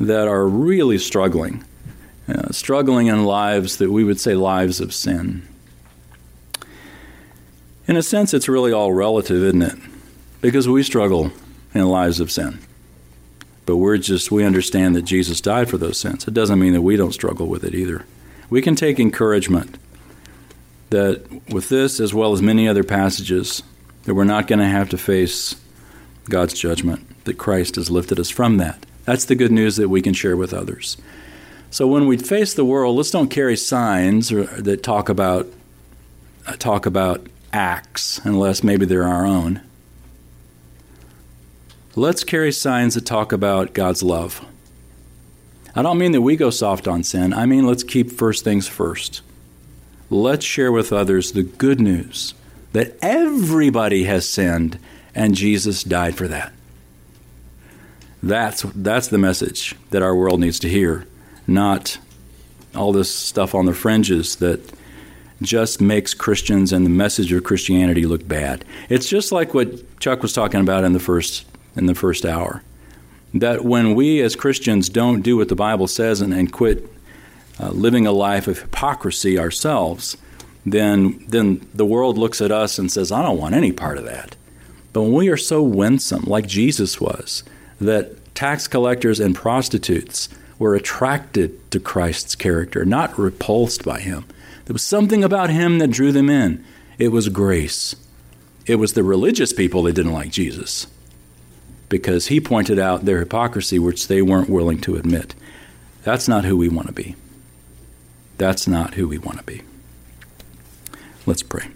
that 0.00 0.26
are 0.26 0.46
really 0.48 0.98
struggling, 0.98 1.64
uh, 2.30 2.50
struggling 2.52 3.08
in 3.08 3.24
lives 3.24 3.76
that 3.78 3.90
we 3.90 4.04
would 4.04 4.20
say 4.20 4.34
lives 4.34 4.80
of 4.80 4.94
sin. 4.94 5.46
In 7.86 7.96
a 7.96 8.02
sense, 8.02 8.32
it's 8.32 8.48
really 8.48 8.72
all 8.72 8.92
relative, 8.92 9.42
isn't 9.42 9.62
it? 9.62 9.78
because 10.40 10.68
we 10.68 10.82
struggle 10.82 11.32
in 11.74 11.86
lives 11.86 12.20
of 12.20 12.30
sin. 12.30 12.58
But 13.66 13.76
we're 13.76 13.98
just, 13.98 14.30
we 14.30 14.44
understand 14.44 14.96
that 14.96 15.02
Jesus 15.02 15.40
died 15.40 15.68
for 15.68 15.78
those 15.78 15.98
sins. 15.98 16.26
It 16.26 16.34
doesn't 16.34 16.58
mean 16.58 16.72
that 16.72 16.82
we 16.82 16.96
don't 16.96 17.12
struggle 17.12 17.46
with 17.46 17.62
it 17.62 17.74
either. 17.74 18.04
We 18.48 18.62
can 18.62 18.74
take 18.74 18.98
encouragement 18.98 19.76
that 20.90 21.24
with 21.52 21.68
this, 21.68 22.00
as 22.00 22.12
well 22.12 22.32
as 22.32 22.42
many 22.42 22.66
other 22.66 22.82
passages, 22.82 23.62
that 24.04 24.14
we're 24.14 24.24
not 24.24 24.48
going 24.48 24.58
to 24.58 24.66
have 24.66 24.88
to 24.88 24.98
face 24.98 25.54
God's 26.28 26.54
judgment, 26.54 27.24
that 27.24 27.38
Christ 27.38 27.76
has 27.76 27.90
lifted 27.90 28.18
us 28.18 28.30
from 28.30 28.56
that. 28.56 28.84
That's 29.04 29.24
the 29.24 29.36
good 29.36 29.52
news 29.52 29.76
that 29.76 29.88
we 29.88 30.02
can 30.02 30.14
share 30.14 30.36
with 30.36 30.52
others. 30.52 30.96
So 31.70 31.86
when 31.86 32.06
we 32.06 32.16
face 32.16 32.52
the 32.52 32.64
world, 32.64 32.96
let's 32.96 33.10
don't 33.10 33.30
carry 33.30 33.56
signs 33.56 34.28
that 34.28 34.82
talk 34.82 35.08
about 35.08 35.46
uh, 36.46 36.56
talk 36.56 36.84
about 36.84 37.26
acts 37.52 38.20
unless 38.24 38.64
maybe 38.64 38.84
they're 38.86 39.04
our 39.04 39.24
own. 39.24 39.60
Let's 41.96 42.24
carry 42.24 42.52
signs 42.52 42.94
that 42.94 43.06
talk 43.06 43.32
about 43.32 43.72
God's 43.72 44.02
love. 44.02 44.44
I 45.74 45.82
don't 45.82 45.98
mean 45.98 46.12
that 46.12 46.22
we 46.22 46.36
go 46.36 46.50
soft 46.50 46.88
on 46.88 47.04
sin. 47.04 47.32
I 47.32 47.46
mean, 47.46 47.66
let's 47.66 47.84
keep 47.84 48.10
first 48.10 48.42
things 48.42 48.66
first. 48.66 49.22
Let's 50.08 50.44
share 50.44 50.72
with 50.72 50.92
others 50.92 51.32
the 51.32 51.42
good 51.44 51.80
news 51.80 52.34
that 52.72 52.96
everybody 53.00 54.04
has 54.04 54.28
sinned 54.28 54.78
and 55.14 55.34
Jesus 55.34 55.84
died 55.84 56.16
for 56.16 56.26
that. 56.28 56.52
That's, 58.22 58.62
that's 58.74 59.08
the 59.08 59.18
message 59.18 59.74
that 59.90 60.02
our 60.02 60.14
world 60.14 60.40
needs 60.40 60.58
to 60.60 60.68
hear, 60.68 61.06
not 61.50 61.98
all 62.74 62.92
this 62.92 63.14
stuff 63.14 63.54
on 63.54 63.66
the 63.66 63.74
fringes 63.74 64.36
that 64.36 64.60
just 65.42 65.80
makes 65.80 66.14
Christians 66.14 66.72
and 66.72 66.84
the 66.84 66.90
message 66.90 67.32
of 67.32 67.44
Christianity 67.44 68.06
look 68.06 68.26
bad. 68.26 68.64
It's 68.88 69.08
just 69.08 69.32
like 69.32 69.54
what 69.54 69.98
Chuck 69.98 70.22
was 70.22 70.32
talking 70.32 70.60
about 70.60 70.84
in 70.84 70.92
the 70.92 71.00
first 71.00 71.46
in 71.76 71.86
the 71.86 71.94
first 71.94 72.24
hour. 72.24 72.62
That 73.34 73.64
when 73.64 73.94
we 73.94 74.20
as 74.22 74.36
Christians 74.36 74.88
don't 74.88 75.22
do 75.22 75.36
what 75.36 75.48
the 75.48 75.54
Bible 75.54 75.86
says 75.86 76.20
and, 76.20 76.34
and 76.34 76.52
quit 76.52 76.88
uh, 77.60 77.70
living 77.70 78.06
a 78.06 78.12
life 78.12 78.48
of 78.48 78.60
hypocrisy 78.60 79.38
ourselves, 79.38 80.16
then, 80.64 81.24
then 81.28 81.66
the 81.74 81.86
world 81.86 82.18
looks 82.18 82.40
at 82.40 82.50
us 82.50 82.78
and 82.78 82.90
says, 82.90 83.12
I 83.12 83.22
don't 83.22 83.38
want 83.38 83.54
any 83.54 83.72
part 83.72 83.98
of 83.98 84.04
that. 84.04 84.36
But 84.92 85.02
when 85.02 85.12
we 85.12 85.28
are 85.28 85.36
so 85.36 85.62
winsome, 85.62 86.24
like 86.24 86.46
Jesus 86.46 87.00
was, 87.00 87.44
that 87.80 88.34
tax 88.34 88.66
collectors 88.66 89.20
and 89.20 89.34
prostitutes 89.34 90.28
were 90.60 90.74
attracted 90.74 91.70
to 91.72 91.80
Christ's 91.80 92.36
character, 92.36 92.84
not 92.84 93.18
repulsed 93.18 93.82
by 93.82 93.98
him. 93.98 94.26
There 94.66 94.74
was 94.74 94.82
something 94.82 95.24
about 95.24 95.50
him 95.50 95.78
that 95.78 95.90
drew 95.90 96.12
them 96.12 96.28
in. 96.28 96.62
It 96.98 97.08
was 97.08 97.30
grace. 97.30 97.96
It 98.66 98.76
was 98.76 98.92
the 98.92 99.02
religious 99.02 99.54
people 99.54 99.82
that 99.84 99.94
didn't 99.94 100.12
like 100.12 100.30
Jesus 100.30 100.86
because 101.88 102.26
he 102.26 102.40
pointed 102.40 102.78
out 102.78 103.06
their 103.06 103.18
hypocrisy, 103.18 103.78
which 103.78 104.06
they 104.06 104.20
weren't 104.20 104.50
willing 104.50 104.80
to 104.82 104.96
admit. 104.96 105.34
That's 106.04 106.28
not 106.28 106.44
who 106.44 106.56
we 106.56 106.68
want 106.68 106.86
to 106.86 106.92
be. 106.92 107.16
That's 108.36 108.68
not 108.68 108.94
who 108.94 109.08
we 109.08 109.18
want 109.18 109.38
to 109.38 109.44
be. 109.44 109.62
Let's 111.24 111.42
pray. 111.42 111.68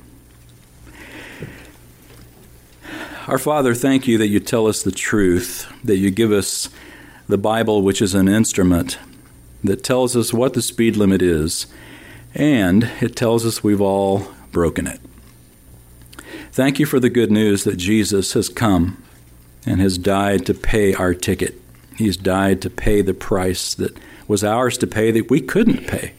Our 3.27 3.39
Father, 3.39 3.75
thank 3.75 4.07
you 4.07 4.19
that 4.19 4.29
you 4.29 4.41
tell 4.41 4.67
us 4.67 4.83
the 4.83 4.93
truth, 4.93 5.73
that 5.83 5.97
you 5.97 6.11
give 6.11 6.33
us 6.33 6.69
the 7.29 7.39
Bible, 7.39 7.83
which 7.83 8.03
is 8.03 8.15
an 8.15 8.29
instrument 8.29 8.99
that 9.63 9.83
tells 9.83 10.15
us 10.17 10.33
what 10.33 10.55
the 10.55 10.63
speed 10.63 10.97
limit 10.97 11.23
is, 11.23 11.67
and 12.35 12.85
it 13.01 13.17
tells 13.17 13.47
us 13.47 13.65
we've 13.65 13.81
all 13.81 14.29
broken 14.53 14.87
it. 14.87 15.01
Thank 16.53 16.79
you 16.79 16.87
for 16.87 17.01
the 17.01 17.11
good 17.11 17.31
news 17.31 17.65
that 17.65 17.77
Jesus 17.77 18.35
has 18.35 18.49
come 18.49 19.03
and 19.67 19.81
has 19.81 19.99
died 19.99 20.47
to 20.47 20.55
pay 20.55 20.95
our 20.95 21.15
ticket. 21.15 21.61
He's 21.97 22.17
died 22.17 22.61
to 22.63 22.71
pay 22.71 23.03
the 23.03 23.15
price 23.15 23.75
that 23.75 23.97
was 24.29 24.45
ours 24.45 24.79
to 24.79 24.87
pay 24.87 25.11
that 25.11 25.31
we 25.31 25.41
couldn't 25.41 25.87
pay. 25.87 26.13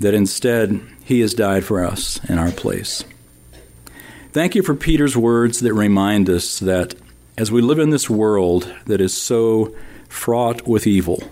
That 0.00 0.14
instead, 0.14 0.80
He 1.04 1.20
has 1.20 1.34
died 1.34 1.64
for 1.64 1.84
us 1.84 2.18
in 2.28 2.38
our 2.38 2.50
place. 2.50 3.04
Thank 4.32 4.54
you 4.54 4.62
for 4.62 4.74
Peter's 4.74 5.16
words 5.16 5.60
that 5.60 5.74
remind 5.74 6.28
us 6.28 6.58
that 6.58 6.94
as 7.36 7.50
we 7.50 7.60
live 7.60 7.78
in 7.78 7.90
this 7.90 8.08
world 8.08 8.72
that 8.86 9.00
is 9.00 9.16
so 9.16 9.74
fraught 10.08 10.66
with 10.66 10.86
evil. 10.86 11.22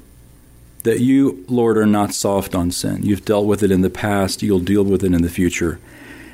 That 0.83 1.01
you, 1.01 1.45
Lord, 1.49 1.79
are 1.79 1.87
not 1.87 2.13
soft 2.13 2.57
on 2.57 2.73
sin. 2.73 3.05
You've 3.05 3.25
dealt 3.25 3.47
with 3.47 3.63
it 3.63 3.71
in 3.71 3.83
the 3.83 3.91
past, 3.91 4.43
you'll 4.43 4.59
deal 4.59 4.83
with 4.83 5.05
it 5.05 5.15
in 5.15 5.23
the 5.23 5.29
future. 5.29 5.79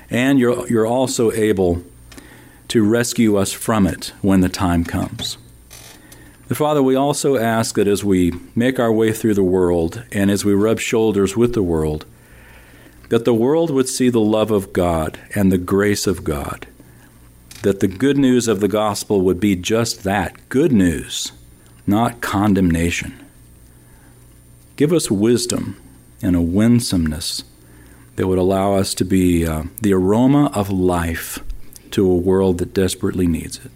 And 0.08 0.38
you're, 0.38 0.66
you're 0.68 0.86
also 0.86 1.30
able 1.32 1.84
to 2.68 2.82
rescue 2.82 3.36
us 3.36 3.52
from 3.52 3.86
it 3.86 4.12
when 4.22 4.40
the 4.40 4.48
time 4.48 4.84
comes. 4.84 5.36
The 6.48 6.54
Father, 6.54 6.82
we 6.82 6.94
also 6.94 7.36
ask 7.36 7.74
that 7.74 7.86
as 7.86 8.02
we 8.02 8.32
make 8.54 8.78
our 8.78 8.92
way 8.92 9.12
through 9.12 9.34
the 9.34 9.42
world 9.42 10.02
and 10.12 10.30
as 10.30 10.46
we 10.46 10.54
rub 10.54 10.80
shoulders 10.80 11.36
with 11.36 11.52
the 11.52 11.62
world, 11.62 12.06
that 13.10 13.26
the 13.26 13.34
world 13.34 13.70
would 13.70 13.88
see 13.88 14.08
the 14.08 14.20
love 14.20 14.50
of 14.50 14.72
God 14.72 15.18
and 15.34 15.52
the 15.52 15.58
grace 15.58 16.06
of 16.06 16.24
God, 16.24 16.66
that 17.62 17.80
the 17.80 17.88
good 17.88 18.16
news 18.16 18.48
of 18.48 18.60
the 18.60 18.68
gospel 18.68 19.20
would 19.22 19.40
be 19.40 19.56
just 19.56 20.04
that 20.04 20.48
good 20.48 20.72
news, 20.72 21.32
not 21.86 22.20
condemnation. 22.20 23.18
Give 24.76 24.92
us 24.92 25.10
wisdom 25.10 25.80
and 26.22 26.36
a 26.36 26.40
winsomeness 26.40 27.44
that 28.16 28.26
would 28.26 28.38
allow 28.38 28.74
us 28.74 28.94
to 28.94 29.04
be 29.04 29.46
uh, 29.46 29.64
the 29.80 29.92
aroma 29.92 30.50
of 30.54 30.70
life 30.70 31.40
to 31.90 32.08
a 32.08 32.16
world 32.16 32.58
that 32.58 32.74
desperately 32.74 33.26
needs 33.26 33.64
it. 33.64 33.70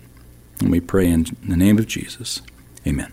And 0.60 0.70
we 0.70 0.80
pray 0.80 1.08
in 1.08 1.26
the 1.46 1.56
name 1.56 1.78
of 1.78 1.86
Jesus. 1.86 2.42
Amen. 2.86 3.12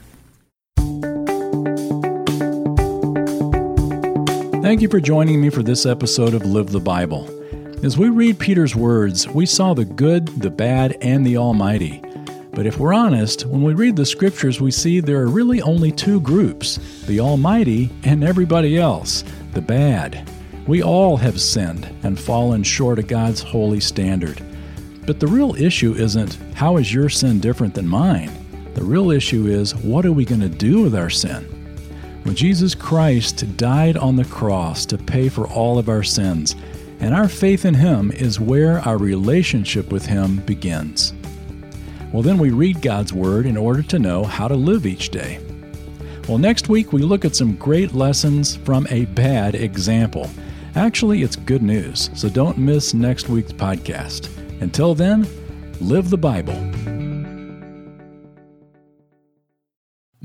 Thank 4.62 4.82
you 4.82 4.90
for 4.90 5.00
joining 5.00 5.42
me 5.42 5.50
for 5.50 5.64
this 5.64 5.86
episode 5.86 6.36
of 6.36 6.46
Live 6.46 6.72
the 6.72 6.80
Bible. 6.80 7.39
As 7.82 7.98
we 7.98 8.10
read 8.10 8.38
Peter's 8.38 8.76
words, 8.76 9.26
we 9.26 9.46
saw 9.46 9.74
the 9.74 9.86
good, 9.86 10.28
the 10.42 10.50
bad, 10.50 10.98
and 11.00 11.26
the 11.26 11.38
almighty. 11.38 12.04
But 12.52 12.66
if 12.66 12.78
we're 12.78 12.94
honest, 12.94 13.46
when 13.46 13.64
we 13.64 13.74
read 13.74 13.96
the 13.96 14.06
scriptures, 14.06 14.60
we 14.60 14.70
see 14.70 15.00
there 15.00 15.22
are 15.22 15.30
really 15.30 15.62
only 15.62 15.94
two 15.94 16.20
groups 16.20 16.76
the 17.06 17.22
almighty 17.22 17.90
and 18.04 18.22
everybody 18.22 18.78
else, 18.78 19.24
the 19.54 19.62
bad. 19.62 20.30
We 20.68 20.84
all 20.84 21.16
have 21.16 21.40
sinned 21.40 21.86
and 22.04 22.20
fallen 22.20 22.64
short 22.64 23.00
of 23.00 23.08
God's 23.08 23.42
holy 23.42 23.80
standard. 23.80 24.44
But 25.06 25.22
the 25.22 25.28
real 25.28 25.56
issue 25.56 25.94
isn't 25.94 26.38
how 26.56 26.76
is 26.76 26.94
your 26.94 27.08
sin 27.08 27.40
different 27.40 27.74
than 27.76 27.88
mine? 27.88 28.30
The 28.74 28.84
real 28.84 29.10
issue 29.10 29.48
is 29.48 29.74
what 29.74 30.06
are 30.06 30.12
we 30.12 30.26
going 30.26 30.42
to 30.42 30.50
do 30.50 30.82
with 30.82 30.96
our 30.96 31.10
sin? 31.10 31.46
When 32.24 32.36
Jesus 32.36 32.76
Christ 32.76 33.56
died 33.56 33.96
on 33.96 34.18
the 34.18 34.26
cross 34.26 34.86
to 34.88 34.98
pay 34.98 35.30
for 35.30 35.48
all 35.48 35.80
of 35.80 35.88
our 35.88 36.04
sins, 36.04 36.58
and 37.00 37.14
our 37.14 37.28
faith 37.28 37.66
in 37.66 37.74
Him 37.74 38.12
is 38.12 38.40
where 38.40 38.80
our 38.80 38.98
relationship 38.98 39.92
with 39.92 40.06
Him 40.06 40.38
begins. 40.42 41.14
Well, 42.12 42.24
then 42.24 42.38
we 42.38 42.50
read 42.50 42.82
God's 42.82 43.14
Word 43.14 43.46
in 43.46 43.58
order 43.58 43.84
to 43.84 44.00
know 44.00 44.24
how 44.24 44.48
to 44.48 44.56
live 44.56 44.86
each 44.86 45.10
day. 45.10 45.40
Well, 46.28 46.38
next 46.38 46.70
week 46.70 46.94
we 46.94 47.02
look 47.02 47.26
at 47.26 47.36
some 47.36 47.56
great 47.56 47.94
lessons 47.94 48.56
from 48.58 48.88
a 48.90 49.06
bad 49.06 49.56
example. 49.56 50.30
Actually, 50.76 51.24
it's 51.24 51.36
good 51.36 51.64
news, 51.64 52.10
so 52.14 52.30
don't 52.30 52.58
miss 52.58 52.94
next 52.94 53.30
week's 53.30 53.52
podcast. 53.52 54.30
Until 54.62 54.94
then, 54.94 55.28
live 55.80 56.10
the 56.10 56.18
Bible. 56.18 56.99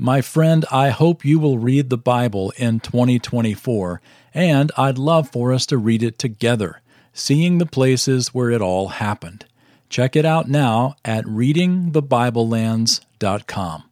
My 0.05 0.21
friend, 0.21 0.63
I 0.71 0.89
hope 0.89 1.25
you 1.25 1.39
will 1.39 1.57
read 1.57 1.89
the 1.89 1.97
Bible 1.97 2.53
in 2.57 2.79
2024, 2.79 3.99
and 4.35 4.71
I'd 4.77 4.99
love 4.99 5.31
for 5.31 5.51
us 5.51 5.65
to 5.65 5.79
read 5.79 6.03
it 6.03 6.19
together, 6.19 6.83
seeing 7.11 7.57
the 7.57 7.65
places 7.65 8.27
where 8.27 8.51
it 8.51 8.61
all 8.61 8.89
happened. 8.89 9.45
Check 9.89 10.15
it 10.15 10.23
out 10.23 10.47
now 10.47 10.95
at 11.03 11.25
readingthebiblelands.com. 11.25 13.83